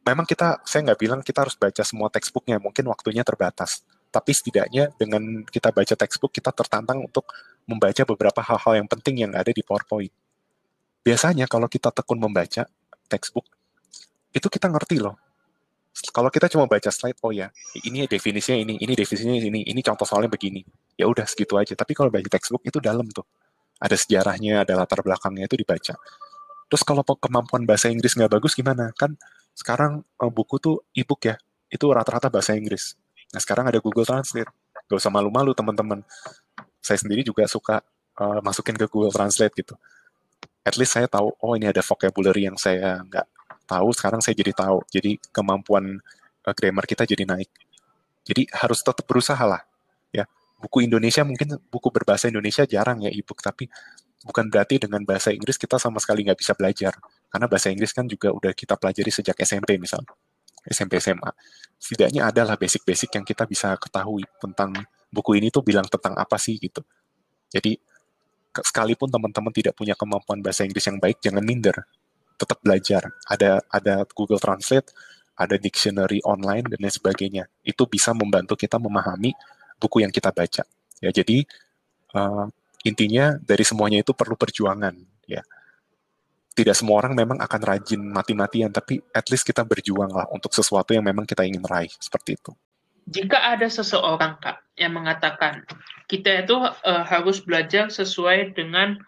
Memang 0.07 0.23
kita, 0.23 0.63
saya 0.63 0.87
nggak 0.87 0.99
bilang 1.03 1.19
kita 1.19 1.43
harus 1.43 1.59
baca 1.59 1.83
semua 1.83 2.07
textbooknya, 2.07 2.63
mungkin 2.63 2.87
waktunya 2.87 3.27
terbatas. 3.27 3.83
Tapi 4.07 4.31
setidaknya 4.31 4.95
dengan 4.95 5.43
kita 5.43 5.75
baca 5.75 5.99
textbook, 5.99 6.31
kita 6.31 6.55
tertantang 6.55 7.03
untuk 7.03 7.27
membaca 7.67 8.07
beberapa 8.07 8.39
hal-hal 8.39 8.79
yang 8.79 8.87
penting 8.87 9.27
yang 9.27 9.35
ada 9.35 9.51
di 9.51 9.59
PowerPoint. 9.59 10.15
Biasanya 11.03 11.51
kalau 11.51 11.67
kita 11.67 11.91
tekun 11.91 12.23
membaca 12.23 12.63
textbook, 13.11 13.51
itu 14.31 14.47
kita 14.47 14.71
ngerti 14.71 15.03
loh. 15.03 15.19
Kalau 16.13 16.31
kita 16.31 16.47
cuma 16.47 16.69
baca 16.71 16.87
slide, 16.87 17.19
oh 17.25 17.35
ya, 17.35 17.51
ini 17.83 18.07
definisinya 18.07 18.63
ini, 18.63 18.79
ini 18.79 18.93
definisinya 18.95 19.33
ini, 19.43 19.65
ini 19.67 19.81
contoh 19.83 20.07
soalnya 20.07 20.31
begini. 20.31 20.63
Ya 20.95 21.09
udah 21.09 21.27
segitu 21.27 21.57
aja. 21.59 21.73
Tapi 21.75 21.97
kalau 21.97 22.07
baca 22.07 22.29
textbook 22.31 22.63
itu 22.63 22.79
dalam 22.79 23.09
tuh. 23.11 23.25
Ada 23.81 23.97
sejarahnya, 23.97 24.63
ada 24.63 24.77
latar 24.77 25.01
belakangnya 25.03 25.49
itu 25.49 25.57
dibaca. 25.57 25.97
Terus 26.69 26.83
kalau 26.85 27.01
kemampuan 27.01 27.65
bahasa 27.65 27.89
Inggris 27.89 28.13
nggak 28.13 28.39
bagus 28.39 28.53
gimana? 28.53 28.93
Kan 28.93 29.17
sekarang 29.57 30.05
eh, 30.05 30.29
buku 30.29 30.61
tuh 30.61 30.85
e-book 30.93 31.25
ya, 31.25 31.35
itu 31.73 31.85
rata-rata 31.89 32.29
bahasa 32.29 32.53
Inggris. 32.53 32.93
Nah 33.33 33.41
sekarang 33.41 33.65
ada 33.65 33.81
Google 33.81 34.05
Translate. 34.05 34.53
Gak 34.87 34.97
usah 35.03 35.11
malu-malu 35.11 35.51
teman-teman 35.51 35.99
saya 36.79 36.95
sendiri 37.03 37.19
juga 37.27 37.43
suka 37.51 37.83
uh, 38.15 38.39
masukin 38.39 38.79
ke 38.79 38.87
Google 38.87 39.11
Translate 39.11 39.51
gitu. 39.51 39.75
At 40.63 40.79
least 40.79 40.95
saya 40.95 41.11
tahu, 41.11 41.35
oh 41.43 41.53
ini 41.59 41.67
ada 41.67 41.83
vocabulary 41.83 42.47
yang 42.47 42.55
saya 42.55 43.03
nggak 43.03 43.27
tahu, 43.67 43.91
sekarang 43.91 44.23
saya 44.23 44.35
jadi 44.35 44.55
tahu. 44.55 44.79
Jadi 44.87 45.19
kemampuan 45.35 45.99
uh, 46.47 46.53
grammar 46.55 46.87
kita 46.87 47.03
jadi 47.03 47.27
naik. 47.27 47.51
Jadi 48.23 48.47
harus 48.51 48.79
tetap 48.79 49.03
berusaha 49.03 49.39
lah. 49.43 49.63
Ya, 50.11 50.23
buku 50.59 50.87
Indonesia 50.87 51.23
mungkin 51.27 51.59
buku 51.67 51.91
berbahasa 51.91 52.31
Indonesia 52.31 52.63
jarang 52.63 53.03
ya 53.03 53.11
ebook, 53.11 53.43
tapi 53.43 53.67
bukan 54.23 54.47
berarti 54.47 54.79
dengan 54.79 55.03
bahasa 55.03 55.31
Inggris 55.31 55.55
kita 55.59 55.79
sama 55.79 55.99
sekali 55.99 56.23
nggak 56.27 56.39
bisa 56.39 56.55
belajar. 56.55 56.95
Karena 57.27 57.45
bahasa 57.45 57.67
Inggris 57.69 57.91
kan 57.91 58.07
juga 58.07 58.31
udah 58.31 58.51
kita 58.55 58.79
pelajari 58.79 59.11
sejak 59.11 59.35
SMP 59.43 59.75
misalnya. 59.75 60.11
SMP 60.67 60.99
SMA. 60.99 61.31
Setidaknya 61.79 62.27
adalah 62.27 62.59
basic-basic 62.59 63.13
yang 63.15 63.25
kita 63.27 63.47
bisa 63.47 63.75
ketahui 63.79 64.23
tentang 64.39 64.75
buku 65.07 65.39
ini 65.39 65.47
tuh 65.47 65.63
bilang 65.63 65.87
tentang 65.87 66.15
apa 66.19 66.35
sih 66.35 66.59
gitu. 66.59 66.83
Jadi 67.47 67.79
sekalipun 68.51 69.07
teman-teman 69.07 69.53
tidak 69.53 69.77
punya 69.77 69.95
kemampuan 69.95 70.43
bahasa 70.43 70.67
Inggris 70.67 70.83
yang 70.87 70.99
baik, 70.99 71.21
jangan 71.23 71.43
minder. 71.45 71.77
Tetap 72.35 72.59
belajar. 72.59 73.07
Ada 73.29 73.63
ada 73.71 74.03
Google 74.11 74.41
Translate, 74.41 74.91
ada 75.37 75.55
dictionary 75.55 76.19
online 76.25 76.65
dan 76.67 76.79
lain 76.81 76.93
sebagainya. 76.93 77.45
Itu 77.61 77.85
bisa 77.87 78.11
membantu 78.11 78.57
kita 78.57 78.81
memahami 78.81 79.31
buku 79.77 80.03
yang 80.03 80.11
kita 80.11 80.33
baca. 80.33 80.65
Ya, 80.97 81.09
jadi 81.13 81.45
uh, 82.17 82.49
intinya 82.81 83.37
dari 83.37 83.61
semuanya 83.61 84.01
itu 84.01 84.17
perlu 84.17 84.33
perjuangan, 84.33 84.97
ya. 85.29 85.45
Tidak 86.57 86.73
semua 86.73 87.05
orang 87.05 87.13
memang 87.13 87.37
akan 87.37 87.61
rajin 87.61 88.01
mati-matian, 88.01 88.73
tapi 88.73 88.97
at 89.13 89.29
least 89.29 89.45
kita 89.45 89.61
berjuang 89.61 90.09
lah 90.09 90.25
untuk 90.33 90.49
sesuatu 90.49 90.89
yang 90.89 91.05
memang 91.05 91.29
kita 91.29 91.45
ingin 91.45 91.61
raih, 91.61 91.93
seperti 92.01 92.33
itu 92.33 92.51
jika 93.07 93.55
ada 93.55 93.71
seseorang 93.71 94.35
kak 94.43 94.59
yang 94.75 94.91
mengatakan 94.91 95.63
kita 96.11 96.43
itu 96.43 96.59
uh, 96.59 97.03
harus 97.07 97.39
belajar 97.39 97.87
sesuai 97.87 98.51
dengan 98.51 98.99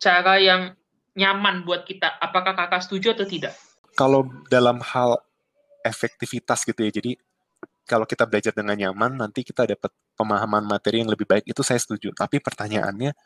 cara 0.00 0.40
yang 0.40 0.72
nyaman 1.12 1.66
buat 1.66 1.84
kita, 1.84 2.08
apakah 2.22 2.56
kakak 2.56 2.80
setuju 2.88 3.12
atau 3.12 3.26
tidak? 3.28 3.54
Kalau 3.98 4.24
dalam 4.48 4.80
hal 4.80 5.18
efektivitas 5.82 6.64
gitu 6.64 6.78
ya, 6.86 6.90
jadi 6.94 7.18
kalau 7.88 8.06
kita 8.06 8.24
belajar 8.28 8.54
dengan 8.54 8.76
nyaman, 8.78 9.18
nanti 9.18 9.42
kita 9.42 9.66
dapat 9.66 9.90
pemahaman 10.14 10.62
materi 10.62 11.02
yang 11.02 11.10
lebih 11.10 11.26
baik, 11.26 11.44
itu 11.48 11.60
saya 11.64 11.80
setuju. 11.80 12.14
Tapi 12.14 12.38
pertanyaannya, 12.38 13.16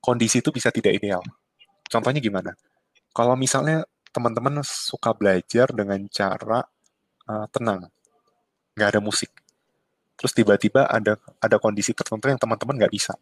kondisi 0.00 0.40
itu 0.40 0.54
bisa 0.54 0.70
tidak 0.70 0.96
ideal. 0.96 1.20
Contohnya 1.90 2.22
gimana? 2.22 2.54
Kalau 3.14 3.38
misalnya 3.38 3.86
teman-teman 4.10 4.62
suka 4.66 5.14
belajar 5.14 5.70
dengan 5.70 6.02
cara 6.10 6.66
uh, 7.30 7.46
tenang, 7.54 7.86
nggak 8.74 8.88
ada 8.90 9.00
musik, 9.02 9.30
terus 10.18 10.34
tiba-tiba 10.34 10.90
ada 10.90 11.14
ada 11.38 11.56
kondisi 11.62 11.94
tertentu 11.94 12.26
yang 12.26 12.38
teman-teman 12.42 12.74
nggak 12.74 12.94
bisa 12.94 13.14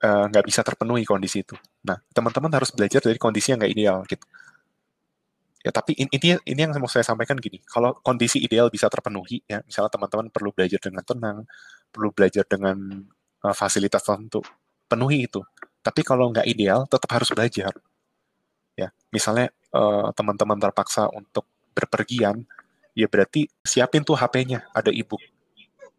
eh, 0.00 0.24
nggak 0.28 0.44
uh, 0.44 0.48
bisa 0.48 0.60
terpenuhi 0.60 1.04
kondisi 1.08 1.40
itu. 1.44 1.56
Nah, 1.84 1.96
teman-teman 2.12 2.52
harus 2.52 2.72
belajar 2.72 3.00
dari 3.00 3.16
kondisi 3.16 3.52
yang 3.52 3.60
nggak 3.64 3.72
ideal 3.72 3.98
gitu. 4.04 4.24
Ya, 5.60 5.72
tapi 5.76 5.92
intinya 5.92 6.40
ini 6.48 6.60
yang 6.64 6.72
mau 6.80 6.88
saya 6.88 7.04
sampaikan 7.04 7.36
gini, 7.36 7.60
kalau 7.68 7.92
kondisi 8.00 8.40
ideal 8.40 8.72
bisa 8.72 8.88
terpenuhi, 8.88 9.44
ya 9.44 9.60
misalnya 9.60 9.92
teman-teman 9.92 10.32
perlu 10.32 10.56
belajar 10.56 10.80
dengan 10.80 11.04
tenang, 11.04 11.38
perlu 11.92 12.08
belajar 12.16 12.44
dengan 12.48 12.76
uh, 13.44 13.52
fasilitas 13.56 14.00
tertentu, 14.00 14.40
penuhi 14.88 15.28
itu. 15.28 15.44
Tapi 15.84 16.00
kalau 16.00 16.32
nggak 16.32 16.48
ideal, 16.48 16.88
tetap 16.88 17.12
harus 17.12 17.28
belajar. 17.32 17.76
Ya, 19.10 19.18
misalnya 19.18 19.46
uh, 19.74 20.14
teman-teman 20.14 20.54
terpaksa 20.62 21.10
untuk 21.10 21.42
berpergian, 21.74 22.46
ya 22.94 23.10
berarti 23.10 23.50
siapin 23.66 24.06
tuh 24.06 24.14
HP-nya, 24.14 24.70
ada 24.70 24.94
ebook. 24.94 25.18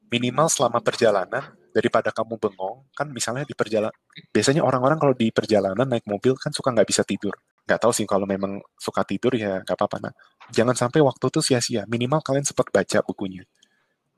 Minimal 0.07 0.47
selama 0.47 0.79
perjalanan, 0.79 1.51
daripada 1.71 2.11
kamu 2.11 2.35
bengong, 2.35 2.83
kan 2.91 3.07
misalnya 3.09 3.47
di 3.47 3.55
perjalanan, 3.55 3.95
biasanya 4.31 4.61
orang-orang 4.61 4.99
kalau 4.99 5.15
di 5.15 5.31
perjalanan 5.31 5.87
naik 5.87 6.03
mobil 6.03 6.35
kan 6.35 6.51
suka 6.51 6.71
nggak 6.71 6.87
bisa 6.87 7.01
tidur. 7.07 7.31
Nggak 7.63 7.79
tahu 7.79 7.91
sih 7.95 8.03
kalau 8.03 8.27
memang 8.27 8.59
suka 8.75 9.07
tidur 9.07 9.31
ya 9.35 9.63
nggak 9.63 9.75
apa-apa. 9.79 9.97
Nah, 10.03 10.13
jangan 10.51 10.75
sampai 10.75 10.99
waktu 10.99 11.31
itu 11.31 11.39
sia-sia. 11.39 11.87
Minimal 11.87 12.19
kalian 12.19 12.43
sempat 12.43 12.67
baca 12.69 12.99
bukunya. 13.07 13.47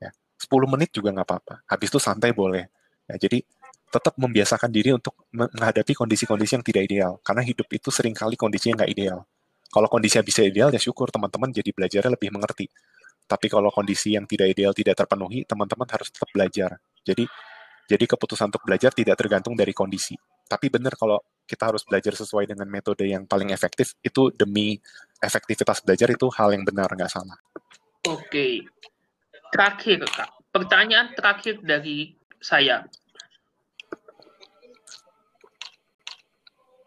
Ya, 0.02 0.10
10 0.38 0.66
menit 0.66 0.90
juga 0.90 1.14
nggak 1.14 1.26
apa-apa. 1.26 1.54
Habis 1.70 1.88
itu 1.94 1.98
santai 2.02 2.34
boleh. 2.34 2.66
Ya, 3.06 3.14
jadi 3.16 3.46
tetap 3.94 4.18
membiasakan 4.18 4.74
diri 4.74 4.90
untuk 4.90 5.14
menghadapi 5.30 5.94
kondisi-kondisi 5.94 6.58
yang 6.58 6.66
tidak 6.66 6.82
ideal. 6.90 7.12
Karena 7.22 7.46
hidup 7.46 7.70
itu 7.70 7.94
sering 7.94 8.10
kali 8.10 8.34
kondisinya 8.34 8.82
nggak 8.82 8.90
ideal. 8.90 9.22
Kalau 9.70 9.86
kondisinya 9.86 10.26
bisa 10.26 10.42
ideal, 10.42 10.74
ya 10.74 10.82
syukur 10.82 11.14
teman-teman 11.14 11.54
jadi 11.54 11.70
belajarnya 11.70 12.18
lebih 12.18 12.34
mengerti. 12.34 12.66
Tapi 13.24 13.46
kalau 13.46 13.70
kondisi 13.70 14.18
yang 14.18 14.26
tidak 14.26 14.50
ideal 14.50 14.74
tidak 14.74 14.98
terpenuhi, 14.98 15.46
teman-teman 15.46 15.86
harus 15.86 16.10
tetap 16.10 16.26
belajar. 16.34 16.74
Jadi 17.06 17.24
jadi 17.86 18.04
keputusan 18.10 18.50
untuk 18.50 18.66
belajar 18.66 18.90
tidak 18.90 19.14
tergantung 19.14 19.54
dari 19.54 19.70
kondisi. 19.70 20.18
Tapi 20.44 20.68
benar 20.68 20.98
kalau 20.98 21.22
kita 21.46 21.70
harus 21.72 21.86
belajar 21.86 22.16
sesuai 22.18 22.50
dengan 22.50 22.66
metode 22.68 23.06
yang 23.06 23.24
paling 23.30 23.54
efektif, 23.54 23.94
itu 24.02 24.32
demi 24.34 24.76
efektivitas 25.22 25.80
belajar 25.86 26.08
itu 26.10 26.26
hal 26.34 26.52
yang 26.52 26.64
benar, 26.66 26.90
nggak 26.90 27.12
salah. 27.12 27.36
Oke. 28.10 28.64
Terakhir, 29.52 30.02
Kak. 30.04 30.30
Pertanyaan 30.52 31.14
terakhir 31.16 31.62
dari 31.62 32.12
saya. 32.42 32.84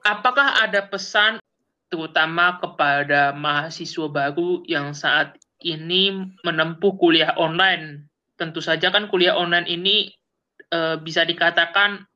Apakah 0.07 0.63
ada 0.63 0.87
pesan 0.87 1.43
terutama 1.91 2.55
kepada 2.63 3.35
mahasiswa 3.35 4.07
baru 4.07 4.63
yang 4.63 4.95
saat 4.95 5.35
ini 5.59 6.31
menempuh 6.47 6.95
kuliah 6.95 7.35
online? 7.35 8.07
Tentu 8.39 8.63
saja 8.63 8.87
kan 8.87 9.11
kuliah 9.11 9.35
online 9.35 9.67
ini 9.67 10.15
e, 10.71 10.79
bisa 11.03 11.27
dikatakan 11.27 12.07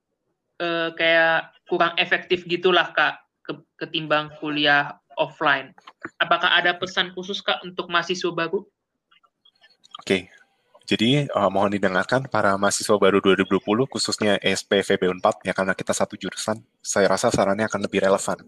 e, 0.63 0.95
kayak 0.95 1.51
kurang 1.67 1.91
efektif 1.99 2.47
gitulah 2.47 2.95
kak 2.95 3.19
ketimbang 3.75 4.31
kuliah 4.39 4.95
offline. 5.19 5.75
Apakah 6.23 6.55
ada 6.55 6.79
pesan 6.79 7.11
khusus 7.11 7.43
kak 7.43 7.59
untuk 7.67 7.91
mahasiswa 7.91 8.31
baru? 8.31 8.63
Oke, 9.99 10.31
jadi 10.89 11.29
uh, 11.29 11.49
mohon 11.53 11.71
didengarkan 11.71 12.25
para 12.25 12.57
mahasiswa 12.57 12.97
baru 12.97 13.21
2020 13.21 13.61
khususnya 13.85 14.41
ESP 14.41 14.81
VB4 14.81 15.45
ya 15.45 15.53
karena 15.53 15.73
kita 15.77 15.93
satu 15.93 16.17
jurusan, 16.17 16.57
saya 16.81 17.05
rasa 17.05 17.29
sarannya 17.29 17.69
akan 17.69 17.85
lebih 17.85 18.01
relevan 18.01 18.41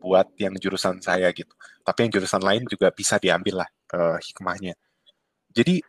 buat 0.00 0.26
yang 0.40 0.56
jurusan 0.56 0.98
saya 1.04 1.28
gitu. 1.36 1.52
Tapi 1.84 2.08
yang 2.08 2.12
jurusan 2.16 2.42
lain 2.42 2.62
juga 2.66 2.88
bisa 2.90 3.20
diambil 3.20 3.64
lah 3.64 3.68
uh, 3.92 4.18
hikmahnya. 4.18 4.74
Jadi 5.52 5.84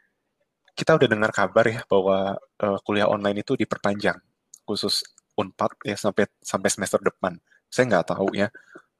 kita 0.78 0.94
udah 1.00 1.08
dengar 1.10 1.32
kabar 1.34 1.66
ya 1.66 1.82
bahwa 1.90 2.38
uh, 2.38 2.78
kuliah 2.86 3.10
online 3.10 3.42
itu 3.42 3.58
diperpanjang 3.58 4.20
khusus 4.68 5.02
Unpad 5.38 5.86
ya 5.86 5.96
sampai 5.96 6.28
sampai 6.44 6.70
semester 6.70 7.00
depan. 7.02 7.38
Saya 7.70 7.90
nggak 7.90 8.14
tahu 8.14 8.34
ya 8.36 8.52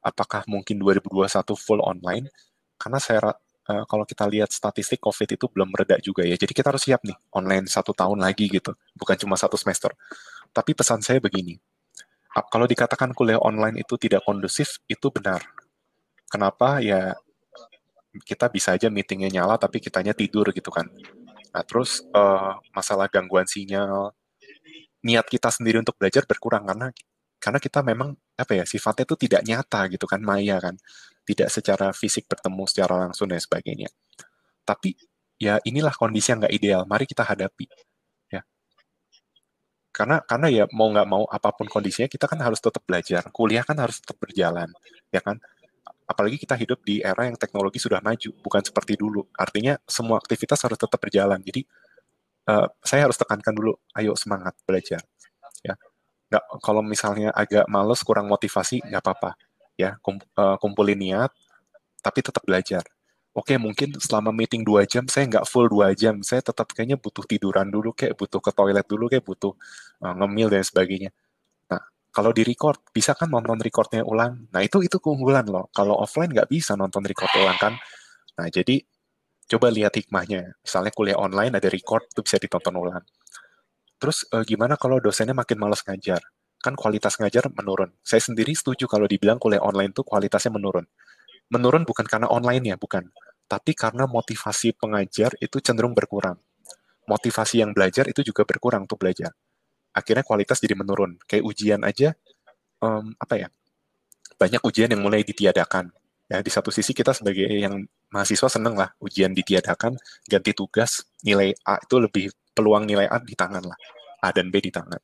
apakah 0.02 0.46
mungkin 0.46 0.78
2021 0.80 1.28
full 1.58 1.82
online 1.82 2.30
karena 2.78 2.98
saya 3.02 3.34
uh, 3.68 3.84
kalau 3.84 4.04
kita 4.08 4.24
lihat 4.26 4.50
statistik 4.50 4.98
COVID 4.98 5.36
itu 5.36 5.46
belum 5.46 5.68
mereda 5.70 6.00
juga 6.00 6.24
ya. 6.24 6.34
Jadi 6.34 6.52
kita 6.56 6.72
harus 6.72 6.82
siap 6.88 7.04
nih 7.04 7.16
online 7.36 7.68
satu 7.68 7.92
tahun 7.92 8.24
lagi 8.24 8.48
gitu, 8.48 8.72
bukan 8.96 9.16
cuma 9.20 9.36
satu 9.36 9.54
semester. 9.60 9.92
Tapi 10.50 10.72
pesan 10.72 11.04
saya 11.04 11.20
begini, 11.20 11.60
kalau 12.48 12.64
dikatakan 12.64 13.12
kuliah 13.12 13.38
online 13.38 13.84
itu 13.84 13.94
tidak 14.00 14.24
kondusif, 14.24 14.80
itu 14.88 15.12
benar. 15.12 15.44
Kenapa? 16.28 16.80
Ya 16.80 17.16
kita 18.24 18.48
bisa 18.48 18.74
aja 18.74 18.88
meetingnya 18.88 19.28
nyala, 19.30 19.60
tapi 19.60 19.78
kitanya 19.78 20.16
tidur 20.16 20.48
gitu 20.50 20.72
kan. 20.72 20.88
Nah 21.52 21.62
terus 21.64 22.04
uh, 22.16 22.56
masalah 22.72 23.06
gangguan 23.12 23.44
sinyal, 23.44 24.16
niat 25.04 25.26
kita 25.28 25.52
sendiri 25.52 25.78
untuk 25.78 25.94
belajar 26.00 26.26
berkurang 26.26 26.66
karena 26.66 26.90
karena 27.38 27.58
kita 27.62 27.80
memang 27.86 28.18
apa 28.34 28.52
ya 28.58 28.64
sifatnya 28.66 29.06
itu 29.06 29.16
tidak 29.28 29.42
nyata 29.46 29.80
gitu 29.94 30.06
kan 30.10 30.18
maya 30.18 30.58
kan 30.58 30.74
tidak 31.28 31.52
secara 31.52 31.92
fisik 31.92 32.24
bertemu 32.24 32.64
secara 32.64 33.04
langsung 33.04 33.28
dan 33.28 33.36
sebagainya. 33.36 33.92
Tapi 34.64 34.96
ya 35.36 35.60
inilah 35.60 35.92
kondisi 35.92 36.32
yang 36.32 36.40
nggak 36.40 36.54
ideal. 36.56 36.82
Mari 36.88 37.04
kita 37.04 37.20
hadapi 37.20 37.68
ya. 38.32 38.40
Karena 39.92 40.24
karena 40.24 40.48
ya 40.48 40.64
mau 40.72 40.88
nggak 40.88 41.08
mau 41.08 41.28
apa 41.28 41.52
pun 41.52 41.68
kondisinya 41.68 42.08
kita 42.08 42.24
kan 42.24 42.40
harus 42.40 42.64
tetap 42.64 42.80
belajar. 42.88 43.28
Kuliah 43.28 43.60
kan 43.60 43.76
harus 43.76 44.00
tetap 44.00 44.16
berjalan 44.16 44.72
ya 45.12 45.20
kan? 45.20 45.36
Apalagi 46.08 46.40
kita 46.40 46.56
hidup 46.56 46.80
di 46.80 47.04
era 47.04 47.28
yang 47.28 47.36
teknologi 47.36 47.76
sudah 47.76 48.00
maju 48.00 48.30
bukan 48.40 48.62
seperti 48.64 48.96
dulu. 48.96 49.28
Artinya 49.36 49.76
semua 49.84 50.16
aktivitas 50.16 50.64
harus 50.64 50.80
tetap 50.80 50.96
berjalan. 50.96 51.36
Jadi 51.44 51.60
uh, 52.48 52.72
saya 52.80 53.04
harus 53.04 53.20
tekankan 53.20 53.52
dulu 53.52 53.76
ayo 54.00 54.16
semangat 54.16 54.56
belajar. 54.64 55.04
Ya. 55.60 55.76
Nggak 56.32 56.44
kalau 56.64 56.80
misalnya 56.80 57.28
agak 57.36 57.68
males 57.68 58.00
kurang 58.00 58.32
motivasi 58.32 58.80
nggak 58.88 59.04
apa-apa 59.04 59.47
ya 59.78 59.94
eh, 59.94 60.56
kumpulin 60.58 60.98
niat 60.98 61.30
tapi 62.02 62.18
tetap 62.20 62.42
belajar. 62.42 62.82
Oke 63.36 63.54
mungkin 63.54 63.94
selama 64.02 64.34
meeting 64.34 64.66
dua 64.66 64.82
jam 64.82 65.06
saya 65.06 65.30
nggak 65.30 65.46
full 65.46 65.70
dua 65.70 65.94
jam. 65.94 66.18
Saya 66.26 66.42
tetap 66.42 66.74
kayaknya 66.74 66.98
butuh 66.98 67.22
tiduran 67.22 67.70
dulu 67.70 67.94
kayak 67.94 68.18
butuh 68.18 68.42
ke 68.42 68.50
toilet 68.50 68.86
dulu 68.90 69.06
kayak 69.06 69.22
butuh 69.22 69.54
uh, 70.02 70.14
ngemil 70.18 70.50
dan 70.50 70.66
sebagainya. 70.66 71.14
Nah 71.70 71.80
kalau 72.10 72.34
di 72.34 72.42
record 72.42 72.82
bisa 72.90 73.14
kan 73.14 73.30
nonton 73.30 73.62
recordnya 73.62 74.02
ulang? 74.02 74.50
Nah 74.50 74.60
itu 74.66 74.82
itu 74.82 74.98
keunggulan 74.98 75.46
loh. 75.46 75.70
Kalau 75.70 75.94
offline 76.02 76.34
nggak 76.34 76.50
bisa 76.50 76.74
nonton 76.74 77.06
record 77.06 77.30
ulang 77.38 77.58
kan? 77.62 77.74
Nah 78.42 78.46
jadi 78.50 78.82
coba 79.48 79.70
lihat 79.70 79.94
hikmahnya. 79.94 80.58
Misalnya 80.58 80.90
kuliah 80.90 81.18
online 81.22 81.54
ada 81.54 81.68
record 81.70 82.10
itu 82.10 82.20
bisa 82.26 82.42
ditonton 82.42 82.74
ulang. 82.74 83.04
Terus 84.02 84.26
uh, 84.34 84.42
gimana 84.42 84.74
kalau 84.74 84.98
dosennya 84.98 85.34
makin 85.34 85.58
malas 85.62 85.82
ngajar? 85.86 86.22
Kan 86.58 86.74
kualitas 86.74 87.16
ngajar 87.22 87.46
menurun. 87.54 87.94
Saya 88.02 88.18
sendiri 88.18 88.50
setuju 88.54 88.90
kalau 88.90 89.06
dibilang 89.06 89.38
kuliah 89.38 89.62
online 89.62 89.94
tuh 89.94 90.02
kualitasnya 90.02 90.50
menurun. 90.50 90.86
Menurun 91.48 91.86
bukan 91.86 92.04
karena 92.04 92.28
online 92.28 92.74
ya, 92.74 92.76
bukan. 92.76 93.08
Tapi 93.48 93.72
karena 93.72 94.04
motivasi 94.04 94.76
pengajar 94.76 95.32
itu 95.40 95.62
cenderung 95.64 95.96
berkurang. 95.96 96.36
Motivasi 97.08 97.64
yang 97.64 97.72
belajar 97.72 98.04
itu 98.04 98.20
juga 98.20 98.44
berkurang 98.44 98.84
untuk 98.84 99.00
belajar. 99.00 99.32
Akhirnya 99.96 100.20
kualitas 100.20 100.60
jadi 100.60 100.76
menurun. 100.76 101.16
Kayak 101.24 101.44
ujian 101.48 101.80
aja, 101.80 102.12
um, 102.84 103.16
apa 103.16 103.34
ya, 103.40 103.48
banyak 104.36 104.60
ujian 104.60 104.92
yang 104.92 105.00
mulai 105.00 105.24
ditiadakan. 105.24 105.88
Ya, 106.28 106.44
di 106.44 106.52
satu 106.52 106.68
sisi 106.68 106.92
kita 106.92 107.16
sebagai 107.16 107.48
yang 107.48 107.88
mahasiswa 108.12 108.52
seneng 108.52 108.76
lah 108.76 108.92
ujian 109.00 109.32
ditiadakan, 109.32 109.96
ganti 110.28 110.52
tugas, 110.52 111.08
nilai 111.24 111.56
A 111.64 111.80
itu 111.80 111.96
lebih 111.96 112.28
peluang 112.52 112.84
nilai 112.84 113.08
A 113.08 113.16
di 113.24 113.32
tangan 113.32 113.64
lah. 113.64 113.78
A 114.20 114.28
dan 114.28 114.52
B 114.52 114.60
di 114.60 114.68
tangan. 114.68 115.00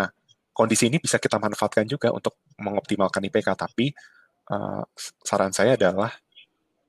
Nah, 0.00 0.08
kondisi 0.52 0.92
ini 0.92 1.00
bisa 1.00 1.16
kita 1.16 1.40
manfaatkan 1.40 1.88
juga 1.88 2.12
untuk 2.12 2.36
mengoptimalkan 2.60 3.24
IPK, 3.24 3.48
tapi 3.56 3.90
uh, 4.52 4.84
saran 5.24 5.50
saya 5.50 5.74
adalah 5.74 6.12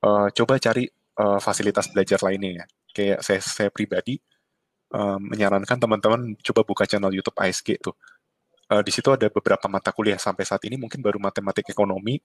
uh, 0.03 0.28
coba 0.36 0.59
cari 0.59 0.86
uh, 1.20 1.39
fasilitas 1.39 1.89
belajar 1.89 2.20
lainnya 2.22 2.64
ya. 2.64 2.66
Kayak 2.93 3.20
saya, 3.26 3.39
saya 3.41 3.70
pribadi 3.74 4.20
uh, 4.93 5.18
menyarankan 5.18 5.80
teman-teman 5.80 6.38
coba 6.43 6.61
buka 6.68 6.84
channel 6.86 7.09
YouTube 7.16 7.39
ASG 7.39 7.80
tuh. 7.80 7.95
Uh, 8.68 8.84
di 8.84 8.91
situ 8.91 9.09
ada 9.11 9.28
beberapa 9.32 9.66
mata 9.72 9.91
kuliah 9.95 10.20
sampai 10.20 10.43
saat 10.43 10.61
ini 10.68 10.76
mungkin 10.76 10.99
baru 10.99 11.18
matematik 11.18 11.72
ekonomi, 11.72 12.20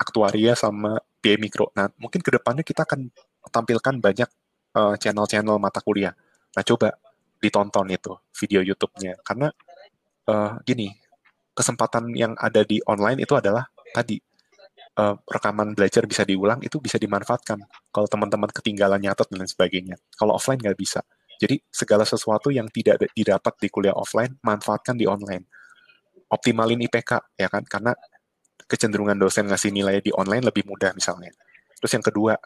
aktuaria 0.00 0.56
sama 0.56 0.98
biaya 1.20 1.38
mikro. 1.38 1.70
Nah, 1.76 1.92
mungkin 2.00 2.24
ke 2.24 2.30
depannya 2.32 2.64
kita 2.64 2.88
akan 2.88 3.12
tampilkan 3.52 4.00
banyak 4.00 4.28
channel-channel 4.70 5.58
uh, 5.58 5.62
mata 5.62 5.82
kuliah. 5.82 6.14
Nah, 6.54 6.62
coba 6.62 6.94
ditonton 7.40 7.88
itu 7.88 8.12
video 8.36 8.60
YouTube-nya 8.60 9.18
karena 9.24 9.48
uh, 10.30 10.54
gini 10.62 10.94
kesempatan 11.50 12.14
yang 12.14 12.38
ada 12.38 12.62
di 12.62 12.78
online 12.86 13.26
itu 13.26 13.34
adalah 13.34 13.66
tadi 13.90 14.16
uh, 14.96 15.14
rekaman 15.26 15.74
belajar 15.74 16.06
bisa 16.06 16.22
diulang 16.22 16.62
itu 16.62 16.78
bisa 16.78 16.96
dimanfaatkan 16.96 17.58
kalau 17.90 18.06
teman-teman 18.06 18.48
ketinggalan 18.48 19.02
nyatet 19.02 19.28
dan 19.28 19.44
sebagainya. 19.44 19.96
Kalau 20.14 20.38
offline 20.38 20.62
nggak 20.62 20.78
bisa. 20.78 21.02
Jadi 21.40 21.56
segala 21.72 22.04
sesuatu 22.04 22.52
yang 22.52 22.68
tidak 22.68 23.00
didapat 23.16 23.54
di 23.60 23.68
kuliah 23.72 23.96
offline 23.96 24.36
manfaatkan 24.44 24.96
di 24.96 25.08
online. 25.08 25.48
Optimalin 26.30 26.80
IPK 26.84 27.36
ya 27.36 27.48
kan? 27.50 27.64
Karena 27.66 27.92
kecenderungan 28.68 29.18
dosen 29.18 29.50
ngasih 29.50 29.74
nilai 29.74 29.98
di 30.04 30.14
online 30.14 30.46
lebih 30.46 30.68
mudah 30.68 30.94
misalnya. 30.94 31.32
Terus 31.80 31.92
yang 31.96 32.04
kedua 32.04 32.38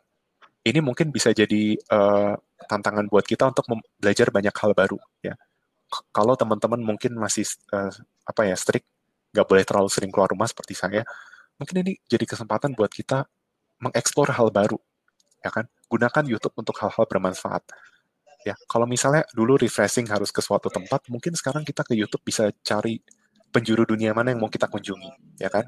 ini 0.64 0.80
mungkin 0.80 1.12
bisa 1.12 1.34
jadi 1.36 1.76
uh, 1.92 2.32
tantangan 2.64 3.04
buat 3.12 3.28
kita 3.28 3.52
untuk 3.52 3.68
belajar 4.00 4.32
banyak 4.32 4.54
hal 4.56 4.72
baru 4.72 4.96
ya. 5.20 5.36
Kalau 6.10 6.34
teman-teman 6.34 6.80
mungkin 6.82 7.14
masih 7.14 7.46
uh, 7.70 7.92
apa 8.26 8.48
ya 8.48 8.56
strict, 8.58 8.88
nggak 9.34 9.46
boleh 9.46 9.64
terlalu 9.66 9.88
sering 9.90 10.10
keluar 10.10 10.30
rumah 10.30 10.46
seperti 10.46 10.74
saya, 10.74 11.02
mungkin 11.58 11.86
ini 11.86 11.92
jadi 12.06 12.26
kesempatan 12.26 12.74
buat 12.74 12.90
kita 12.90 13.26
mengeksplor 13.82 14.34
hal 14.34 14.50
baru, 14.50 14.78
ya 15.42 15.50
kan? 15.50 15.66
Gunakan 15.86 16.24
YouTube 16.26 16.54
untuk 16.58 16.74
hal-hal 16.82 17.04
bermanfaat. 17.06 17.62
Ya, 18.44 18.54
kalau 18.68 18.84
misalnya 18.84 19.24
dulu 19.32 19.56
refreshing 19.56 20.04
harus 20.10 20.28
ke 20.28 20.44
suatu 20.44 20.68
tempat, 20.68 21.08
mungkin 21.08 21.32
sekarang 21.32 21.64
kita 21.64 21.80
ke 21.80 21.96
YouTube 21.96 22.20
bisa 22.26 22.52
cari 22.60 23.00
penjuru 23.48 23.86
dunia 23.88 24.12
mana 24.12 24.34
yang 24.34 24.42
mau 24.42 24.50
kita 24.50 24.68
kunjungi, 24.68 25.40
ya 25.40 25.48
kan? 25.48 25.64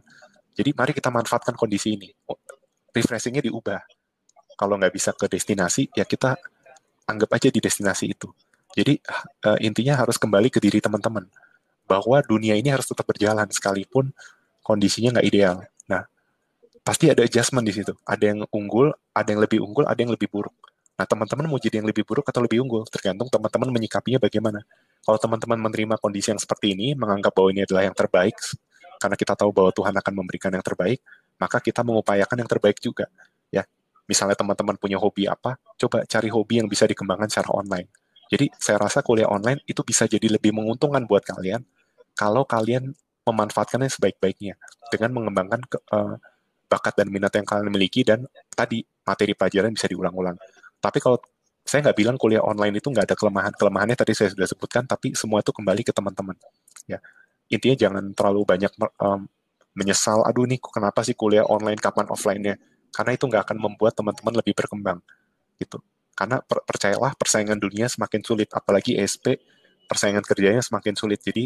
Jadi 0.56 0.72
mari 0.72 0.92
kita 0.96 1.08
manfaatkan 1.12 1.54
kondisi 1.54 1.96
ini. 1.96 2.08
Refreshingnya 2.92 3.44
diubah. 3.44 3.80
Kalau 4.56 4.74
nggak 4.80 4.92
bisa 4.92 5.12
ke 5.12 5.28
destinasi, 5.28 5.92
ya 5.92 6.08
kita 6.08 6.36
anggap 7.06 7.30
aja 7.36 7.48
di 7.52 7.60
destinasi 7.60 8.12
itu. 8.12 8.28
Jadi 8.76 9.00
uh, 9.48 9.58
intinya 9.64 9.96
harus 9.96 10.20
kembali 10.20 10.52
ke 10.52 10.60
diri 10.60 10.84
teman-teman 10.84 11.24
bahwa 11.88 12.20
dunia 12.20 12.52
ini 12.60 12.68
harus 12.68 12.84
tetap 12.84 13.08
berjalan 13.08 13.48
sekalipun 13.48 14.12
kondisinya 14.60 15.16
nggak 15.16 15.26
ideal. 15.26 15.56
Nah, 15.88 16.04
pasti 16.84 17.08
ada 17.08 17.24
adjustment 17.24 17.64
di 17.64 17.72
situ. 17.72 17.96
Ada 18.04 18.36
yang 18.36 18.44
unggul, 18.52 18.92
ada 19.16 19.28
yang 19.32 19.40
lebih 19.40 19.64
unggul, 19.64 19.88
ada 19.88 19.96
yang 19.96 20.12
lebih 20.12 20.28
buruk. 20.28 20.52
Nah, 20.96 21.04
teman-teman 21.08 21.48
mau 21.48 21.60
jadi 21.60 21.80
yang 21.80 21.88
lebih 21.88 22.04
buruk 22.04 22.24
atau 22.28 22.40
lebih 22.40 22.60
unggul, 22.64 22.84
tergantung 22.88 23.28
teman-teman 23.28 23.68
menyikapinya 23.72 24.20
bagaimana. 24.20 24.64
Kalau 25.04 25.18
teman-teman 25.20 25.60
menerima 25.68 25.96
kondisi 26.00 26.32
yang 26.32 26.40
seperti 26.40 26.72
ini, 26.72 26.96
menganggap 26.96 27.36
bahwa 27.36 27.52
ini 27.52 27.68
adalah 27.68 27.84
yang 27.84 27.92
terbaik, 27.92 28.36
karena 28.96 29.16
kita 29.16 29.36
tahu 29.36 29.52
bahwa 29.52 29.70
Tuhan 29.76 29.92
akan 29.92 30.12
memberikan 30.16 30.50
yang 30.56 30.64
terbaik, 30.64 31.04
maka 31.36 31.60
kita 31.60 31.84
mengupayakan 31.84 32.36
yang 32.40 32.48
terbaik 32.48 32.80
juga. 32.80 33.12
Ya, 33.52 33.68
misalnya 34.08 34.34
teman-teman 34.34 34.80
punya 34.80 34.96
hobi 34.96 35.28
apa, 35.28 35.60
coba 35.76 36.08
cari 36.08 36.32
hobi 36.32 36.64
yang 36.64 36.68
bisa 36.68 36.88
dikembangkan 36.88 37.28
secara 37.28 37.52
online. 37.52 37.92
Jadi 38.26 38.50
saya 38.58 38.82
rasa 38.82 39.06
kuliah 39.06 39.30
online 39.30 39.62
itu 39.70 39.86
bisa 39.86 40.10
jadi 40.10 40.26
lebih 40.26 40.50
menguntungkan 40.50 41.06
buat 41.06 41.22
kalian 41.22 41.62
kalau 42.18 42.42
kalian 42.42 42.90
memanfaatkannya 43.26 43.90
sebaik-baiknya 43.90 44.54
dengan 44.90 45.10
mengembangkan 45.14 45.60
ke, 45.66 45.78
uh, 45.94 46.18
bakat 46.66 46.98
dan 46.98 47.10
minat 47.10 47.30
yang 47.34 47.46
kalian 47.46 47.70
miliki 47.70 48.02
dan 48.02 48.26
tadi 48.54 48.82
materi 49.06 49.34
pelajaran 49.38 49.70
bisa 49.70 49.86
diulang-ulang. 49.86 50.34
Tapi 50.82 50.98
kalau 50.98 51.18
saya 51.66 51.82
nggak 51.82 51.98
bilang 51.98 52.16
kuliah 52.18 52.42
online 52.42 52.78
itu 52.78 52.90
nggak 52.90 53.10
ada 53.10 53.16
kelemahan. 53.18 53.50
Kelemahannya 53.54 53.98
tadi 53.98 54.14
saya 54.14 54.30
sudah 54.30 54.46
sebutkan, 54.46 54.86
tapi 54.86 55.14
semua 55.18 55.42
itu 55.42 55.50
kembali 55.50 55.82
ke 55.82 55.90
teman-teman. 55.90 56.38
Ya, 56.86 57.02
intinya 57.50 57.74
jangan 57.74 58.14
terlalu 58.14 58.46
banyak 58.46 58.70
um, 59.02 59.26
menyesal. 59.74 60.22
Aduh 60.26 60.46
nih, 60.46 60.62
kenapa 60.62 61.02
sih 61.02 61.18
kuliah 61.18 61.42
online 61.42 61.78
kapan 61.78 62.06
offline-nya? 62.06 62.54
Karena 62.94 63.18
itu 63.18 63.26
nggak 63.26 63.50
akan 63.50 63.58
membuat 63.58 63.98
teman-teman 63.98 64.34
lebih 64.38 64.54
berkembang, 64.54 65.02
gitu. 65.58 65.82
Karena 66.16 66.40
per 66.40 66.64
percayalah 66.64 67.12
persaingan 67.12 67.60
dunia 67.60 67.86
semakin 67.92 68.24
sulit, 68.24 68.48
apalagi 68.56 68.96
ESP 68.96 69.36
persaingan 69.84 70.24
kerjanya 70.24 70.64
semakin 70.64 70.96
sulit. 70.96 71.20
Jadi 71.20 71.44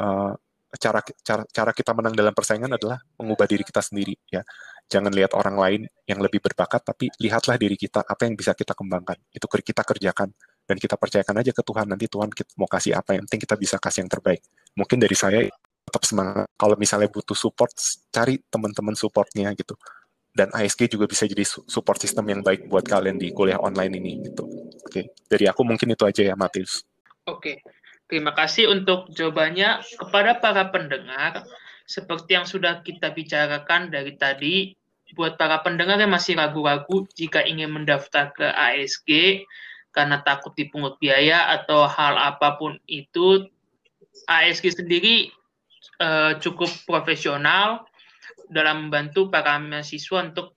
uh, 0.00 0.32
cara 0.76 1.00
cara 1.24 1.42
cara 1.48 1.70
kita 1.72 1.92
menang 1.92 2.16
dalam 2.16 2.32
persaingan 2.32 2.72
adalah 2.72 3.00
mengubah 3.20 3.44
diri 3.44 3.64
kita 3.64 3.84
sendiri 3.84 4.16
ya. 4.32 4.40
Jangan 4.88 5.12
lihat 5.12 5.36
orang 5.36 5.56
lain 5.60 5.80
yang 6.08 6.24
lebih 6.24 6.40
berbakat 6.40 6.80
tapi 6.80 7.12
lihatlah 7.20 7.60
diri 7.60 7.76
kita 7.76 8.00
apa 8.00 8.24
yang 8.24 8.32
bisa 8.32 8.56
kita 8.56 8.72
kembangkan. 8.72 9.20
Itu 9.28 9.44
kita 9.44 9.84
kerjakan 9.84 10.32
dan 10.64 10.76
kita 10.80 10.96
percayakan 10.96 11.44
aja 11.44 11.52
ke 11.52 11.60
Tuhan. 11.60 11.86
Nanti 11.88 12.08
Tuhan 12.08 12.32
mau 12.56 12.68
kasih 12.68 12.96
apa 12.96 13.12
yang 13.12 13.28
penting 13.28 13.44
kita 13.44 13.56
bisa 13.60 13.76
kasih 13.76 14.08
yang 14.08 14.10
terbaik. 14.12 14.40
Mungkin 14.72 14.96
dari 14.96 15.16
saya 15.16 15.44
tetap 15.84 16.04
semangat. 16.04 16.48
Kalau 16.56 16.76
misalnya 16.80 17.08
butuh 17.12 17.36
support 17.36 17.72
cari 18.08 18.40
teman-teman 18.48 18.96
supportnya 18.96 19.52
gitu 19.52 19.76
dan 20.38 20.54
ASG 20.54 20.94
juga 20.94 21.10
bisa 21.10 21.26
jadi 21.26 21.42
support 21.42 21.98
sistem 21.98 22.30
yang 22.30 22.40
baik 22.46 22.70
buat 22.70 22.86
kalian 22.86 23.18
di 23.18 23.34
kuliah 23.34 23.58
online 23.58 23.98
ini 23.98 24.30
gitu. 24.30 24.46
Oke 24.86 25.10
dari 25.26 25.50
aku 25.50 25.66
mungkin 25.66 25.90
itu 25.90 26.06
aja 26.06 26.22
ya 26.22 26.38
Matius. 26.38 26.86
Oke 27.26 27.58
Terima 28.08 28.32
kasih 28.32 28.72
untuk 28.72 29.12
jawabannya. 29.12 29.84
Kepada 30.00 30.40
para 30.40 30.72
pendengar. 30.72 31.44
Seperti 31.88 32.36
yang 32.36 32.44
sudah 32.44 32.84
kita 32.84 33.12
bicarakan 33.16 33.88
dari 33.88 34.12
tadi, 34.16 34.76
buat 35.16 35.40
para 35.40 35.60
pendengar 35.64 35.96
yang 35.96 36.12
masih 36.12 36.36
ragu-ragu 36.36 37.08
jika 37.16 37.40
ingin 37.44 37.72
mendaftar 37.72 38.28
ke 38.36 38.44
ASG 38.44 39.40
karena 39.88 40.20
takut 40.20 40.52
dipungut 40.52 41.00
biaya 41.00 41.48
atau 41.48 41.88
hal 41.88 42.20
apa 42.20 42.60
pun 42.60 42.76
itu, 42.84 43.48
ASG 44.28 44.84
sendiri 44.84 45.32
uh, 45.96 46.36
cukup 46.36 46.68
profesional 46.84 47.88
dalam 48.48 48.88
membantu 48.88 49.28
para 49.28 49.56
mahasiswa 49.60 50.24
untuk 50.24 50.56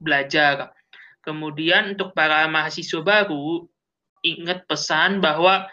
belajar. 0.00 0.74
Kemudian 1.22 1.94
untuk 1.94 2.16
para 2.16 2.50
mahasiswa 2.50 3.00
baru, 3.00 3.68
ingat 4.26 4.66
pesan 4.66 5.22
bahwa 5.22 5.70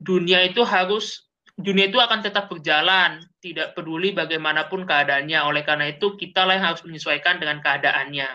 dunia 0.00 0.40
itu 0.48 0.64
harus 0.64 1.28
dunia 1.54 1.86
itu 1.86 2.00
akan 2.00 2.24
tetap 2.24 2.50
berjalan, 2.50 3.22
tidak 3.38 3.78
peduli 3.78 4.10
bagaimanapun 4.10 4.88
keadaannya. 4.88 5.38
Oleh 5.46 5.62
karena 5.62 5.92
itu, 5.92 6.18
kita 6.18 6.48
lah 6.48 6.58
yang 6.58 6.66
harus 6.74 6.82
menyesuaikan 6.82 7.38
dengan 7.38 7.62
keadaannya. 7.62 8.28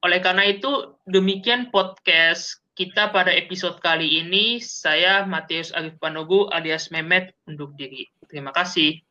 Oleh 0.00 0.20
karena 0.24 0.48
itu, 0.48 0.96
demikian 1.04 1.68
podcast 1.68 2.60
kita 2.78 3.12
pada 3.12 3.34
episode 3.34 3.76
kali 3.84 4.24
ini. 4.24 4.62
Saya 4.62 5.28
Matius 5.28 5.74
Arif 5.76 6.00
Panogu 6.00 6.48
alias 6.48 6.88
Memet 6.88 7.36
undur 7.44 7.74
diri. 7.76 8.08
Terima 8.24 8.54
kasih. 8.54 9.09